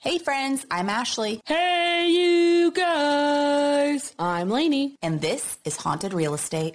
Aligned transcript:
Hey 0.00 0.16
friends, 0.18 0.64
I'm 0.70 0.88
Ashley, 0.88 1.40
Hey, 1.44 2.08
you 2.08 2.70
guys! 2.72 4.14
I'm 4.18 4.48
Lainey. 4.48 4.96
and 5.02 5.20
this 5.20 5.58
is 5.64 5.76
Haunted 5.76 6.14
Real 6.14 6.32
Estate. 6.32 6.74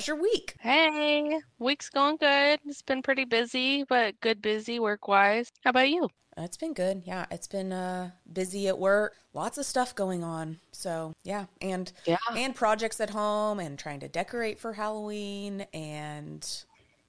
How's 0.00 0.08
your 0.08 0.16
week? 0.16 0.54
Hey, 0.60 1.40
week's 1.58 1.90
going 1.90 2.16
good. 2.16 2.58
It's 2.64 2.80
been 2.80 3.02
pretty 3.02 3.26
busy, 3.26 3.84
but 3.84 4.18
good 4.20 4.40
busy 4.40 4.80
work 4.80 5.08
wise. 5.08 5.52
How 5.62 5.68
about 5.70 5.90
you? 5.90 6.08
It's 6.38 6.56
been 6.56 6.72
good. 6.72 7.02
Yeah, 7.04 7.26
it's 7.30 7.46
been 7.46 7.70
uh 7.70 8.12
busy 8.32 8.68
at 8.68 8.78
work. 8.78 9.16
Lots 9.34 9.58
of 9.58 9.66
stuff 9.66 9.94
going 9.94 10.24
on. 10.24 10.58
So, 10.72 11.12
yeah, 11.22 11.44
and 11.60 11.92
Yeah. 12.06 12.16
and 12.34 12.54
projects 12.54 12.98
at 12.98 13.10
home 13.10 13.60
and 13.60 13.78
trying 13.78 14.00
to 14.00 14.08
decorate 14.08 14.58
for 14.58 14.72
Halloween 14.72 15.66
and 15.74 16.48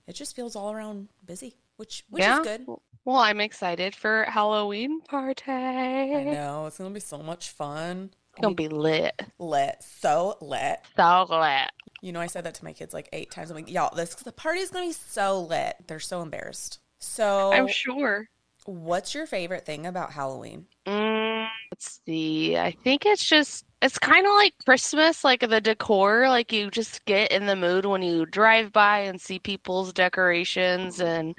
it 0.05 0.13
just 0.13 0.35
feels 0.35 0.57
all 0.57 0.73
around 0.73 1.07
busy, 1.25 1.55
which 1.77 2.03
which 2.09 2.23
yeah. 2.23 2.41
is 2.41 2.45
good. 2.45 2.65
Well, 3.05 3.19
I'm 3.19 3.39
excited 3.39 3.95
for 3.95 4.25
Halloween 4.25 4.99
party. 4.99 5.49
I 5.49 6.23
know, 6.25 6.65
it's 6.65 6.77
going 6.77 6.89
to 6.89 6.93
be 6.93 6.99
so 6.99 7.19
much 7.19 7.51
fun. 7.51 8.11
It's 8.33 8.41
gonna 8.41 8.55
be 8.55 8.69
lit. 8.69 9.21
Lit, 9.39 9.77
so 9.81 10.37
lit. 10.39 10.79
So 10.95 11.25
lit. 11.29 11.69
You 12.01 12.11
know, 12.11 12.19
I 12.19 12.27
said 12.27 12.43
that 12.45 12.55
to 12.55 12.63
my 12.65 12.73
kids 12.73 12.93
like 12.93 13.09
8 13.13 13.31
times. 13.31 13.51
I'm 13.51 13.55
like, 13.55 13.71
"Y'all, 13.71 13.95
this 13.95 14.15
the 14.15 14.31
party's 14.31 14.69
going 14.71 14.91
to 14.91 14.97
be 14.97 15.03
so 15.09 15.41
lit." 15.41 15.75
They're 15.87 15.99
so 15.99 16.21
embarrassed. 16.21 16.79
So, 16.99 17.51
I'm 17.51 17.67
sure. 17.67 18.27
what's 18.65 19.13
your 19.15 19.25
favorite 19.25 19.65
thing 19.65 19.85
about 19.85 20.11
Halloween? 20.11 20.65
Mm, 20.85 21.47
let's 21.71 21.99
see. 22.05 22.57
I 22.57 22.71
think 22.83 23.05
it's 23.05 23.25
just 23.25 23.65
it's 23.81 23.97
kind 23.97 24.25
of 24.25 24.33
like 24.33 24.53
Christmas, 24.65 25.23
like 25.23 25.41
the 25.41 25.61
decor. 25.61 26.27
Like 26.29 26.51
you 26.51 26.69
just 26.71 27.03
get 27.05 27.31
in 27.31 27.45
the 27.45 27.55
mood 27.55 27.85
when 27.85 28.01
you 28.01 28.25
drive 28.25 28.71
by 28.71 28.99
and 28.99 29.19
see 29.19 29.39
people's 29.39 29.93
decorations 29.93 31.01
and 31.01 31.35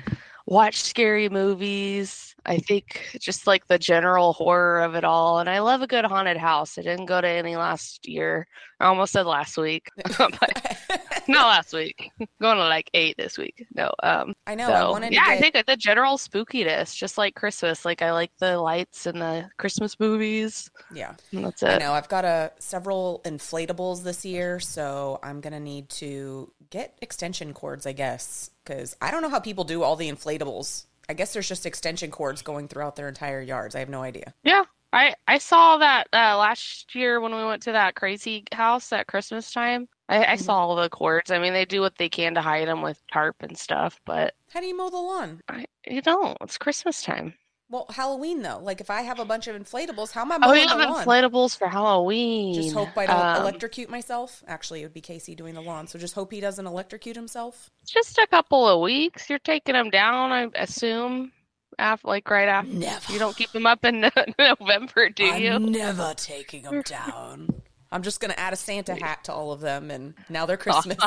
watch 0.47 0.81
scary 0.83 1.29
movies. 1.29 2.32
I 2.45 2.59
think 2.59 3.19
just 3.21 3.47
like 3.47 3.67
the 3.67 3.79
general 3.79 4.33
horror 4.33 4.81
of 4.81 4.95
it 4.95 5.05
all. 5.05 5.39
And 5.39 5.49
I 5.49 5.61
love 5.61 5.83
a 5.83 5.87
good 5.87 6.05
haunted 6.05 6.37
house. 6.37 6.79
I 6.79 6.83
didn't 6.83 7.07
go 7.07 7.21
to 7.21 7.29
any 7.29 7.57
last 7.57 8.09
year. 8.09 8.47
I 8.81 8.87
almost 8.87 9.13
said 9.13 9.27
last 9.27 9.57
week, 9.57 9.89
not 11.29 11.47
last 11.47 11.73
week. 11.73 12.11
Going 12.41 12.57
to 12.57 12.65
like 12.65 12.91
eight 12.95 13.17
this 13.17 13.39
week. 13.39 13.67
No, 13.75 13.93
um, 14.03 14.35
I 14.47 14.55
know. 14.55 14.73
I 14.73 14.81
so 14.81 14.99
to 14.99 15.13
yeah, 15.13 15.25
I 15.27 15.39
think 15.39 15.55
the 15.67 15.77
general 15.77 16.17
spookiness, 16.17 16.95
just 16.95 17.17
like 17.19 17.35
Christmas. 17.35 17.85
Like 17.85 18.03
I 18.03 18.13
like 18.13 18.33
the 18.39 18.59
lights 18.59 19.07
and 19.07 19.21
the 19.21 19.49
Christmas 19.59 19.99
movies. 20.01 20.71
Yeah. 20.93 21.15
And 21.33 21.45
that's 21.45 21.63
I 21.63 21.75
it. 21.75 21.81
know. 21.81 21.93
I've 21.93 22.09
got 22.09 22.25
a 22.25 22.53
several 22.59 23.21
inflatables 23.25 24.03
this 24.03 24.25
year, 24.25 24.59
so 24.61 25.21
I'm 25.23 25.41
gonna 25.41 25.61
need 25.61 25.89
to 25.91 26.53
get 26.71 26.97
extension 27.03 27.53
cords, 27.53 27.87
I 27.87 27.93
guess, 27.93 28.51
because 28.65 28.97
I 29.01 29.11
don't 29.11 29.23
know 29.23 29.29
how 29.29 29.41
people 29.41 29.65
do 29.65 29.83
all 29.83 29.97
the 29.97 30.11
inflatables. 30.11 30.87
I 31.09 31.15
guess 31.15 31.33
there's 31.33 31.49
just 31.49 31.67
extension 31.67 32.11
cords 32.11 32.43
going 32.43 32.69
throughout 32.69 32.97
their 32.97 33.09
entire 33.09 33.41
yards. 33.41 33.75
I 33.75 33.81
have 33.81 33.89
no 33.89 34.03
idea. 34.03 34.35
Yeah, 34.45 34.65
I 34.93 35.15
I 35.27 35.39
saw 35.39 35.79
that 35.79 36.09
uh, 36.13 36.37
last 36.39 36.95
year 36.95 37.21
when 37.21 37.35
we 37.35 37.45
went 37.45 37.63
to 37.65 37.73
that 37.73 37.95
crazy 37.97 38.45
house 38.53 38.93
at 38.93 39.07
Christmas 39.09 39.53
time. 39.53 39.89
I, 40.09 40.25
I 40.33 40.37
Mm-hmm. 40.37 40.37
saw 40.37 40.59
all 40.67 40.77
the 40.77 40.89
cords. 40.91 41.31
I 41.31 41.39
mean, 41.39 41.53
they 41.53 41.65
do 41.65 41.81
what 41.81 41.97
they 41.97 42.09
can 42.09 42.35
to 42.35 42.43
hide 42.43 42.69
them 42.69 42.83
with 42.83 43.01
tarp 43.13 43.37
and 43.43 43.57
stuff, 43.57 44.01
but 44.05 44.35
How 44.51 44.61
do 44.61 44.67
you 44.67 44.77
mow 44.77 44.89
the 44.89 44.99
lawn? 44.99 45.43
I 45.49 45.67
you 45.87 46.01
don't. 46.03 46.37
It's 46.41 46.59
Christmas 46.59 47.03
time. 47.03 47.35
Well, 47.73 47.87
Halloween 47.89 48.43
though. 48.43 48.59
Like 48.63 48.83
if 48.83 48.91
I 48.91 49.01
have 49.01 49.19
a 49.19 49.25
bunch 49.25 49.47
of 49.49 49.57
inflatables, 49.57 50.13
how 50.13 50.21
am 50.21 50.33
I 50.33 50.37
Oh, 50.37 50.39
mowing 50.41 50.61
you 50.61 50.69
the 50.69 50.77
have 50.77 50.91
lawn? 50.91 51.07
inflatables 51.07 51.57
for 51.57 51.69
Halloween. 51.69 52.53
Just 52.55 52.75
hope 52.75 52.91
I 52.99 53.07
don't 53.07 53.17
Um, 53.19 53.41
electrocute 53.43 53.89
myself. 53.89 54.45
Actually, 54.47 54.83
it 54.83 54.85
would 54.85 54.93
be 54.93 55.01
Casey 55.01 55.35
doing 55.35 55.55
the 55.55 55.63
lawn, 55.63 55.87
so 55.87 55.99
just 55.99 56.15
hope 56.15 56.31
he 56.33 56.41
doesn't 56.41 56.67
electrocute 56.67 57.17
himself. 57.17 57.71
just 57.89 58.19
a 58.19 58.27
couple 58.27 58.69
of 58.69 58.81
weeks. 58.83 59.31
You're 59.31 59.39
taking 59.39 59.73
them 59.73 59.89
down, 59.89 60.33
I 60.33 60.49
assume. 60.55 61.33
After, 61.79 62.07
like 62.09 62.29
right 62.29 62.47
after. 62.49 62.71
Never. 62.71 63.11
You 63.11 63.19
don't 63.19 63.35
keep 63.35 63.51
them 63.53 63.65
up 63.65 63.83
in 63.87 64.05
November, 64.39 65.09
do 65.09 65.25
you? 65.25 65.53
I'm 65.53 65.73
never 65.73 66.13
taking 66.15 66.65
them 66.65 66.83
down. 66.83 67.49
I'm 67.91 68.03
just 68.03 68.21
gonna 68.21 68.35
add 68.37 68.53
a 68.53 68.57
Santa 68.57 68.95
hat 68.95 69.25
to 69.25 69.33
all 69.33 69.51
of 69.51 69.61
them, 69.61 69.91
and 69.91 70.13
now 70.29 70.45
they're 70.45 70.57
Christmas. 70.59 70.99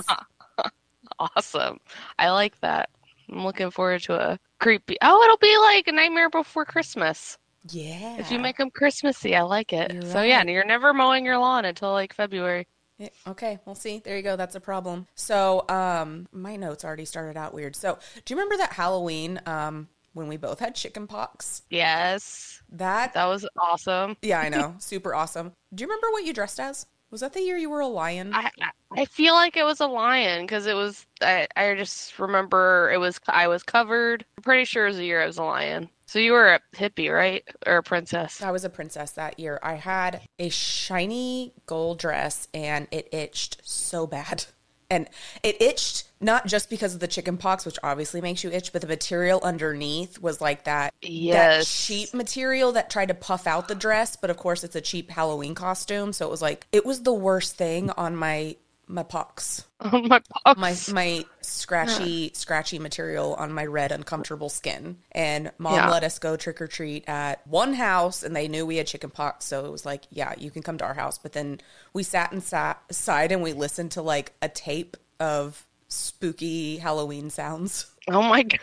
Awesome. 1.20 1.80
I 2.18 2.32
like 2.32 2.60
that. 2.62 2.90
I'm 3.32 3.44
looking 3.46 3.70
forward 3.72 4.02
to 4.04 4.16
a 4.32 4.40
creepy. 4.60 4.98
Oh, 5.02 5.22
it'll 5.24 5.38
be 5.38 5.58
like 5.58 5.88
a 5.88 5.92
Nightmare 5.92 6.30
Before 6.30 6.66
Christmas. 6.66 7.38
yeah. 7.70 8.18
If 8.18 8.32
you 8.32 8.40
make 8.40 8.58
them 8.58 8.70
Christmassy, 8.72 9.36
I 9.36 9.42
like 9.42 9.74
it. 9.74 10.04
So 10.12 10.22
yeah, 10.22 10.44
you're 10.44 10.66
never 10.66 10.94
mowing 10.94 11.26
your 11.26 11.38
lawn 11.38 11.66
until 11.66 11.92
like 11.92 12.14
February. 12.14 12.68
Yeah, 12.98 13.10
Okay, 13.28 13.60
we'll 13.66 13.76
see. 13.76 14.00
There 14.06 14.16
you 14.16 14.24
go. 14.24 14.38
That's 14.38 14.56
a 14.56 14.62
problem. 14.62 15.06
So, 15.16 15.66
um, 15.68 16.28
my 16.32 16.56
notes 16.56 16.86
already 16.86 17.04
started 17.04 17.36
out 17.36 17.54
weird. 17.54 17.76
So, 17.76 18.00
do 18.24 18.34
you 18.34 18.38
remember 18.40 18.56
that 18.56 18.72
Halloween, 18.72 19.42
um, 19.46 19.90
when 20.14 20.30
we 20.30 20.38
both 20.38 20.60
had 20.60 20.76
chicken 20.76 21.06
pox? 21.06 21.64
Yes, 21.70 22.62
That, 22.72 23.14
that 23.16 23.26
was 23.26 23.46
awesome. 23.60 24.16
yeah, 24.22 24.40
I 24.40 24.48
know, 24.48 24.76
super 24.80 25.14
awesome. 25.14 25.52
Do 25.74 25.82
you 25.82 25.88
remember 25.90 26.08
what 26.12 26.24
you 26.24 26.32
dressed 26.32 26.58
as? 26.58 26.86
Was 27.12 27.22
that 27.22 27.34
the 27.34 27.42
year 27.42 27.58
you 27.58 27.70
were 27.70 27.80
a 27.82 27.88
lion? 27.88 28.34
I 28.34 28.50
I- 28.92 29.06
feel 29.06 29.34
like 29.34 29.58
it 29.58 29.64
was 29.64 29.80
a 29.80 29.88
lion 29.88 30.44
because 30.44 30.66
it 30.66 30.74
was. 30.76 31.06
I 31.22 31.48
I 31.56 31.76
just 31.76 32.18
remember 32.20 32.92
it 32.94 32.98
was. 32.98 33.20
I 33.28 33.48
was 33.48 33.64
covered. 33.64 34.26
I'm 34.38 34.44
pretty 34.44 34.66
sure 34.66 34.86
it 34.86 34.90
was 34.90 34.98
the 34.98 35.06
year 35.06 35.22
I 35.22 35.28
was 35.28 35.38
a 35.38 35.44
lion. 35.44 35.90
So 36.08 36.20
you 36.20 36.34
were 36.34 36.54
a 36.54 36.60
hippie, 36.76 37.14
right, 37.14 37.44
or 37.66 37.78
a 37.78 37.84
princess? 37.84 38.42
I 38.42 38.52
was 38.52 38.64
a 38.64 38.70
princess 38.70 39.12
that 39.12 39.40
year. 39.40 39.60
I 39.64 39.74
had 39.76 40.22
a 40.40 40.50
shiny 40.50 41.54
gold 41.66 42.00
dress 42.00 42.48
and 42.54 42.88
it 42.92 43.10
itched 43.12 43.62
so 43.64 44.06
bad. 44.08 44.46
And 44.90 45.10
it 45.44 45.62
itched 45.62 46.04
not 46.22 46.46
just 46.48 46.70
because 46.70 46.94
of 46.94 47.00
the 47.00 47.08
chicken 47.08 47.38
pox, 47.38 47.66
which 47.66 47.78
obviously 47.84 48.22
makes 48.22 48.44
you 48.44 48.52
itch, 48.52 48.72
but 48.72 48.82
the 48.82 48.88
material 48.88 49.40
underneath 49.44 50.20
was 50.22 50.42
like 50.42 50.64
that 50.66 50.94
that 51.02 51.66
cheap 51.66 52.14
material 52.14 52.72
that 52.74 52.90
tried 52.90 53.08
to 53.08 53.14
puff 53.14 53.48
out 53.48 53.68
the 53.68 53.76
dress, 53.76 54.16
but 54.16 54.30
of 54.30 54.38
course 54.38 54.64
it's 54.64 54.76
a 54.76 54.82
cheap 54.82 55.10
Halloween 55.10 55.56
costume, 55.56 56.14
so 56.14 56.26
it 56.26 56.32
was 56.32 56.42
like 56.42 56.68
it 56.72 56.86
was 56.86 57.04
the 57.04 57.14
worst 57.14 57.56
thing 57.56 57.90
on 57.92 58.16
my 58.16 58.56
my 58.88 59.04
pox. 59.04 59.66
On 59.92 60.08
my 60.10 60.22
box. 60.46 60.62
My 60.62 60.82
my 60.88 61.26
scratchy 61.42 62.32
scratchy 62.34 62.80
material 62.80 63.36
on 63.36 63.52
my 63.54 63.66
red 63.66 63.92
uncomfortable 63.92 64.50
skin. 64.50 64.98
And 65.12 65.52
mom 65.58 65.74
Yeah. 65.76 65.90
let 65.90 66.04
us 66.04 66.18
go 66.20 66.38
trick 66.38 66.62
or 66.62 66.68
treat 66.68 67.04
at 67.08 67.46
one 67.48 67.74
house 67.74 68.24
and 68.24 68.36
they 68.36 68.48
knew 68.48 68.66
we 68.66 68.78
had 68.78 68.88
chicken 68.88 69.10
pox, 69.10 69.46
so 69.46 69.66
it 69.66 69.72
was 69.72 69.86
like, 69.86 70.06
yeah, 70.12 70.34
you 70.38 70.52
can 70.52 70.64
come 70.64 70.78
to 70.78 70.86
our 70.86 70.94
house, 70.94 71.18
but 71.18 71.34
then 71.34 71.60
we 71.94 72.04
sat 72.04 72.32
inside 72.32 73.32
and 73.32 73.42
we 73.44 73.54
listened 73.54 73.92
to 73.92 74.02
like 74.02 74.34
a 74.42 74.50
tape 74.50 74.98
of 75.20 75.66
spooky 75.88 76.78
Halloween 76.78 77.30
sounds. 77.30 77.92
Oh 78.08 78.22
my 78.22 78.44
god, 78.44 78.60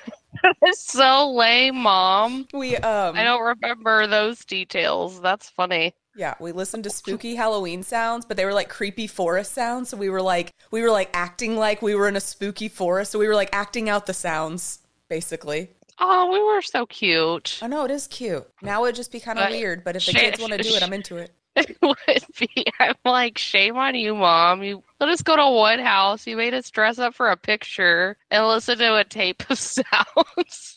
that's 0.60 0.80
so 0.92 1.32
lame, 1.32 1.74
mom. 1.74 2.46
We 2.54 2.76
um 2.76 3.16
I 3.16 3.24
don't 3.24 3.42
remember 3.42 4.06
those 4.06 4.44
details. 4.44 5.20
That's 5.20 5.48
funny. 5.50 5.94
Yeah, 6.14 6.34
we 6.38 6.52
listened 6.52 6.84
to 6.84 6.90
spooky 6.90 7.34
Halloween 7.34 7.82
sounds, 7.82 8.24
but 8.24 8.36
they 8.36 8.44
were 8.44 8.52
like 8.52 8.68
creepy 8.68 9.08
forest 9.08 9.52
sounds. 9.52 9.88
So 9.88 9.96
we 9.96 10.10
were 10.10 10.22
like, 10.22 10.52
we 10.70 10.80
were 10.80 10.92
like 10.92 11.10
acting 11.12 11.56
like 11.56 11.82
we 11.82 11.96
were 11.96 12.06
in 12.06 12.14
a 12.14 12.20
spooky 12.20 12.68
forest. 12.68 13.10
So 13.10 13.18
we 13.18 13.26
were 13.26 13.34
like 13.34 13.50
acting 13.52 13.88
out 13.88 14.06
the 14.06 14.14
sounds, 14.14 14.78
basically. 15.08 15.70
Oh, 15.98 16.30
we 16.30 16.40
were 16.40 16.62
so 16.62 16.86
cute. 16.86 17.58
I 17.62 17.66
know 17.66 17.84
it 17.84 17.90
is 17.90 18.06
cute. 18.06 18.46
Now 18.62 18.84
it'd 18.84 18.94
just 18.94 19.10
be 19.10 19.20
kind 19.20 19.38
of 19.38 19.50
weird, 19.50 19.82
but 19.84 19.96
if 19.96 20.06
the 20.06 20.12
kids 20.12 20.40
want 20.40 20.52
to 20.52 20.58
do 20.58 20.74
it, 20.74 20.82
I'm 20.82 20.92
into 20.92 21.16
it. 21.16 21.34
It 21.54 21.76
would 21.82 21.96
be. 22.38 22.66
I'm 22.80 22.94
like, 23.04 23.36
shame 23.38 23.76
on 23.76 23.94
you, 23.94 24.14
mom. 24.14 24.62
You 24.62 24.82
let 25.00 25.08
us 25.10 25.22
go 25.22 25.36
to 25.36 25.48
one 25.50 25.78
house. 25.80 26.26
You 26.26 26.36
made 26.36 26.54
us 26.54 26.70
dress 26.70 26.98
up 26.98 27.14
for 27.14 27.28
a 27.30 27.36
picture 27.36 28.16
and 28.30 28.46
listen 28.46 28.78
to 28.78 28.96
a 28.96 29.04
tape 29.04 29.42
of 29.50 29.58
sounds. 30.16 30.76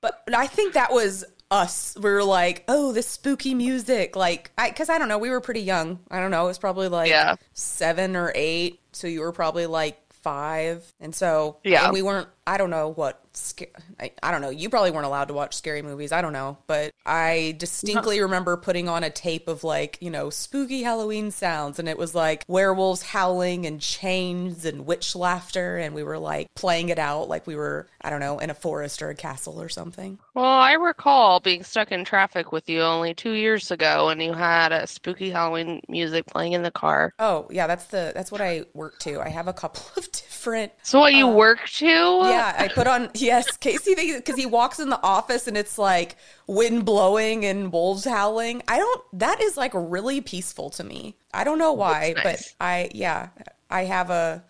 But 0.00 0.22
I 0.34 0.46
think 0.46 0.74
that 0.74 0.92
was 0.92 1.24
us. 1.50 1.96
We 2.00 2.10
were 2.10 2.24
like, 2.24 2.64
oh, 2.68 2.92
this 2.92 3.06
spooky 3.06 3.54
music, 3.54 4.16
like, 4.16 4.50
I 4.58 4.70
because 4.70 4.88
I 4.88 4.98
don't 4.98 5.08
know, 5.08 5.18
we 5.18 5.30
were 5.30 5.40
pretty 5.40 5.60
young. 5.60 6.00
I 6.10 6.20
don't 6.20 6.30
know, 6.30 6.44
it 6.44 6.48
was 6.48 6.58
probably 6.58 6.88
like 6.88 7.10
Yeah. 7.10 7.36
seven 7.52 8.16
or 8.16 8.32
eight. 8.34 8.80
So 8.92 9.06
you 9.06 9.20
were 9.20 9.32
probably 9.32 9.66
like 9.66 10.00
five, 10.12 10.90
and 11.00 11.14
so 11.14 11.58
Yeah. 11.64 11.84
and 11.84 11.92
we 11.92 12.02
weren't 12.02 12.28
I 12.46 12.56
don't 12.56 12.70
know 12.70 12.88
what 12.92 13.23
I 14.00 14.30
don't 14.30 14.40
know. 14.40 14.50
You 14.50 14.68
probably 14.68 14.90
weren't 14.90 15.06
allowed 15.06 15.28
to 15.28 15.34
watch 15.34 15.54
scary 15.54 15.82
movies. 15.82 16.12
I 16.12 16.22
don't 16.22 16.32
know, 16.32 16.58
but 16.66 16.92
I 17.04 17.54
distinctly 17.58 18.20
remember 18.22 18.56
putting 18.56 18.88
on 18.88 19.02
a 19.04 19.10
tape 19.10 19.48
of 19.48 19.64
like 19.64 19.98
you 20.00 20.10
know 20.10 20.30
spooky 20.30 20.82
Halloween 20.82 21.30
sounds, 21.30 21.78
and 21.78 21.88
it 21.88 21.98
was 21.98 22.14
like 22.14 22.44
werewolves 22.48 23.02
howling 23.02 23.66
and 23.66 23.80
chains 23.80 24.64
and 24.64 24.86
witch 24.86 25.16
laughter, 25.16 25.76
and 25.76 25.94
we 25.94 26.02
were 26.02 26.18
like 26.18 26.48
playing 26.54 26.88
it 26.88 26.98
out 26.98 27.28
like 27.28 27.46
we 27.46 27.56
were 27.56 27.88
I 28.00 28.10
don't 28.10 28.20
know 28.20 28.38
in 28.38 28.50
a 28.50 28.54
forest 28.54 29.02
or 29.02 29.10
a 29.10 29.14
castle 29.14 29.60
or 29.60 29.68
something. 29.68 30.18
Well, 30.34 30.44
I 30.44 30.72
recall 30.72 31.40
being 31.40 31.64
stuck 31.64 31.92
in 31.92 32.04
traffic 32.04 32.52
with 32.52 32.68
you 32.68 32.82
only 32.82 33.14
two 33.14 33.32
years 33.32 33.70
ago 33.70 34.08
and 34.08 34.22
you 34.22 34.32
had 34.32 34.72
a 34.72 34.86
spooky 34.86 35.30
Halloween 35.30 35.80
music 35.88 36.26
playing 36.26 36.52
in 36.52 36.62
the 36.62 36.70
car. 36.70 37.12
Oh 37.18 37.46
yeah, 37.50 37.66
that's 37.66 37.86
the 37.86 38.12
that's 38.14 38.30
what 38.30 38.40
I 38.40 38.64
work 38.74 38.98
to. 39.00 39.20
I 39.20 39.28
have 39.28 39.48
a 39.48 39.52
couple 39.52 39.82
of 39.96 40.10
different 40.44 40.72
So 40.82 41.00
what 41.00 41.14
you 41.14 41.28
uh, 41.28 41.32
work 41.32 41.66
to? 41.76 41.86
Yeah, 41.86 42.54
I 42.58 42.68
put 42.68 42.86
on 42.86 43.10
yes, 43.14 43.56
Casey 43.56 43.94
because 43.94 44.36
he 44.36 44.46
walks 44.46 44.78
in 44.78 44.90
the 44.90 45.02
office 45.02 45.46
and 45.48 45.56
it's 45.56 45.78
like 45.78 46.16
wind 46.46 46.84
blowing 46.84 47.44
and 47.44 47.72
wolves 47.72 48.04
howling. 48.04 48.62
I 48.68 48.78
don't. 48.78 49.02
That 49.14 49.40
is 49.40 49.56
like 49.56 49.72
really 49.74 50.20
peaceful 50.20 50.70
to 50.70 50.84
me. 50.84 51.16
I 51.32 51.44
don't 51.44 51.58
know 51.58 51.72
why, 51.72 52.12
nice. 52.16 52.24
but 52.24 52.54
I 52.60 52.90
yeah, 52.94 53.30
I 53.70 53.84
have 53.84 54.10
a 54.10 54.44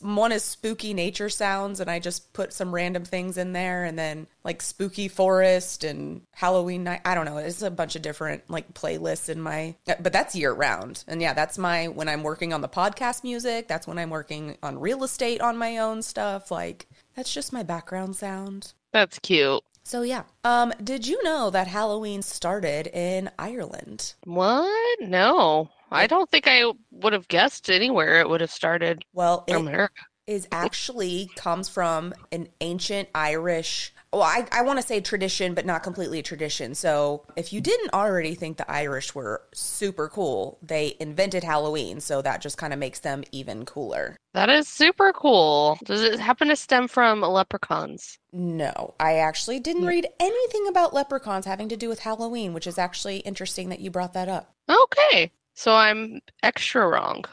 one 0.00 0.32
is 0.32 0.42
spooky 0.42 0.94
nature 0.94 1.28
sounds 1.28 1.80
and 1.80 1.90
I 1.90 1.98
just 1.98 2.32
put 2.32 2.52
some 2.52 2.74
random 2.74 3.04
things 3.04 3.38
in 3.38 3.52
there 3.52 3.84
and 3.84 3.98
then 3.98 4.26
like 4.44 4.62
spooky 4.62 5.08
forest 5.08 5.84
and 5.84 6.22
Halloween 6.32 6.84
night. 6.84 7.00
I 7.04 7.14
don't 7.14 7.24
know. 7.24 7.38
It's 7.38 7.62
a 7.62 7.70
bunch 7.70 7.96
of 7.96 8.02
different 8.02 8.48
like 8.48 8.74
playlists 8.74 9.28
in 9.28 9.40
my 9.40 9.74
but 9.86 10.12
that's 10.12 10.34
year 10.34 10.52
round. 10.52 11.04
And 11.08 11.20
yeah, 11.20 11.34
that's 11.34 11.58
my 11.58 11.88
when 11.88 12.08
I'm 12.08 12.22
working 12.22 12.52
on 12.52 12.60
the 12.60 12.68
podcast 12.68 13.24
music, 13.24 13.68
that's 13.68 13.86
when 13.86 13.98
I'm 13.98 14.10
working 14.10 14.56
on 14.62 14.78
real 14.78 15.04
estate 15.04 15.40
on 15.40 15.56
my 15.56 15.78
own 15.78 16.02
stuff. 16.02 16.50
Like 16.50 16.86
that's 17.14 17.32
just 17.32 17.52
my 17.52 17.62
background 17.62 18.16
sound. 18.16 18.72
That's 18.92 19.18
cute. 19.18 19.62
So 19.84 20.02
yeah. 20.02 20.24
Um 20.44 20.72
did 20.82 21.06
you 21.06 21.22
know 21.22 21.50
that 21.50 21.68
Halloween 21.68 22.22
started 22.22 22.88
in 22.88 23.30
Ireland? 23.38 24.14
What? 24.24 25.00
No. 25.00 25.70
I 25.90 26.06
don't 26.06 26.30
think 26.30 26.46
I 26.46 26.64
would 26.90 27.12
have 27.12 27.28
guessed 27.28 27.70
anywhere 27.70 28.20
it 28.20 28.28
would 28.28 28.40
have 28.40 28.50
started 28.50 29.04
Well, 29.12 29.44
it 29.46 29.54
America. 29.54 30.02
is 30.26 30.48
actually 30.50 31.30
comes 31.36 31.68
from 31.68 32.12
an 32.32 32.48
ancient 32.60 33.08
Irish. 33.14 33.92
Well, 34.12 34.22
I, 34.22 34.46
I 34.50 34.62
want 34.62 34.80
to 34.80 34.86
say 34.86 35.00
tradition, 35.00 35.52
but 35.54 35.66
not 35.66 35.82
completely 35.82 36.20
a 36.20 36.22
tradition. 36.22 36.74
So, 36.74 37.24
if 37.36 37.52
you 37.52 37.60
didn't 37.60 37.92
already 37.92 38.34
think 38.34 38.56
the 38.56 38.70
Irish 38.70 39.14
were 39.14 39.42
super 39.52 40.08
cool, 40.08 40.58
they 40.62 40.96
invented 41.00 41.44
Halloween. 41.44 42.00
So, 42.00 42.22
that 42.22 42.40
just 42.40 42.56
kind 42.56 42.72
of 42.72 42.78
makes 42.78 43.00
them 43.00 43.24
even 43.30 43.64
cooler. 43.66 44.16
That 44.32 44.48
is 44.48 44.68
super 44.68 45.12
cool. 45.12 45.78
Does 45.84 46.02
it 46.02 46.18
happen 46.20 46.48
to 46.48 46.56
stem 46.56 46.88
from 46.88 47.20
leprechauns? 47.20 48.18
No, 48.32 48.94
I 48.98 49.16
actually 49.16 49.60
didn't 49.60 49.86
read 49.86 50.06
anything 50.20 50.66
about 50.68 50.94
leprechauns 50.94 51.44
having 51.46 51.68
to 51.68 51.76
do 51.76 51.88
with 51.88 52.00
Halloween, 52.00 52.52
which 52.54 52.66
is 52.66 52.78
actually 52.78 53.18
interesting 53.18 53.68
that 53.70 53.80
you 53.80 53.90
brought 53.90 54.14
that 54.14 54.28
up. 54.28 54.54
Okay. 54.68 55.30
So 55.56 55.74
I'm 55.74 56.20
extra 56.42 56.86
wrong. 56.86 57.24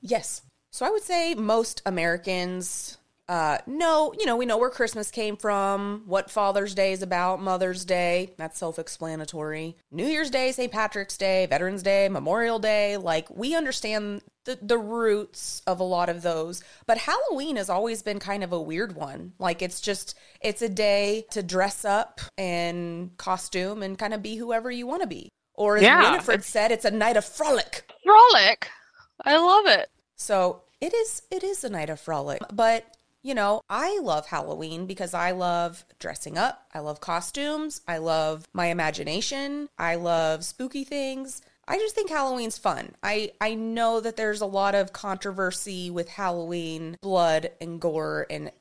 Yes. 0.00 0.40
So 0.72 0.86
I 0.86 0.90
would 0.90 1.02
say 1.02 1.34
most 1.34 1.82
Americans 1.86 2.98
uh 3.28 3.58
know, 3.66 4.14
you 4.18 4.24
know, 4.24 4.36
we 4.36 4.46
know 4.46 4.56
where 4.56 4.70
Christmas 4.70 5.10
came 5.10 5.36
from, 5.36 6.04
what 6.06 6.30
Father's 6.30 6.74
Day 6.74 6.92
is 6.92 7.02
about, 7.02 7.42
Mother's 7.42 7.84
Day, 7.84 8.32
that's 8.38 8.58
self-explanatory. 8.58 9.76
New 9.90 10.06
Year's 10.06 10.30
Day, 10.30 10.52
St. 10.52 10.72
Patrick's 10.72 11.18
Day, 11.18 11.44
Veterans 11.46 11.82
Day, 11.82 12.08
Memorial 12.08 12.58
Day, 12.58 12.96
like 12.96 13.28
we 13.28 13.54
understand 13.54 14.22
the 14.44 14.58
the 14.62 14.78
roots 14.78 15.60
of 15.66 15.78
a 15.78 15.84
lot 15.84 16.08
of 16.08 16.22
those. 16.22 16.64
But 16.86 16.98
Halloween 16.98 17.56
has 17.56 17.68
always 17.68 18.00
been 18.00 18.20
kind 18.20 18.42
of 18.42 18.52
a 18.52 18.62
weird 18.62 18.94
one. 18.94 19.34
Like 19.38 19.60
it's 19.60 19.82
just 19.82 20.16
it's 20.40 20.62
a 20.62 20.68
day 20.70 21.26
to 21.32 21.42
dress 21.42 21.84
up 21.84 22.22
and 22.38 23.14
costume 23.18 23.82
and 23.82 23.98
kind 23.98 24.14
of 24.14 24.22
be 24.22 24.36
whoever 24.36 24.70
you 24.70 24.86
want 24.86 25.02
to 25.02 25.08
be. 25.08 25.28
Or 25.56 25.76
as 25.76 25.82
Yeah, 25.82 26.10
Winifred 26.10 26.44
said, 26.44 26.70
it's 26.70 26.84
a 26.84 26.90
night 26.90 27.16
of 27.16 27.24
frolic. 27.24 27.90
Frolic. 28.04 28.68
I 29.24 29.36
love 29.38 29.66
it. 29.66 29.90
So 30.16 30.62
it 30.80 30.94
is 30.94 31.22
it 31.30 31.42
is 31.42 31.64
a 31.64 31.70
night 31.70 31.90
of 31.90 32.00
frolic. 32.00 32.42
But 32.52 32.84
you 33.22 33.34
know, 33.34 33.62
I 33.68 33.98
love 33.98 34.26
Halloween 34.26 34.86
because 34.86 35.12
I 35.12 35.32
love 35.32 35.84
dressing 35.98 36.38
up. 36.38 36.62
I 36.72 36.78
love 36.78 37.00
costumes. 37.00 37.80
I 37.88 37.98
love 37.98 38.46
my 38.52 38.66
imagination. 38.66 39.68
I 39.78 39.96
love 39.96 40.44
spooky 40.44 40.84
things. 40.84 41.42
I 41.68 41.78
just 41.78 41.96
think 41.96 42.10
Halloween's 42.10 42.58
fun. 42.58 42.94
I 43.02 43.32
I 43.40 43.54
know 43.54 44.00
that 44.00 44.16
there's 44.16 44.40
a 44.40 44.46
lot 44.46 44.74
of 44.74 44.92
controversy 44.92 45.90
with 45.90 46.08
Halloween, 46.08 46.96
blood 47.02 47.50
and 47.60 47.80
gore 47.80 48.26
and 48.30 48.52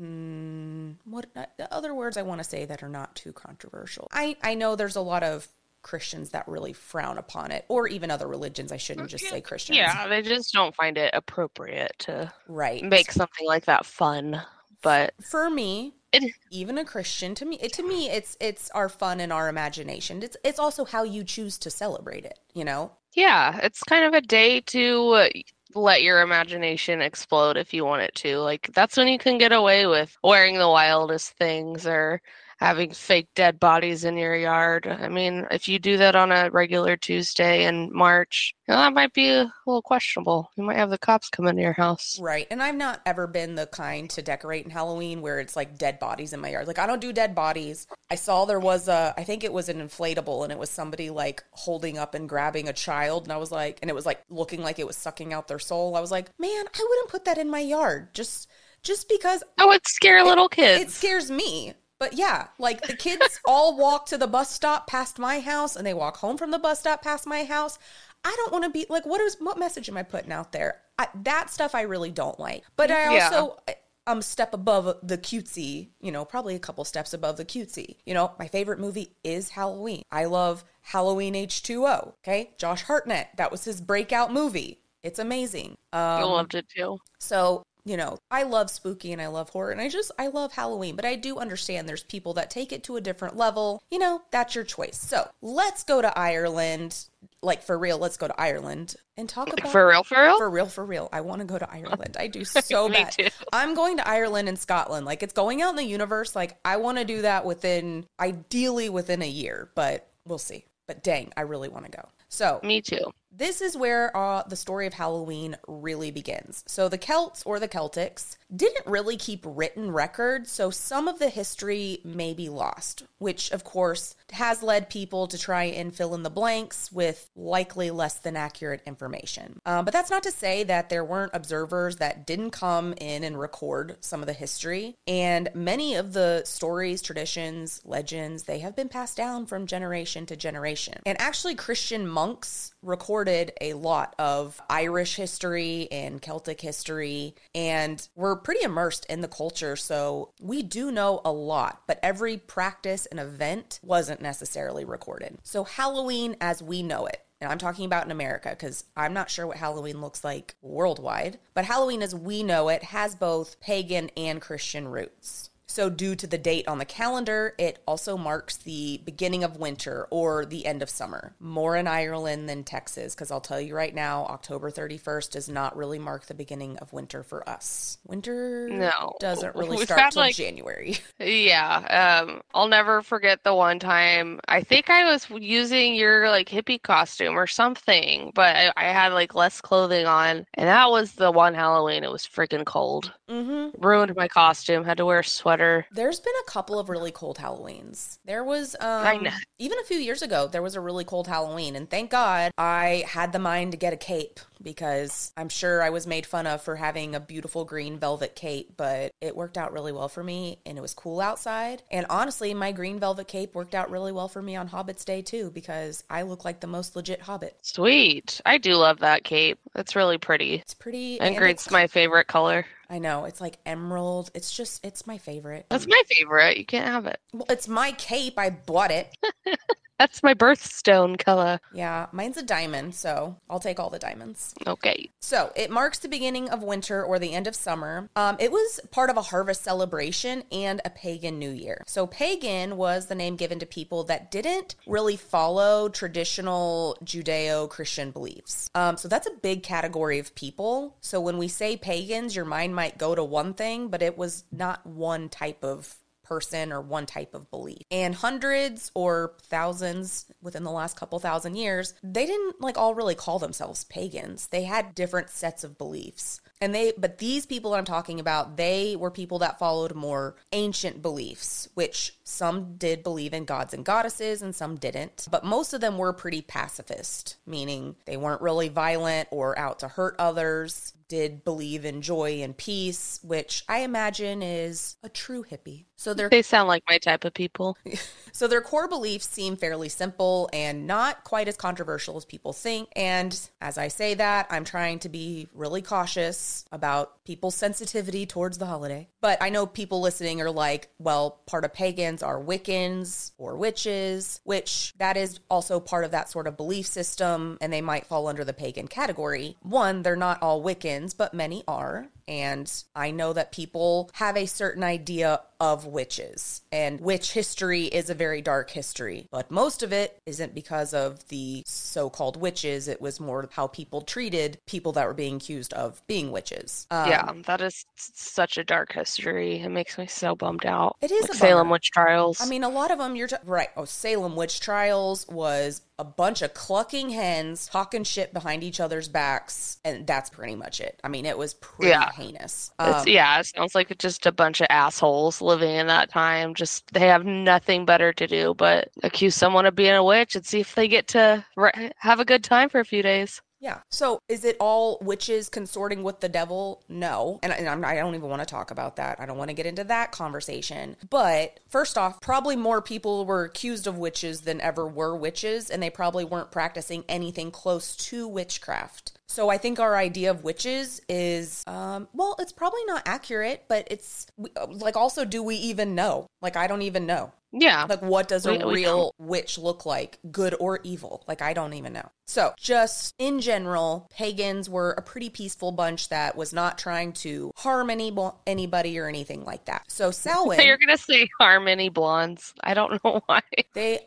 mm, 0.00 0.94
what 1.04 1.26
other 1.70 1.94
words 1.94 2.16
I 2.16 2.22
want 2.22 2.40
to 2.40 2.48
say 2.48 2.64
that 2.64 2.82
are 2.82 2.88
not 2.88 3.14
too 3.14 3.32
controversial. 3.32 4.08
I 4.12 4.36
I 4.42 4.54
know 4.54 4.76
there's 4.76 4.96
a 4.96 5.02
lot 5.02 5.22
of 5.22 5.46
Christians 5.82 6.30
that 6.30 6.46
really 6.46 6.72
frown 6.72 7.18
upon 7.18 7.50
it, 7.50 7.64
or 7.68 7.86
even 7.88 8.10
other 8.10 8.26
religions. 8.26 8.72
I 8.72 8.76
shouldn't 8.76 9.08
just 9.08 9.28
say 9.28 9.40
Christians. 9.40 9.76
Yeah, 9.76 10.06
they 10.08 10.22
just 10.22 10.52
don't 10.52 10.74
find 10.74 10.98
it 10.98 11.10
appropriate 11.14 11.92
to 12.00 12.32
right. 12.48 12.82
make 12.84 13.10
something 13.12 13.46
like 13.46 13.66
that 13.66 13.86
fun. 13.86 14.42
But 14.82 15.12
for 15.22 15.50
me 15.50 15.94
It- 16.12 16.32
even 16.50 16.78
a 16.78 16.84
christian 16.86 17.34
to 17.34 17.44
me 17.44 17.58
it, 17.60 17.72
to 17.74 17.82
me 17.82 18.08
it's 18.08 18.34
it's 18.40 18.70
our 18.70 18.88
fun 18.88 19.20
and 19.20 19.30
our 19.30 19.48
imagination 19.50 20.22
it's 20.22 20.38
it's 20.42 20.58
also 20.58 20.86
how 20.86 21.02
you 21.02 21.22
choose 21.22 21.58
to 21.58 21.70
celebrate 21.70 22.24
it 22.24 22.38
you 22.54 22.64
know 22.64 22.92
yeah, 23.14 23.58
it's 23.62 23.82
kind 23.82 24.04
of 24.04 24.14
a 24.14 24.20
day 24.20 24.60
to 24.60 25.28
let 25.74 26.02
your 26.02 26.20
imagination 26.20 27.00
explode 27.00 27.56
if 27.56 27.74
you 27.74 27.84
want 27.84 28.02
it 28.02 28.14
to. 28.16 28.38
Like, 28.38 28.70
that's 28.74 28.96
when 28.96 29.08
you 29.08 29.18
can 29.18 29.38
get 29.38 29.52
away 29.52 29.86
with 29.86 30.16
wearing 30.22 30.58
the 30.58 30.68
wildest 30.68 31.32
things 31.32 31.86
or 31.86 32.22
having 32.60 32.92
fake 32.92 33.28
dead 33.34 33.58
bodies 33.58 34.04
in 34.04 34.16
your 34.16 34.36
yard. 34.36 34.86
I 34.86 35.08
mean, 35.08 35.46
if 35.50 35.66
you 35.66 35.78
do 35.78 35.96
that 35.96 36.14
on 36.14 36.30
a 36.30 36.50
regular 36.50 36.96
Tuesday 36.96 37.64
in 37.64 37.90
March, 37.92 38.54
you 38.68 38.74
know, 38.74 38.80
that 38.80 38.92
might 38.92 39.14
be 39.14 39.30
a 39.30 39.50
little 39.66 39.82
questionable. 39.82 40.50
You 40.56 40.64
might 40.64 40.76
have 40.76 40.90
the 40.90 40.98
cops 40.98 41.30
come 41.30 41.46
into 41.46 41.62
your 41.62 41.72
house. 41.72 42.18
right 42.20 42.46
and 42.50 42.62
i've 42.62 42.74
not 42.76 43.00
ever 43.06 43.26
been 43.26 43.54
the 43.54 43.66
kind 43.66 44.10
to 44.10 44.22
decorate 44.22 44.64
in 44.64 44.70
halloween 44.70 45.22
where 45.22 45.40
it's 45.40 45.56
like 45.56 45.78
dead 45.78 45.98
bodies 45.98 46.32
in 46.32 46.40
my 46.40 46.50
yard 46.50 46.66
like 46.66 46.78
i 46.78 46.86
don't 46.86 47.00
do 47.00 47.12
dead 47.12 47.34
bodies 47.34 47.86
i 48.10 48.14
saw 48.14 48.44
there 48.44 48.60
was 48.60 48.88
a 48.88 49.14
i 49.16 49.24
think 49.24 49.42
it 49.42 49.52
was 49.52 49.68
an 49.68 49.80
inflatable 49.80 50.42
and 50.42 50.52
it 50.52 50.58
was 50.58 50.68
somebody 50.70 51.08
like 51.10 51.42
holding 51.52 51.96
up 51.98 52.14
and 52.14 52.28
grabbing 52.28 52.68
a 52.68 52.72
child 52.72 53.24
and 53.24 53.32
i 53.32 53.36
was 53.36 53.50
like 53.50 53.78
and 53.80 53.90
it 53.90 53.94
was 53.94 54.06
like 54.06 54.22
looking 54.28 54.62
like 54.62 54.78
it 54.78 54.86
was 54.86 54.96
sucking 54.96 55.32
out 55.32 55.48
their 55.48 55.58
soul 55.58 55.96
i 55.96 56.00
was 56.00 56.10
like 56.10 56.28
man 56.38 56.64
i 56.74 56.86
wouldn't 56.88 57.08
put 57.08 57.24
that 57.24 57.38
in 57.38 57.48
my 57.50 57.60
yard 57.60 58.12
just 58.14 58.48
just 58.82 59.08
because 59.08 59.42
That 59.58 59.66
would 59.68 59.86
scare 59.86 60.24
little 60.24 60.48
kids. 60.48 60.82
It 60.82 60.90
scares 60.90 61.30
me. 61.30 61.74
But 62.00 62.14
yeah, 62.14 62.48
like 62.58 62.86
the 62.88 62.94
kids 62.94 63.40
all 63.44 63.76
walk 63.78 64.06
to 64.06 64.18
the 64.18 64.26
bus 64.26 64.50
stop 64.50 64.88
past 64.88 65.18
my 65.20 65.40
house 65.40 65.76
and 65.76 65.86
they 65.86 65.94
walk 65.94 66.16
home 66.18 66.38
from 66.38 66.50
the 66.50 66.58
bus 66.58 66.80
stop 66.80 67.02
past 67.02 67.26
my 67.28 67.44
house. 67.44 67.78
I 68.24 68.34
don't 68.36 68.52
want 68.52 68.64
to 68.64 68.70
be 68.70 68.86
like, 68.90 69.06
what 69.06 69.20
is 69.20 69.36
what 69.40 69.58
message 69.58 69.88
am 69.88 69.96
I 69.98 70.02
putting 70.02 70.32
out 70.32 70.52
there? 70.52 70.82
I, 70.98 71.08
that 71.24 71.50
stuff 71.50 71.74
I 71.74 71.82
really 71.82 72.10
don't 72.12 72.40
like. 72.40 72.64
But 72.76 72.90
I 72.90 73.06
Yeah. 73.06 73.18
also 73.20 73.58
I'm 74.06 74.18
a 74.18 74.22
step 74.22 74.54
above 74.54 74.96
the 75.02 75.18
cutesy, 75.18 75.90
you 76.00 76.10
know, 76.10 76.24
probably 76.24 76.54
a 76.56 76.58
couple 76.58 76.84
steps 76.84 77.12
above 77.14 77.36
the 77.36 77.44
cutesy. 77.44 77.96
You 78.06 78.14
know, 78.14 78.32
my 78.38 78.48
favorite 78.48 78.80
movie 78.80 79.14
is 79.22 79.50
Halloween. 79.50 80.02
I 80.10 80.24
love 80.24 80.64
Halloween 80.82 81.36
H2O. 81.36 82.14
Okay, 82.24 82.54
Josh 82.58 82.82
Hartnett, 82.82 83.28
that 83.36 83.52
was 83.52 83.64
his 83.64 83.80
breakout 83.80 84.32
movie. 84.32 84.80
It's 85.02 85.18
amazing. 85.18 85.76
I 86.14 86.22
Um, 86.22 86.24
loved 86.24 86.54
it 86.54 86.68
too. 86.68 86.98
so, 87.20 87.62
you 87.84 87.96
know, 87.96 88.18
I 88.30 88.42
love 88.44 88.70
spooky 88.70 89.12
and 89.12 89.20
I 89.20 89.28
love 89.28 89.50
horror 89.50 89.70
and 89.70 89.80
I 89.80 89.88
just, 89.88 90.10
I 90.18 90.28
love 90.28 90.52
Halloween, 90.52 90.96
but 90.96 91.04
I 91.04 91.16
do 91.16 91.38
understand 91.38 91.88
there's 91.88 92.02
people 92.02 92.34
that 92.34 92.50
take 92.50 92.72
it 92.72 92.84
to 92.84 92.96
a 92.96 93.00
different 93.00 93.36
level. 93.36 93.82
You 93.90 93.98
know, 93.98 94.22
that's 94.30 94.54
your 94.54 94.64
choice. 94.64 94.98
So 95.00 95.28
let's 95.42 95.84
go 95.84 96.02
to 96.02 96.16
Ireland. 96.18 97.04
Like 97.42 97.62
for 97.62 97.78
real, 97.78 97.98
let's 97.98 98.16
go 98.16 98.28
to 98.28 98.40
Ireland 98.40 98.96
and 99.16 99.28
talk 99.28 99.52
about. 99.52 99.72
For 99.72 99.86
real, 99.88 100.04
for 100.04 100.22
real? 100.22 100.38
For 100.38 100.50
real, 100.50 100.66
for 100.66 100.84
real. 100.84 101.08
I 101.12 101.22
want 101.22 101.40
to 101.40 101.46
go 101.46 101.58
to 101.58 101.70
Ireland. 101.70 102.16
I 102.18 102.26
do 102.26 102.44
so 102.44 102.88
Me 102.88 102.96
bad. 103.04 103.12
too. 103.12 103.28
I'm 103.52 103.74
going 103.74 103.96
to 103.96 104.06
Ireland 104.08 104.48
and 104.48 104.58
Scotland. 104.58 105.06
Like 105.06 105.22
it's 105.22 105.32
going 105.32 105.62
out 105.62 105.70
in 105.70 105.76
the 105.76 105.84
universe. 105.84 106.36
Like 106.36 106.58
I 106.64 106.76
want 106.76 106.98
to 106.98 107.04
do 107.04 107.22
that 107.22 107.44
within, 107.44 108.06
ideally 108.18 108.88
within 108.88 109.22
a 109.22 109.28
year, 109.28 109.70
but 109.74 110.06
we'll 110.26 110.38
see. 110.38 110.64
But 110.86 111.02
dang, 111.02 111.32
I 111.36 111.42
really 111.42 111.68
want 111.68 111.84
to 111.86 111.90
go. 111.90 112.08
So 112.28 112.60
Me 112.62 112.80
too. 112.80 113.12
This 113.32 113.60
is 113.60 113.76
where 113.76 114.16
uh, 114.16 114.42
the 114.42 114.56
story 114.56 114.86
of 114.86 114.94
Halloween 114.94 115.56
really 115.68 116.10
begins. 116.10 116.64
So, 116.66 116.88
the 116.88 116.98
Celts 116.98 117.42
or 117.44 117.58
the 117.58 117.68
Celtics 117.68 118.36
didn't 118.54 118.86
really 118.86 119.16
keep 119.16 119.44
written 119.46 119.90
records, 119.92 120.50
so 120.50 120.70
some 120.70 121.08
of 121.08 121.18
the 121.18 121.28
history 121.28 122.00
may 122.04 122.34
be 122.34 122.48
lost, 122.48 123.04
which, 123.18 123.50
of 123.52 123.64
course, 123.64 124.16
has 124.32 124.62
led 124.62 124.90
people 124.90 125.26
to 125.28 125.38
try 125.38 125.64
and 125.64 125.94
fill 125.94 126.14
in 126.14 126.22
the 126.22 126.30
blanks 126.30 126.90
with 126.90 127.30
likely 127.36 127.90
less 127.90 128.18
than 128.18 128.36
accurate 128.36 128.82
information. 128.86 129.60
Uh, 129.64 129.82
but 129.82 129.92
that's 129.92 130.10
not 130.10 130.22
to 130.24 130.30
say 130.30 130.64
that 130.64 130.88
there 130.88 131.04
weren't 131.04 131.32
observers 131.34 131.96
that 131.96 132.26
didn't 132.26 132.50
come 132.50 132.94
in 132.94 133.24
and 133.24 133.38
record 133.38 133.96
some 134.00 134.20
of 134.20 134.26
the 134.26 134.32
history. 134.32 134.96
And 135.06 135.48
many 135.54 135.94
of 135.94 136.12
the 136.12 136.42
stories, 136.44 137.02
traditions, 137.02 137.80
legends, 137.84 138.44
they 138.44 138.58
have 138.60 138.74
been 138.74 138.88
passed 138.88 139.16
down 139.16 139.46
from 139.46 139.66
generation 139.66 140.26
to 140.26 140.36
generation. 140.36 141.00
And 141.06 141.20
actually, 141.20 141.54
Christian 141.54 142.06
monks 142.06 142.74
recorded 142.82 143.52
a 143.60 143.74
lot 143.74 144.14
of 144.18 144.60
Irish 144.68 145.16
history 145.16 145.88
and 145.90 146.20
Celtic 146.20 146.60
history, 146.60 147.34
and 147.54 148.06
we're 148.14 148.36
pretty 148.36 148.62
immersed 148.62 149.06
in 149.06 149.20
the 149.20 149.28
culture. 149.28 149.76
So 149.76 150.32
we 150.40 150.62
do 150.62 150.90
know 150.90 151.20
a 151.24 151.32
lot, 151.32 151.82
but 151.86 152.00
every 152.02 152.36
practice 152.36 153.06
and 153.06 153.20
event 153.20 153.80
wasn't 153.82 154.22
necessarily 154.22 154.84
recorded. 154.84 155.38
So 155.42 155.64
Halloween 155.64 156.36
as 156.40 156.62
we 156.62 156.82
know 156.82 157.06
it, 157.06 157.20
and 157.40 157.50
I'm 157.50 157.58
talking 157.58 157.86
about 157.86 158.04
in 158.04 158.10
America 158.10 158.50
because 158.50 158.84
I'm 158.96 159.14
not 159.14 159.30
sure 159.30 159.46
what 159.46 159.56
Halloween 159.56 160.00
looks 160.00 160.22
like 160.24 160.56
worldwide, 160.60 161.38
but 161.54 161.64
Halloween 161.64 162.02
as 162.02 162.14
we 162.14 162.42
know 162.42 162.68
it 162.68 162.84
has 162.84 163.14
both 163.14 163.60
pagan 163.60 164.10
and 164.16 164.40
Christian 164.40 164.88
roots. 164.88 165.49
So, 165.70 165.88
due 165.88 166.16
to 166.16 166.26
the 166.26 166.36
date 166.36 166.66
on 166.66 166.78
the 166.78 166.84
calendar, 166.84 167.54
it 167.56 167.78
also 167.86 168.16
marks 168.16 168.56
the 168.56 169.00
beginning 169.04 169.44
of 169.44 169.56
winter 169.56 170.08
or 170.10 170.44
the 170.44 170.66
end 170.66 170.82
of 170.82 170.90
summer. 170.90 171.36
More 171.38 171.76
in 171.76 171.86
Ireland 171.86 172.48
than 172.48 172.64
Texas, 172.64 173.14
because 173.14 173.30
I'll 173.30 173.40
tell 173.40 173.60
you 173.60 173.76
right 173.76 173.94
now, 173.94 174.24
October 174.24 174.72
31st 174.72 175.30
does 175.30 175.48
not 175.48 175.76
really 175.76 176.00
mark 176.00 176.26
the 176.26 176.34
beginning 176.34 176.76
of 176.78 176.92
winter 176.92 177.22
for 177.22 177.48
us. 177.48 177.98
Winter 178.04 178.68
No. 178.68 179.12
doesn't 179.20 179.54
really 179.54 179.76
We've 179.76 179.86
start 179.86 180.10
till 180.10 180.22
like- 180.22 180.34
January. 180.34 180.98
Yeah, 181.20 182.22
um, 182.24 182.40
I'll 182.52 182.66
never 182.66 183.00
forget 183.02 183.44
the 183.44 183.54
one 183.54 183.78
time. 183.78 184.40
I 184.48 184.62
think 184.62 184.90
I 184.90 185.04
was 185.04 185.28
using 185.30 185.94
your 185.94 186.30
like 186.30 186.48
hippie 186.48 186.82
costume 186.82 187.38
or 187.38 187.46
something, 187.46 188.32
but 188.34 188.56
I, 188.56 188.72
I 188.76 188.84
had 188.86 189.12
like 189.12 189.36
less 189.36 189.60
clothing 189.60 190.06
on, 190.06 190.46
and 190.54 190.66
that 190.68 190.90
was 190.90 191.12
the 191.12 191.30
one 191.30 191.54
Halloween. 191.54 192.02
It 192.02 192.10
was 192.10 192.26
freaking 192.26 192.64
cold. 192.64 193.12
mm-hmm. 193.28 193.80
Ruined 193.80 194.16
my 194.16 194.26
costume. 194.26 194.82
Had 194.82 194.96
to 194.96 195.04
wear 195.06 195.20
a 195.20 195.24
sweater. 195.24 195.59
There's 195.92 196.20
been 196.20 196.32
a 196.46 196.50
couple 196.50 196.78
of 196.78 196.88
really 196.88 197.10
cold 197.12 197.38
Halloweens. 197.38 198.18
There 198.24 198.44
was 198.44 198.76
um 198.80 199.26
even 199.58 199.78
a 199.78 199.84
few 199.84 199.98
years 199.98 200.22
ago 200.22 200.46
there 200.48 200.62
was 200.62 200.74
a 200.74 200.80
really 200.80 201.04
cold 201.04 201.26
Halloween 201.28 201.76
and 201.76 201.88
thank 201.88 202.10
God 202.10 202.52
I 202.58 203.04
had 203.06 203.32
the 203.32 203.38
mind 203.38 203.72
to 203.72 203.78
get 203.78 203.92
a 203.92 203.96
cape 203.96 204.40
because 204.62 205.32
I'm 205.36 205.48
sure 205.48 205.82
I 205.82 205.90
was 205.90 206.06
made 206.06 206.26
fun 206.26 206.46
of 206.46 206.62
for 206.62 206.76
having 206.76 207.14
a 207.14 207.20
beautiful 207.20 207.64
green 207.64 207.98
velvet 207.98 208.34
cape, 208.36 208.74
but 208.76 209.12
it 209.20 209.34
worked 209.36 209.56
out 209.56 209.72
really 209.72 209.92
well 209.92 210.08
for 210.08 210.22
me 210.22 210.58
and 210.66 210.76
it 210.76 210.80
was 210.80 210.92
cool 210.94 211.20
outside. 211.20 211.82
And 211.90 212.06
honestly, 212.10 212.52
my 212.54 212.72
green 212.72 212.98
velvet 212.98 213.26
cape 213.28 213.54
worked 213.54 213.74
out 213.74 213.90
really 213.90 214.12
well 214.12 214.28
for 214.28 214.42
me 214.42 214.56
on 214.56 214.68
Hobbit's 214.68 215.04
Day 215.04 215.22
too 215.22 215.50
because 215.50 216.04
I 216.10 216.22
look 216.22 216.44
like 216.44 216.60
the 216.60 216.66
most 216.66 216.94
legit 216.96 217.22
hobbit. 217.22 217.56
Sweet. 217.62 218.40
I 218.44 218.58
do 218.58 218.74
love 218.74 218.98
that 219.00 219.24
cape. 219.24 219.58
It's 219.74 219.96
really 219.96 220.18
pretty. 220.18 220.54
It's 220.56 220.74
pretty 220.74 221.18
And 221.20 221.28
and 221.30 221.36
green's 221.38 221.62
it's- 221.66 221.70
my 221.72 221.86
favorite 221.86 222.26
color. 222.26 222.66
I 222.90 222.98
know, 222.98 223.24
it's 223.24 223.40
like 223.40 223.58
emerald. 223.64 224.30
It's 224.34 224.52
just 224.52 224.84
it's 224.84 225.06
my 225.06 225.16
favorite. 225.16 225.66
That's 225.70 225.86
my 225.86 226.02
favorite. 226.08 226.56
You 226.58 226.66
can't 226.66 226.88
have 226.88 227.06
it. 227.06 227.20
well, 227.32 227.46
it's 227.48 227.68
my 227.68 227.92
cape. 227.92 228.36
I 228.36 228.50
bought 228.50 228.90
it. 228.90 229.16
That's 230.00 230.22
my 230.22 230.32
birthstone 230.32 231.18
color. 231.18 231.60
Yeah, 231.74 232.06
mine's 232.10 232.38
a 232.38 232.42
diamond, 232.42 232.94
so 232.94 233.36
I'll 233.50 233.60
take 233.60 233.78
all 233.78 233.90
the 233.90 233.98
diamonds. 233.98 234.54
Okay. 234.66 235.10
So 235.20 235.52
it 235.54 235.70
marks 235.70 235.98
the 235.98 236.08
beginning 236.08 236.48
of 236.48 236.62
winter 236.62 237.04
or 237.04 237.18
the 237.18 237.34
end 237.34 237.46
of 237.46 237.54
summer. 237.54 238.08
Um, 238.16 238.38
it 238.40 238.50
was 238.50 238.80
part 238.90 239.10
of 239.10 239.18
a 239.18 239.22
harvest 239.22 239.62
celebration 239.62 240.44
and 240.50 240.80
a 240.86 240.90
pagan 240.90 241.38
new 241.38 241.50
year. 241.50 241.84
So 241.86 242.06
pagan 242.06 242.78
was 242.78 243.08
the 243.08 243.14
name 243.14 243.36
given 243.36 243.58
to 243.58 243.66
people 243.66 244.04
that 244.04 244.30
didn't 244.30 244.74
really 244.86 245.18
follow 245.18 245.90
traditional 245.90 246.96
Judeo 247.04 247.68
Christian 247.68 248.10
beliefs. 248.10 248.70
Um, 248.74 248.96
so 248.96 249.06
that's 249.06 249.26
a 249.26 249.34
big 249.42 249.62
category 249.62 250.18
of 250.18 250.34
people. 250.34 250.96
So 251.02 251.20
when 251.20 251.36
we 251.36 251.48
say 251.48 251.76
pagans, 251.76 252.34
your 252.34 252.46
mind 252.46 252.74
might 252.74 252.96
go 252.96 253.14
to 253.14 253.22
one 253.22 253.52
thing, 253.52 253.88
but 253.88 254.00
it 254.00 254.16
was 254.16 254.44
not 254.50 254.86
one 254.86 255.28
type 255.28 255.62
of 255.62 255.94
person 256.30 256.72
or 256.72 256.80
one 256.80 257.06
type 257.06 257.34
of 257.34 257.50
belief. 257.50 257.82
And 257.90 258.14
hundreds 258.14 258.92
or 258.94 259.34
thousands 259.42 260.26
within 260.40 260.62
the 260.62 260.70
last 260.70 260.96
couple 260.96 261.18
thousand 261.18 261.56
years, 261.56 261.92
they 262.04 262.24
didn't 262.24 262.60
like 262.60 262.78
all 262.78 262.94
really 262.94 263.16
call 263.16 263.40
themselves 263.40 263.82
pagans. 263.84 264.46
They 264.46 264.62
had 264.62 264.94
different 264.94 265.28
sets 265.28 265.64
of 265.64 265.76
beliefs. 265.76 266.40
And 266.60 266.74
they 266.74 266.92
but 266.96 267.18
these 267.18 267.46
people 267.46 267.74
I'm 267.74 267.84
talking 267.84 268.20
about, 268.20 268.56
they 268.56 268.96
were 268.96 269.10
people 269.10 269.38
that 269.38 269.58
followed 269.58 269.94
more 269.94 270.36
ancient 270.52 271.00
beliefs, 271.00 271.68
which 271.74 272.16
some 272.22 272.76
did 272.76 273.02
believe 273.02 273.32
in 273.32 273.44
gods 273.44 273.72
and 273.72 273.84
goddesses 273.84 274.42
and 274.42 274.54
some 274.54 274.76
didn't. 274.76 275.26
But 275.30 275.44
most 275.44 275.72
of 275.72 275.80
them 275.80 275.96
were 275.96 276.12
pretty 276.12 276.42
pacifist, 276.42 277.36
meaning 277.46 277.96
they 278.04 278.16
weren't 278.16 278.42
really 278.42 278.68
violent 278.68 279.28
or 279.30 279.58
out 279.58 279.78
to 279.80 279.88
hurt 279.88 280.16
others 280.18 280.92
did 281.10 281.44
believe 281.44 281.84
in 281.84 282.00
joy 282.00 282.40
and 282.40 282.56
peace, 282.56 283.18
which 283.22 283.64
I 283.68 283.80
imagine 283.80 284.42
is 284.42 284.96
a 285.02 285.08
true 285.08 285.42
hippie. 285.42 285.84
So 285.96 286.14
their 286.14 286.30
They 286.30 286.40
sound 286.40 286.68
like 286.68 286.84
my 286.88 286.98
type 286.98 287.24
of 287.24 287.34
people. 287.34 287.76
so 288.32 288.46
their 288.46 288.62
core 288.62 288.86
beliefs 288.86 289.28
seem 289.28 289.56
fairly 289.56 289.88
simple 289.88 290.48
and 290.52 290.86
not 290.86 291.24
quite 291.24 291.48
as 291.48 291.56
controversial 291.56 292.16
as 292.16 292.24
people 292.24 292.52
think. 292.52 292.88
And 292.94 293.38
as 293.60 293.76
I 293.76 293.88
say 293.88 294.14
that, 294.14 294.46
I'm 294.50 294.64
trying 294.64 295.00
to 295.00 295.08
be 295.08 295.48
really 295.52 295.82
cautious 295.82 296.38
about 296.72 297.24
people's 297.24 297.54
sensitivity 297.54 298.26
towards 298.26 298.58
the 298.58 298.66
holiday. 298.66 299.08
But 299.20 299.38
I 299.40 299.50
know 299.50 299.66
people 299.66 300.00
listening 300.00 300.40
are 300.40 300.50
like, 300.50 300.88
well, 300.98 301.42
part 301.46 301.64
of 301.64 301.72
pagans 301.72 302.22
are 302.22 302.40
Wiccans 302.40 303.32
or 303.38 303.56
witches, 303.56 304.40
which 304.44 304.94
that 304.98 305.16
is 305.16 305.40
also 305.50 305.80
part 305.80 306.04
of 306.04 306.10
that 306.10 306.28
sort 306.28 306.46
of 306.46 306.56
belief 306.56 306.86
system, 306.86 307.58
and 307.60 307.72
they 307.72 307.80
might 307.80 308.06
fall 308.06 308.26
under 308.26 308.44
the 308.44 308.52
pagan 308.52 308.88
category. 308.88 309.56
One, 309.62 310.02
they're 310.02 310.16
not 310.16 310.42
all 310.42 310.62
Wiccans, 310.62 311.16
but 311.16 311.34
many 311.34 311.62
are. 311.68 312.08
And 312.30 312.72
I 312.94 313.10
know 313.10 313.32
that 313.32 313.50
people 313.50 314.08
have 314.14 314.36
a 314.36 314.46
certain 314.46 314.84
idea 314.84 315.40
of 315.60 315.84
witches, 315.84 316.62
and 316.72 317.00
witch 317.00 317.32
history 317.32 317.84
is 317.84 318.08
a 318.08 318.14
very 318.14 318.40
dark 318.40 318.70
history. 318.70 319.26
But 319.30 319.50
most 319.50 319.82
of 319.82 319.92
it 319.92 320.16
isn't 320.24 320.54
because 320.54 320.94
of 320.94 321.28
the 321.28 321.64
so 321.66 322.08
called 322.08 322.38
witches, 322.38 322.88
it 322.88 323.00
was 323.00 323.20
more 323.20 323.48
how 323.52 323.66
people 323.66 324.00
treated 324.00 324.58
people 324.66 324.92
that 324.92 325.06
were 325.06 325.12
being 325.12 325.36
accused 325.36 325.74
of 325.74 326.00
being 326.06 326.30
witches. 326.30 326.86
Um, 326.90 327.10
yeah, 327.10 327.32
that 327.46 327.60
is 327.60 327.84
such 327.96 328.56
a 328.56 328.64
dark 328.64 328.92
history. 328.92 329.60
It 329.60 329.68
makes 329.68 329.98
me 329.98 330.06
so 330.06 330.34
bummed 330.34 330.64
out. 330.64 330.96
It 331.02 331.10
is 331.10 331.22
Like 331.22 331.32
a 331.32 331.36
Salem 331.36 331.68
witch 331.68 331.90
trials. 331.90 332.40
I 332.40 332.46
mean, 332.46 332.62
a 332.62 332.68
lot 332.68 332.90
of 332.90 332.98
them, 332.98 333.16
you're 333.16 333.28
t- 333.28 333.36
right. 333.44 333.68
Oh, 333.76 333.84
Salem 333.84 334.36
witch 334.36 334.60
trials 334.60 335.26
was 335.28 335.82
a 336.00 336.04
bunch 336.04 336.40
of 336.40 336.54
clucking 336.54 337.10
hens 337.10 337.66
talking 337.66 338.04
shit 338.04 338.32
behind 338.32 338.64
each 338.64 338.80
other's 338.80 339.06
backs, 339.06 339.76
and 339.84 340.06
that's 340.06 340.30
pretty 340.30 340.54
much 340.56 340.80
it. 340.80 340.98
I 341.04 341.08
mean, 341.08 341.26
it 341.26 341.36
was 341.36 341.52
pretty 341.54 341.90
Yeah. 341.90 342.10
heinous. 342.12 342.70
It's, 342.80 343.00
Um, 343.02 343.04
yeah, 343.06 343.38
it 343.38 343.44
sounds 343.46 343.74
like 343.74 343.96
just 343.98 344.24
a 344.24 344.32
bunch 344.32 344.62
of 344.62 344.66
assholes 344.70 345.42
living 345.42 345.74
in 345.76 345.86
that 345.88 346.10
time. 346.10 346.54
Just 346.54 346.90
they 346.94 347.00
have 347.06 347.26
nothing 347.26 347.84
better 347.84 348.12
to 348.14 348.26
do 348.26 348.54
but 348.54 348.88
accuse 349.02 349.34
someone 349.34 349.66
of 349.66 349.74
being 349.74 349.94
a 349.94 350.02
witch 350.02 350.34
and 350.34 350.46
see 350.46 350.60
if 350.60 350.74
they 350.74 350.88
get 350.88 351.06
to 351.08 351.44
re- 351.56 351.92
have 351.98 352.18
a 352.18 352.24
good 352.24 352.42
time 352.42 352.70
for 352.70 352.80
a 352.80 352.84
few 352.84 353.02
days. 353.02 353.42
Yeah. 353.60 353.80
So 353.90 354.20
is 354.28 354.44
it 354.44 354.56
all 354.58 354.98
witches 355.02 355.48
consorting 355.50 356.02
with 356.02 356.20
the 356.20 356.28
devil? 356.28 356.82
No. 356.88 357.38
And, 357.42 357.52
and 357.52 357.68
I'm, 357.68 357.84
I 357.84 357.94
don't 357.96 358.14
even 358.14 358.30
want 358.30 358.40
to 358.40 358.46
talk 358.46 358.70
about 358.70 358.96
that. 358.96 359.20
I 359.20 359.26
don't 359.26 359.36
want 359.36 359.50
to 359.50 359.54
get 359.54 359.66
into 359.66 359.84
that 359.84 360.12
conversation. 360.12 360.96
But 361.10 361.60
first 361.68 361.98
off, 361.98 362.20
probably 362.22 362.56
more 362.56 362.80
people 362.80 363.26
were 363.26 363.44
accused 363.44 363.86
of 363.86 363.98
witches 363.98 364.42
than 364.42 364.60
ever 364.62 364.86
were 364.86 365.14
witches, 365.14 365.68
and 365.68 365.82
they 365.82 365.90
probably 365.90 366.24
weren't 366.24 366.50
practicing 366.50 367.04
anything 367.08 367.50
close 367.50 367.94
to 367.96 368.26
witchcraft. 368.26 369.12
So 369.28 369.48
I 369.50 369.58
think 369.58 369.78
our 369.78 369.94
idea 369.96 370.30
of 370.30 370.42
witches 370.42 371.00
is, 371.08 371.62
um, 371.66 372.08
well, 372.14 372.36
it's 372.38 372.52
probably 372.52 372.84
not 372.86 373.02
accurate, 373.06 373.64
but 373.68 373.86
it's 373.90 374.26
like 374.68 374.96
also, 374.96 375.24
do 375.24 375.42
we 375.42 375.56
even 375.56 375.94
know? 375.94 376.26
Like, 376.40 376.56
I 376.56 376.66
don't 376.66 376.82
even 376.82 377.06
know. 377.06 377.32
Yeah. 377.52 377.86
Like, 377.88 378.02
what 378.02 378.28
does 378.28 378.46
a 378.46 378.52
We- 378.52 378.64
we 378.64 378.74
real 378.74 379.14
witch 379.18 379.58
look 379.58 379.84
like, 379.84 380.18
good 380.30 380.54
or 380.60 380.80
evil? 380.84 381.24
Like, 381.26 381.42
I 381.42 381.52
don't 381.52 381.72
even 381.74 381.92
know. 381.92 382.08
So, 382.26 382.54
just 382.56 383.14
in 383.18 383.40
general, 383.40 384.08
pagans 384.10 384.70
were 384.70 384.92
a 384.92 385.02
pretty 385.02 385.30
peaceful 385.30 385.72
bunch 385.72 386.08
that 386.10 386.36
was 386.36 386.52
not 386.52 386.78
trying 386.78 387.12
to 387.14 387.50
harm 387.56 387.90
any 387.90 388.16
anybody 388.46 388.98
or 389.00 389.08
anything 389.08 389.44
like 389.44 389.64
that. 389.64 389.82
So, 389.88 390.12
Samhain. 390.12 390.58
So 390.58 390.62
you're 390.64 390.78
gonna 390.78 390.96
say 390.96 391.28
harmony 391.40 391.88
blondes. 391.88 392.54
I 392.62 392.74
don't 392.74 392.92
know 393.04 393.20
why. 393.26 393.40
they, 393.74 394.00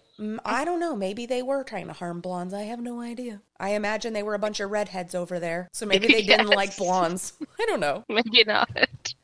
I 0.46 0.64
don't 0.64 0.80
know, 0.80 0.96
maybe 0.96 1.26
they 1.26 1.42
were 1.42 1.66
trying 1.66 1.88
to 1.88 1.94
harm 1.94 2.22
blondes. 2.22 2.54
I 2.54 2.62
have 2.64 2.80
no 2.80 3.02
idea. 3.02 3.42
I 3.60 3.72
imagine 3.72 4.14
they 4.14 4.24
were 4.24 4.36
a 4.36 4.40
bunch 4.40 4.60
of 4.62 4.72
redheads 4.72 5.16
over 5.16 5.40
there. 5.40 5.68
So 5.74 5.86
maybe 5.86 6.08
they 6.08 6.22
didn't 6.22 6.48
like 6.50 6.70
Yes. 6.70 6.78
blondes. 6.80 7.34
I 7.60 7.66
don't 7.66 7.80
know. 7.82 8.06
Maybe 8.08 8.44
not. 8.46 8.70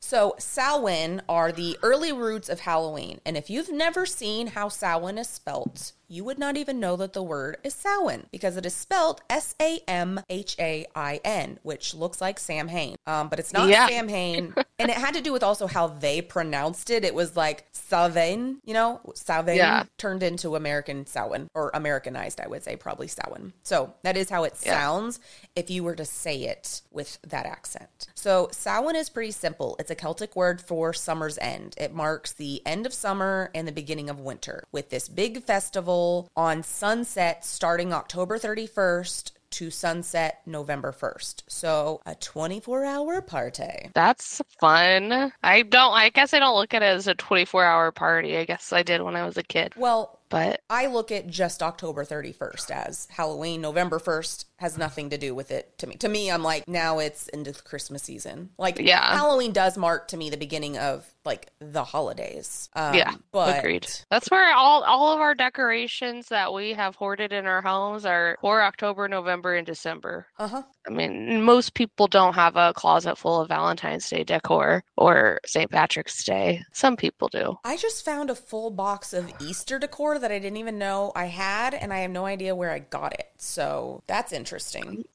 So, 0.09 0.33
Samhain 0.39 1.21
are 1.29 1.51
the 1.51 1.77
early 1.83 2.11
roots 2.11 2.49
of 2.49 2.61
Halloween. 2.61 3.21
And 3.27 3.37
if 3.37 3.47
you've 3.47 3.69
never 3.71 4.07
seen 4.07 4.47
how 4.47 4.67
Samhain 4.67 5.19
is 5.19 5.29
spelt, 5.29 5.91
you 6.11 6.23
would 6.23 6.39
not 6.39 6.57
even 6.57 6.79
know 6.79 6.95
that 6.95 7.13
the 7.13 7.21
word 7.21 7.57
is 7.63 7.75
Samhain 7.75 8.25
because 8.31 8.57
it 8.57 8.65
is 8.65 8.73
spelt 8.73 9.21
S 9.29 9.53
A 9.61 9.81
M 9.87 10.19
H 10.27 10.55
A 10.57 10.87
I 10.95 11.21
N, 11.23 11.59
which 11.61 11.93
looks 11.93 12.19
like 12.19 12.39
Sam 12.39 12.67
Hain. 12.69 12.95
Um, 13.05 13.29
but 13.29 13.37
it's 13.37 13.53
not 13.53 13.69
Yeah. 13.69 13.85
Sam 13.87 14.07
Hain. 14.07 14.55
and 14.79 14.89
it 14.89 14.97
had 14.97 15.13
to 15.13 15.21
do 15.21 15.31
with 15.31 15.43
also 15.43 15.67
how 15.67 15.85
they 15.85 16.23
pronounced 16.23 16.89
it. 16.89 17.03
It 17.05 17.13
was 17.13 17.37
like 17.37 17.67
Samhain, 17.73 18.59
you 18.65 18.73
know, 18.73 19.01
Samhain 19.13 19.57
Yeah. 19.57 19.83
turned 19.99 20.23
into 20.23 20.55
American 20.55 21.05
Samhain 21.05 21.47
or 21.53 21.69
Americanized, 21.75 22.39
I 22.41 22.47
would 22.47 22.63
say, 22.63 22.75
probably 22.75 23.07
Samhain. 23.07 23.53
So 23.61 23.93
that 24.01 24.17
is 24.17 24.31
how 24.31 24.43
it 24.45 24.55
Yeah. 24.63 24.71
sounds 24.79 25.19
if 25.55 25.69
you 25.69 25.83
were 25.83 25.95
to 25.95 26.05
say 26.05 26.37
it 26.45 26.81
with 26.89 27.19
that 27.21 27.45
accent. 27.45 28.07
So 28.15 28.49
Samhain 28.51 28.95
is 28.95 29.11
pretty 29.11 29.31
simple. 29.31 29.75
It's 29.77 29.91
a 29.91 29.95
Celtic 29.99 30.35
word 30.35 30.61
for 30.61 30.93
summer's 30.93 31.37
end. 31.39 31.75
It 31.77 31.93
marks 31.93 32.31
the 32.31 32.61
end 32.65 32.85
of 32.85 32.93
summer 32.93 33.51
and 33.53 33.67
the 33.67 33.71
beginning 33.71 34.09
of 34.09 34.19
winter 34.19 34.63
with 34.71 34.89
this 34.89 35.07
big 35.09 35.43
festival 35.43 36.29
on 36.35 36.63
sunset 36.63 37.45
starting 37.45 37.93
October 37.93 38.39
31st 38.39 39.31
to 39.51 39.71
sunset 39.71 40.41
November 40.45 40.91
1st. 40.91 41.41
So 41.47 42.01
a 42.05 42.15
24 42.15 42.85
hour 42.85 43.19
party. 43.21 43.89
That's 43.93 44.41
fun. 44.59 45.33
I 45.43 45.63
don't, 45.63 45.93
I 45.93 46.09
guess 46.09 46.33
I 46.33 46.39
don't 46.39 46.55
look 46.55 46.73
at 46.73 46.83
it 46.83 46.85
as 46.85 47.07
a 47.07 47.15
24 47.15 47.63
hour 47.65 47.91
party. 47.91 48.37
I 48.37 48.45
guess 48.45 48.71
I 48.71 48.83
did 48.83 49.01
when 49.01 49.15
I 49.15 49.25
was 49.25 49.37
a 49.37 49.43
kid. 49.43 49.73
Well, 49.75 50.19
But 50.29 50.61
I 50.69 50.85
look 50.85 51.11
at 51.11 51.27
just 51.27 51.63
October 51.63 52.05
31st 52.05 52.69
as 52.69 53.07
Halloween. 53.09 53.61
November 53.61 53.97
1st 53.99 54.45
has 54.59 54.77
nothing 54.77 55.09
to 55.09 55.17
do 55.17 55.33
with 55.33 55.51
it 55.51 55.77
to 55.77 55.87
me. 55.87 55.95
To 55.95 56.09
me, 56.09 56.29
I'm 56.29 56.43
like, 56.43 56.67
now 56.67 56.99
it's 56.99 57.27
into 57.29 57.51
the 57.51 57.61
Christmas 57.61 58.03
season. 58.03 58.49
Like, 58.57 58.77
Yeah. 58.79 59.15
Halloween 59.15 59.53
does 59.53 59.77
mark 59.77 60.09
to 60.09 60.17
me 60.17 60.29
the 60.29 60.37
beginning 60.37 60.77
of 60.77 61.05
like 61.25 61.51
the 61.59 61.83
holidays. 61.83 62.69
Um, 62.73 62.93
yeah, 62.93 63.13
but 63.31 63.59
agreed. 63.59 63.87
That's 64.09 64.29
where 64.31 64.53
all, 64.55 64.83
all 64.83 65.13
of 65.13 65.19
our 65.21 65.35
decorations 65.35 66.27
that 66.29 66.53
we 66.53 66.73
have 66.73 66.95
hoarded 66.95 67.31
in 67.31 67.45
our 67.45 67.61
homes 67.61 68.05
are 68.05 68.37
for 68.41 68.61
October, 68.63 69.07
November, 69.07 69.55
and 69.55 69.65
December. 69.65 70.27
Uh 70.37 70.47
huh. 70.47 70.63
I 70.87 70.91
mean, 70.91 71.43
most 71.43 71.73
people 71.73 72.07
don't 72.07 72.33
have 72.33 72.55
a 72.55 72.73
closet 72.73 73.17
full 73.17 73.41
of 73.41 73.49
Valentine's 73.49 74.09
Day 74.09 74.23
decor 74.23 74.83
or 74.97 75.39
St. 75.45 75.69
Patrick's 75.69 76.23
Day. 76.23 76.63
Some 76.73 76.97
people 76.97 77.27
do. 77.27 77.57
I 77.63 77.77
just 77.77 78.03
found 78.03 78.29
a 78.29 78.35
full 78.35 78.71
box 78.71 79.13
of 79.13 79.31
Easter 79.39 79.77
decor 79.77 80.17
that 80.19 80.31
I 80.31 80.39
didn't 80.39 80.57
even 80.57 80.79
know 80.79 81.11
I 81.15 81.25
had, 81.25 81.73
and 81.73 81.93
I 81.93 81.99
have 81.99 82.11
no 82.11 82.25
idea 82.25 82.55
where 82.55 82.71
I 82.71 82.79
got 82.79 83.13
it. 83.13 83.29
So 83.37 84.03
that's 84.07 84.31
interesting. 84.31 84.48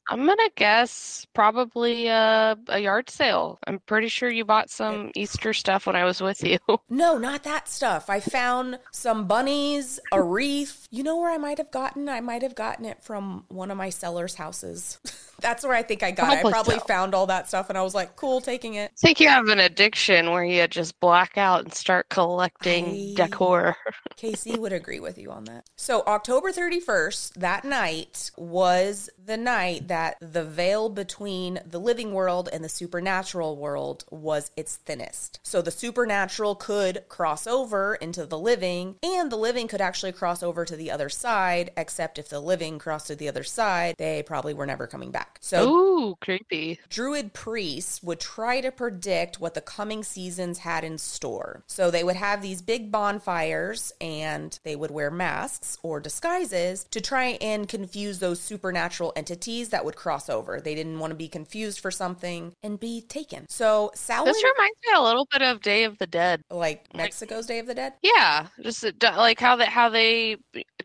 I'm 0.09 0.25
gonna 0.25 0.49
guess 0.55 1.25
probably 1.33 2.07
a, 2.07 2.57
a 2.67 2.79
yard 2.79 3.09
sale. 3.09 3.59
I'm 3.67 3.79
pretty 3.79 4.07
sure 4.07 4.29
you 4.29 4.45
bought 4.45 4.69
some 4.69 5.11
Easter 5.15 5.51
stuff 5.53 5.87
when 5.87 5.95
I 5.95 6.05
was 6.05 6.21
with 6.21 6.43
you. 6.43 6.59
No, 6.89 7.17
not 7.17 7.43
that 7.43 7.67
stuff. 7.67 8.09
I 8.09 8.19
found 8.19 8.79
some 8.91 9.27
bunnies, 9.27 9.99
a 10.11 10.21
wreath. 10.21 10.87
You 10.91 11.03
know 11.03 11.17
where 11.17 11.31
I 11.31 11.37
might 11.37 11.57
have 11.57 11.71
gotten? 11.71 12.07
I 12.07 12.21
might 12.21 12.41
have 12.41 12.55
gotten 12.55 12.85
it 12.85 13.03
from 13.03 13.45
one 13.49 13.71
of 13.71 13.77
my 13.77 13.89
seller's 13.89 14.35
houses. 14.35 14.99
That's 15.41 15.63
where 15.63 15.73
I 15.73 15.83
think 15.83 16.03
I 16.03 16.11
got 16.11 16.33
it. 16.33 16.37
I 16.39 16.41
Probably 16.41 16.51
probably 16.51 16.79
so. 16.79 16.85
found 16.85 17.13
all 17.15 17.27
that 17.27 17.47
stuff 17.47 17.69
and 17.69 17.77
I 17.77 17.81
was 17.81 17.93
like, 17.95 18.15
cool, 18.15 18.41
taking 18.41 18.75
it. 18.75 18.91
I 18.91 18.99
think 18.99 19.19
you 19.19 19.29
have 19.29 19.47
an 19.47 19.59
addiction 19.59 20.31
where 20.31 20.43
you 20.43 20.67
just 20.67 20.99
black 20.99 21.37
out 21.37 21.63
and 21.63 21.73
start 21.73 22.09
collecting 22.09 22.85
I- 22.85 23.13
decor. 23.15 23.75
Casey 24.15 24.57
would 24.57 24.71
agree 24.73 24.99
with 24.99 25.17
you 25.17 25.31
on 25.31 25.43
that. 25.45 25.65
So, 25.75 26.01
October 26.07 26.51
31st, 26.51 27.33
that 27.33 27.65
night 27.65 28.31
was 28.37 29.09
the 29.23 29.35
night 29.37 29.89
that 29.89 30.15
the 30.21 30.43
veil 30.45 30.87
between 30.89 31.59
the 31.65 31.79
living 31.79 32.13
world 32.13 32.47
and 32.51 32.63
the 32.63 32.69
supernatural 32.69 33.57
world 33.57 34.05
was 34.09 34.51
its 34.55 34.77
thinnest. 34.77 35.39
So, 35.43 35.61
the 35.61 35.69
supernatural 35.71 36.55
could 36.55 37.03
cross 37.09 37.45
over 37.45 37.95
into 37.95 38.25
the 38.25 38.39
living, 38.39 38.95
and 39.03 39.29
the 39.29 39.37
living 39.37 39.67
could 39.67 39.81
actually 39.81 40.13
cross 40.13 40.41
over 40.41 40.63
to 40.63 40.77
the 40.77 40.89
other 40.91 41.09
side, 41.09 41.71
except 41.75 42.17
if 42.17 42.29
the 42.29 42.39
living 42.39 42.79
crossed 42.79 43.07
to 43.07 43.15
the 43.17 43.27
other 43.27 43.43
side, 43.43 43.95
they 43.97 44.23
probably 44.23 44.53
were 44.53 44.65
never 44.65 44.87
coming 44.87 45.11
back. 45.11 45.34
So, 45.39 45.69
Ooh, 45.69 46.15
creepy. 46.21 46.79
Druid 46.89 47.33
priests 47.33 48.01
would 48.01 48.19
try 48.19 48.61
to 48.61 48.71
predict 48.71 49.39
what 49.39 49.53
the 49.53 49.61
coming 49.61 50.03
seasons 50.03 50.59
had 50.59 50.83
in 50.83 50.97
store. 50.97 51.63
So 51.67 51.91
they 51.91 52.03
would 52.03 52.15
have 52.15 52.41
these 52.41 52.61
big 52.61 52.91
bonfires 52.91 53.93
and 54.01 54.57
they 54.63 54.75
would 54.75 54.91
wear 54.91 55.11
masks 55.11 55.77
or 55.83 55.99
disguises 55.99 56.85
to 56.91 57.01
try 57.01 57.37
and 57.41 57.67
confuse 57.67 58.19
those 58.19 58.39
supernatural 58.39 59.13
entities 59.15 59.69
that 59.69 59.85
would 59.85 59.95
cross 59.95 60.29
over. 60.29 60.59
They 60.59 60.75
didn't 60.75 60.99
want 60.99 61.11
to 61.11 61.15
be 61.15 61.27
confused 61.27 61.79
for 61.79 61.91
something 61.91 62.53
and 62.63 62.79
be 62.79 63.01
taken. 63.01 63.47
So 63.49 63.91
Samhain, 63.93 64.25
This 64.25 64.43
reminds 64.43 64.77
me 64.85 64.93
a 64.95 65.03
little 65.03 65.27
bit 65.31 65.41
of 65.41 65.61
Day 65.61 65.83
of 65.83 65.97
the 65.97 66.07
Dead. 66.07 66.41
like 66.49 66.93
Mexico's 66.95 67.45
Day 67.45 67.59
of 67.59 67.67
the 67.67 67.75
Dead. 67.75 67.93
Yeah, 68.01 68.47
just 68.61 68.85
like 69.01 69.39
how 69.39 69.55
they 69.55 69.65
how 69.65 69.89
they 69.89 70.37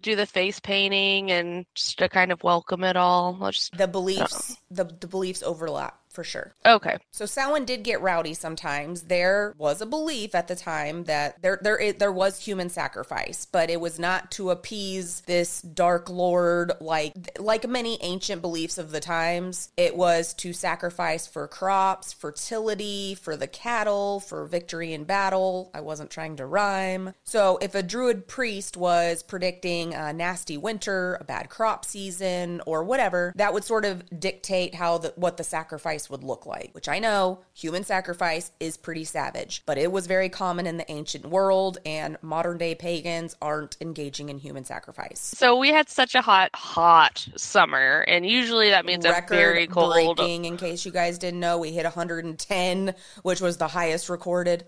do 0.03 0.17
the 0.17 0.27
face 0.27 0.61
painting 0.61 1.31
and 1.31 1.67
just 1.75 1.99
to 1.99 2.09
kind 2.09 2.33
of 2.33 2.43
welcome 2.43 2.85
it 2.85 2.97
all. 2.97 3.51
Just 3.51 3.77
The 3.77 3.87
beliefs, 4.31 4.57
the, 4.71 4.85
the 4.85 5.07
beliefs 5.07 5.43
overlap 5.43 6.00
for 6.11 6.25
sure. 6.25 6.53
okay. 6.67 6.99
So 7.13 7.27
Samhain 7.27 7.65
did 7.65 7.83
get 7.85 8.01
rowdy 8.03 8.35
sometimes. 8.35 9.03
There 9.05 9.55
was 9.59 9.81
a 9.81 9.87
belief 9.87 10.35
at 10.35 10.49
the 10.49 10.57
time 10.57 11.05
that 11.05 11.41
there 11.43 11.59
there 11.63 11.81
i- 11.81 11.93
there 11.93 12.13
was 12.13 12.41
human 12.41 12.69
sacrifice, 12.69 13.47
but 13.47 13.71
it 13.71 13.81
was 13.81 13.99
not 13.99 14.31
to 14.33 14.51
appease 14.51 15.21
this 15.23 15.61
dark 15.63 16.09
lord 16.11 16.73
like 16.81 17.13
like 17.39 17.69
many 17.69 17.99
ancient 18.03 18.43
beliefs 18.43 18.77
of 18.79 18.91
the 18.91 19.01
times. 19.01 19.71
It 19.77 19.97
was 19.97 20.35
to 20.35 20.53
sacrifice 20.53 21.27
for 21.27 21.47
crops, 21.47 22.13
fertility, 22.13 23.15
for 23.15 23.37
the 23.37 23.47
cattle, 23.47 24.21
for 24.21 24.45
victory 24.47 24.93
in 24.93 25.05
battle. 25.05 25.71
I 25.73 25.81
wasn't 25.81 26.11
trying 26.11 26.37
to 26.37 26.47
rhyme. 26.47 27.15
So 27.25 27.59
if 27.63 27.75
a 27.75 27.83
druid 27.83 28.27
priest 28.27 28.77
was 28.77 29.23
predicting 29.23 29.95
a 29.95 30.13
nasty 30.13 30.57
winter, 30.57 31.17
a 31.21 31.25
bad 31.25 31.49
crop 31.51 31.85
season, 31.85 32.61
or 32.67 32.83
whatever, 32.83 33.33
that 33.37 33.53
would 33.55 33.65
sort 33.65 33.85
of 33.85 34.03
dictate 34.19 34.75
how 34.75 34.99
the 34.99 35.13
what 35.17 35.37
the 35.37 35.45
sacrifice 35.45 36.10
would 36.11 36.25
look 36.25 36.47
like. 36.47 36.71
Which 36.73 36.89
I 36.89 36.99
know 36.99 37.41
human 37.55 37.85
sacrifice 37.85 38.53
is 38.61 38.77
pretty 38.77 39.05
savage, 39.05 39.63
but 39.67 39.79
it 39.79 39.91
was 39.93 40.07
very 40.07 40.29
common 40.29 40.67
in 40.67 40.77
the 40.77 40.91
ancient 40.91 41.27
world, 41.27 41.79
and 41.85 42.17
modern 42.23 42.59
day 42.59 42.75
pagans 42.75 43.37
aren't 43.41 43.77
engaging 43.81 44.29
in 44.29 44.39
human 44.39 44.65
sacrifice. 44.65 45.21
So 45.21 45.57
we 45.57 45.69
had 45.69 45.89
such 45.89 46.15
a 46.15 46.21
hot, 46.21 46.51
hot 46.55 47.27
summer, 47.37 48.05
and 48.09 48.27
usually 48.27 48.71
that 48.71 48.85
means 48.85 49.05
a 49.05 49.25
very 49.29 49.67
cold. 49.67 50.17
breaking. 50.17 50.45
In 50.45 50.57
case 50.57 50.85
you 50.85 50.93
guys 50.93 51.19
didn't 51.19 51.41
know, 51.41 51.59
we 51.59 51.73
hit 51.73 51.85
110, 51.85 52.95
which 53.23 53.41
was 53.41 53.57
the 53.57 53.69
highest 53.69 54.09
recorded. 54.09 54.65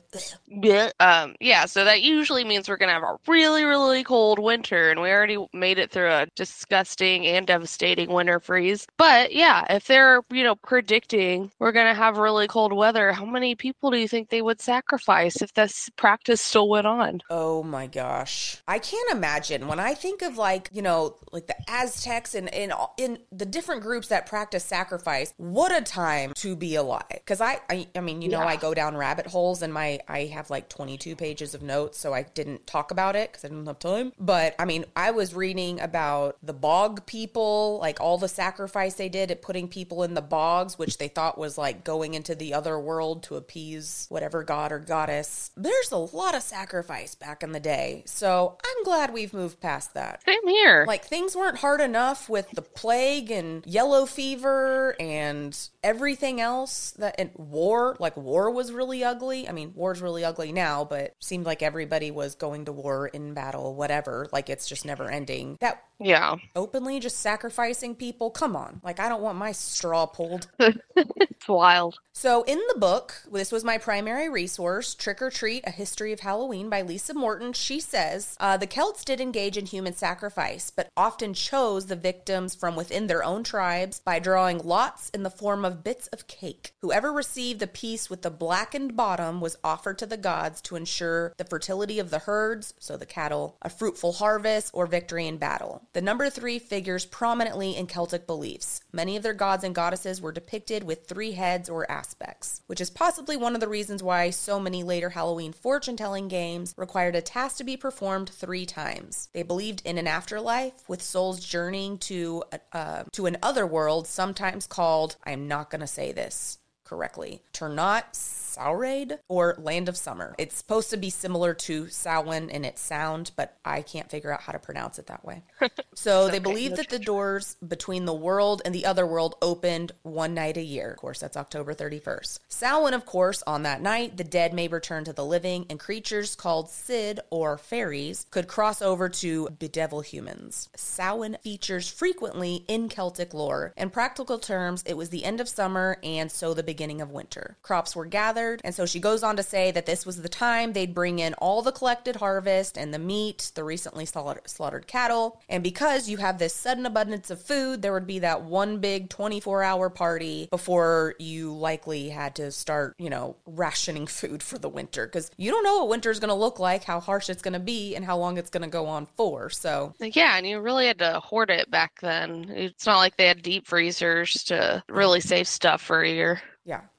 Yeah. 0.47 0.91
Um, 1.01 1.35
yeah, 1.41 1.67
so 1.67 1.85
that 1.85 2.03
usually 2.03 2.45
means 2.45 2.69
we're 2.69 2.77
gonna 2.77 2.93
have 2.93 3.03
a 3.03 3.17
really, 3.27 3.65
really 3.65 4.05
cold 4.05 4.39
winter, 4.39 4.91
and 4.91 5.01
we 5.01 5.11
already 5.11 5.39
made 5.53 5.79
it 5.79 5.91
through 5.91 6.11
a 6.11 6.27
disgusting 6.35 7.27
and 7.27 7.47
devastating 7.47 8.13
winter 8.13 8.41
freeze. 8.41 8.87
But 8.97 9.33
yeah, 9.33 9.65
if 9.71 9.87
they're, 9.87 10.23
you 10.31 10.45
know, 10.45 10.57
predicting 10.57 11.22
we're 11.59 11.73
gonna 11.73 11.95
have 11.95 12.17
really 12.19 12.47
cold 12.49 12.73
weather, 12.73 13.13
how 13.13 13.25
many 13.25 13.55
people 13.55 13.91
do 13.91 13.97
you 13.99 14.09
think 14.09 14.29
they 14.29 14.43
would 14.43 14.61
sacrifice 14.61 15.41
if 15.43 15.53
this 15.55 15.89
practice 15.97 16.41
still 16.41 16.69
went 16.69 16.87
on? 16.87 17.21
Oh 17.31 17.63
my 17.63 17.87
gosh. 17.87 18.59
I 18.69 18.79
can't 18.79 19.11
imagine 19.11 19.67
when 19.69 19.81
I 19.81 19.95
think 19.95 20.23
of 20.23 20.37
like, 20.37 20.69
you 20.73 20.83
know, 20.83 21.17
like 21.33 21.47
the 21.47 21.57
Aztecs 21.69 22.35
and 22.35 22.49
in 22.49 22.73
in 22.97 23.19
the 23.31 23.47
different 23.47 23.83
groups 23.83 24.09
that 24.09 24.27
practice 24.27 24.65
sacrifice, 24.65 25.33
what 25.37 25.73
a 25.77 25.83
time 25.83 26.33
to 26.37 26.57
be 26.57 26.75
alive. 26.77 27.21
Cuz 27.27 27.41
I, 27.41 27.61
I 27.71 27.89
I 27.97 28.01
mean, 28.01 28.23
you 28.23 28.29
know, 28.29 28.41
Yeah. 28.41 28.47
I 28.49 28.57
go 28.57 28.75
down 28.75 28.97
rabbit 28.97 29.27
holes 29.27 29.63
and 29.63 29.73
my 29.73 30.01
I 30.09 30.25
have 30.27 30.51
like 30.51 30.69
22 30.69 31.17
pages 31.17 31.55
of 31.55 31.63
notes, 31.63 31.99
so 31.99 32.13
I 32.13 32.23
didn't 32.23 32.67
talk 32.67 32.91
about 32.91 33.17
it 33.17 33.33
cuz 33.33 33.45
I 33.45 33.49
didn't 33.49 33.67
have 33.67 33.79
time. 33.79 34.13
But 34.19 34.55
I 34.59 34.65
mean, 34.65 34.85
I 34.97 35.11
was 35.11 35.35
reading 35.35 35.81
about 35.81 36.37
the 36.43 36.53
bog 36.53 37.07
people, 37.07 37.79
like 37.81 38.01
all 38.01 38.19
the 38.19 38.29
sacrifice 38.29 38.95
they 38.95 39.09
did 39.09 39.31
at 39.31 39.43
putting 39.43 39.69
people 39.69 40.03
in 40.03 40.15
the 40.15 40.23
bogs, 40.23 40.79
which 40.79 40.99
they 40.99 41.09
thought 41.15 41.39
was 41.39 41.59
like 41.59 41.85
going 41.85 42.15
into 42.15 42.35
the 42.35 42.55
other 42.55 42.79
world 42.79 43.23
to 43.25 43.37
appease 43.37 44.07
whatever 44.09 44.43
god 44.43 44.73
or 44.73 44.79
goddess. 44.79 45.51
There's 45.57 45.93
a 45.93 45.97
lot 45.97 46.35
of 46.35 46.43
sacrifice 46.43 47.15
back 47.15 47.43
in 47.43 47.53
the 47.53 47.61
day. 47.61 48.03
So 48.07 48.59
I'm 48.65 48.85
glad 48.85 49.13
we've 49.13 49.35
moved 49.35 49.61
past 49.61 49.95
that. 49.95 50.23
Same 50.25 50.47
here. 50.49 50.85
Like 50.87 51.05
things 51.05 51.37
weren't 51.37 51.59
hard 51.59 51.81
enough 51.81 52.29
with 52.29 52.51
the 52.51 52.63
plague 52.63 53.31
and 53.31 53.65
yellow 53.67 54.07
fever 54.07 54.97
and 55.01 55.57
everything 55.83 56.41
else 56.41 56.93
that 56.93 57.15
and 57.19 57.31
war, 57.35 57.97
like 57.99 58.17
war 58.17 58.51
was 58.51 58.73
really 58.73 59.05
ugly. 59.05 59.49
I 59.49 59.53
mean, 59.53 59.73
war's 59.75 60.01
really 60.01 60.25
ugly 60.25 60.53
now, 60.53 60.85
but 60.85 61.15
seemed 61.21 61.47
like 61.47 61.63
everybody 61.63 62.11
was 62.11 62.35
going 62.35 62.67
to 62.67 62.73
war 62.73 63.09
in 63.09 63.35
battle, 63.35 63.75
whatever. 63.75 64.29
Like 64.33 64.49
it's 64.49 64.69
just 64.69 64.85
never 64.85 65.11
ending. 65.11 65.59
That 65.61 65.83
yeah. 65.99 66.37
openly 66.57 67.01
just 67.01 67.19
sacrificing 67.19 67.95
people, 67.95 68.31
come 68.31 68.57
on. 68.57 68.81
Like 68.83 69.01
I 69.01 69.09
don't 69.09 69.23
want 69.23 69.39
my 69.39 69.53
straw 69.53 70.07
pulled. 70.07 70.49
It's 71.43 71.49
wild. 71.49 71.99
So, 72.15 72.43
in 72.43 72.61
the 72.73 72.79
book, 72.79 73.15
this 73.33 73.51
was 73.51 73.65
my 73.65 73.79
primary 73.79 74.29
resource, 74.29 74.95
Trick 74.95 75.23
or 75.23 75.31
Treat 75.31 75.65
A 75.67 75.71
History 75.71 76.13
of 76.13 76.21
Halloween 76.21 76.69
by 76.69 76.83
Lisa 76.83 77.15
Morton. 77.15 77.55
She 77.55 77.81
says 77.81 78.37
uh, 78.39 78.59
the 78.59 78.67
Celts 78.67 79.03
did 79.03 79.21
engage 79.21 79.57
in 79.57 79.65
human 79.65 79.95
sacrifice, 79.95 80.71
but 80.71 80.91
often 80.97 81.33
chose 81.33 81.87
the 81.87 81.97
victims 81.97 82.55
from 82.55 82.77
within 82.77 83.07
their 83.07 83.25
own 83.25 83.43
tribes 83.43 83.99
by 83.99 84.19
drawing 84.19 84.59
lots 84.59 85.09
in 85.11 85.23
the 85.23 85.31
form 85.31 85.65
of 85.65 85.83
bits 85.83 86.07
of 86.09 86.27
cake. 86.27 86.73
Whoever 86.83 87.11
received 87.11 87.61
the 87.61 87.67
piece 87.67 88.11
with 88.11 88.23
the 88.23 88.31
blackened 88.31 88.95
bottom 88.95 89.41
was 89.41 89.57
offered 89.65 89.99
to 89.99 90.07
the 90.07 90.19
gods 90.19 90.61
to 90.63 90.77
ensure 90.77 91.33
the 91.39 91.45
fertility 91.45 91.99
of 91.99 92.11
the 92.11 92.21
herds, 92.21 92.75
so 92.79 92.97
the 92.99 93.07
cattle, 93.07 93.57
a 93.63 93.71
fruitful 93.71 94.13
harvest, 94.13 94.71
or 94.75 94.87
victory 94.87 95.27
in 95.27 95.39
battle. 95.39 95.89
The 95.95 96.03
number 96.03 96.29
three 96.29 96.59
figures 96.59 97.07
prominently 97.07 97.75
in 97.75 97.87
Celtic 97.87 98.27
beliefs. 98.27 98.83
Many 98.93 99.17
of 99.17 99.23
their 99.23 99.33
gods 99.33 99.65
and 99.65 99.75
goddesses 99.75 100.21
were 100.21 100.31
depicted 100.31 100.85
with 100.85 100.92
three 100.95 101.33
heads 101.33 101.69
or 101.69 101.91
aspects, 101.91 102.63
which 102.67 102.81
is 102.81 102.91
possibly 102.91 103.37
one 103.37 103.55
of 103.55 103.61
the 103.61 103.69
reasons 103.69 104.03
why 104.03 104.31
so 104.31 104.59
many 104.59 104.83
later 104.83 105.11
Halloween 105.11 105.53
fortune 105.53 105.97
telling 105.97 106.29
games 106.29 106.75
required 106.77 107.17
a 107.17 107.21
task 107.21 107.57
to 107.59 107.65
be 107.65 107.77
performed 107.77 108.31
three 108.31 108.67
times. 108.67 109.29
They 109.33 109.43
believed 109.43 109.83
in 109.85 109.99
an 109.99 110.07
afterlife 110.07 110.89
with 110.89 111.03
souls 111.03 111.45
journeying 111.45 111.99
to 111.99 112.45
uh, 112.73 113.05
to 113.13 113.27
an 113.27 113.39
other 113.43 113.67
world, 113.67 114.07
sometimes 114.07 114.67
called 114.67 115.17
I'm 115.25 115.49
not 115.49 115.71
going 115.71 115.81
to 115.81 115.87
say 115.87 116.13
this 116.13 116.59
correctly. 116.85 117.43
Ternot 117.55 118.05
Sauraid 118.53 119.21
or 119.29 119.57
Land 119.59 119.89
of 119.89 119.97
Summer. 119.97 120.35
It's 120.39 120.57
supposed 120.57 120.91
to 120.91 120.97
be 120.97 121.11
similar 121.11 121.55
to 121.55 121.89
Samhain 121.89 122.51
in 122.51 122.65
its 122.65 122.81
sound, 122.81 123.33
but 123.37 123.59
I 123.65 123.83
can't 123.83 124.11
figure 124.11 124.33
out 124.33 124.43
how 124.43 124.53
to 124.53 124.59
pronounce 124.59 124.99
it 124.99 125.07
that 125.07 125.25
way. 125.25 125.43
So 125.95 126.29
they 126.29 126.37
okay, 126.37 126.39
believe 126.41 126.71
no 126.71 126.77
that 126.79 126.89
the 126.89 126.99
doors 126.99 127.57
between 127.67 128.07
the 128.07 128.15
world 128.15 128.63
and 128.65 128.75
the 128.75 128.87
other 128.87 129.07
world 129.07 129.37
opened 129.43 129.93
one 130.03 130.33
night 130.33 130.57
a 130.57 130.63
year. 130.63 130.93
Of 130.93 130.97
course, 130.97 131.21
that's 131.21 131.37
October 131.37 131.75
31st. 131.75 132.39
Samhain, 132.49 132.95
of 132.95 133.05
course, 133.05 133.43
on 133.47 133.63
that 133.65 133.83
night, 133.83 134.17
the 134.17 134.25
dead 134.25 134.55
may 134.55 134.69
return 134.69 135.05
to 135.05 135.13
the 135.13 135.25
living, 135.25 135.67
and 135.69 135.79
creatures 135.79 136.35
called 136.35 136.71
Sid 136.71 137.21
or 137.31 137.59
fairies 137.59 138.27
could 138.31 138.49
cross 138.49 138.81
over 138.81 139.09
to 139.11 139.51
bedevil 139.51 140.01
humans. 140.01 140.71
Samhain 140.77 141.37
features 141.43 141.89
frequently 141.89 142.65
in 142.69 142.89
Celtic 142.89 143.35
lore. 143.35 143.75
In 143.77 143.91
practical 143.91 144.39
terms, 144.39 144.83
it 144.87 144.97
was 144.97 145.11
the 145.11 145.25
end 145.25 145.41
of 145.41 145.49
summer 145.49 145.99
and 146.03 146.33
so 146.33 146.55
the 146.55 146.63
beginning 146.63 147.01
of 147.01 147.11
winter. 147.11 147.57
Crops 147.63 147.95
were 147.95 148.07
gathered, 148.07 148.42
and 148.65 148.75
so 148.75 148.87
she 148.87 149.01
goes 149.01 149.23
on 149.23 149.37
to 149.37 149.43
say 149.43 149.71
that 149.71 149.87
this 149.87 150.07
was 150.07 150.23
the 150.23 150.29
time 150.29 150.73
they'd 150.73 150.95
bring 150.95 151.19
in 151.19 151.35
all 151.35 151.63
the 151.63 151.73
collected 151.73 152.17
harvest 152.17 152.77
and 152.77 152.93
the 152.93 152.99
meat, 152.99 153.53
the 153.55 153.65
recently 153.65 154.07
slaughtered, 154.07 154.49
slaughtered 154.49 154.87
cattle. 154.87 155.41
And 155.49 155.63
because 155.63 156.09
you 156.09 156.19
have 156.19 156.39
this 156.39 156.55
sudden 156.55 156.87
abundance 156.87 157.31
of 157.31 157.41
food, 157.41 157.83
there 157.83 157.93
would 157.93 158.07
be 158.07 158.21
that 158.21 158.43
one 158.43 158.79
big 158.79 159.09
24 159.09 159.63
hour 159.63 159.91
party 159.91 160.49
before 160.51 161.15
you 161.19 161.53
likely 161.55 162.11
had 162.11 162.35
to 162.37 162.51
start, 162.51 162.95
you 162.99 163.11
know, 163.11 163.37
rationing 163.47 164.07
food 164.23 164.43
for 164.43 164.59
the 164.59 164.69
winter 164.69 165.07
because 165.07 165.31
you 165.37 165.51
don't 165.51 165.65
know 165.65 165.79
what 165.79 165.89
winter 165.89 166.11
is 166.11 166.21
going 166.21 166.29
to 166.29 166.35
look 166.35 166.59
like, 166.59 166.85
how 166.85 167.01
harsh 167.01 167.31
it's 167.31 167.43
going 167.43 167.53
to 167.53 167.61
be, 167.61 167.95
and 167.95 168.05
how 168.05 168.17
long 168.17 168.39
it's 168.39 168.51
going 168.51 168.63
to 168.63 168.69
go 168.69 168.87
on 168.87 169.07
for. 169.17 169.51
So, 169.51 169.95
Yeah, 170.17 170.37
and 170.37 170.47
you 170.47 170.61
really 170.61 170.87
had 170.87 170.99
to 170.99 171.21
hoard 171.21 171.51
it 171.51 171.71
back 171.71 172.01
then. 172.01 172.47
It's 172.51 172.87
not 172.87 172.99
like 172.99 173.17
they 173.17 173.27
had 173.27 173.43
deep 173.43 173.67
freezers 173.67 174.45
to 174.45 174.83
really 174.89 175.21
save 175.21 175.49
stuff 175.49 175.83
for 175.83 176.03
a 176.03 176.09
year. 176.09 176.41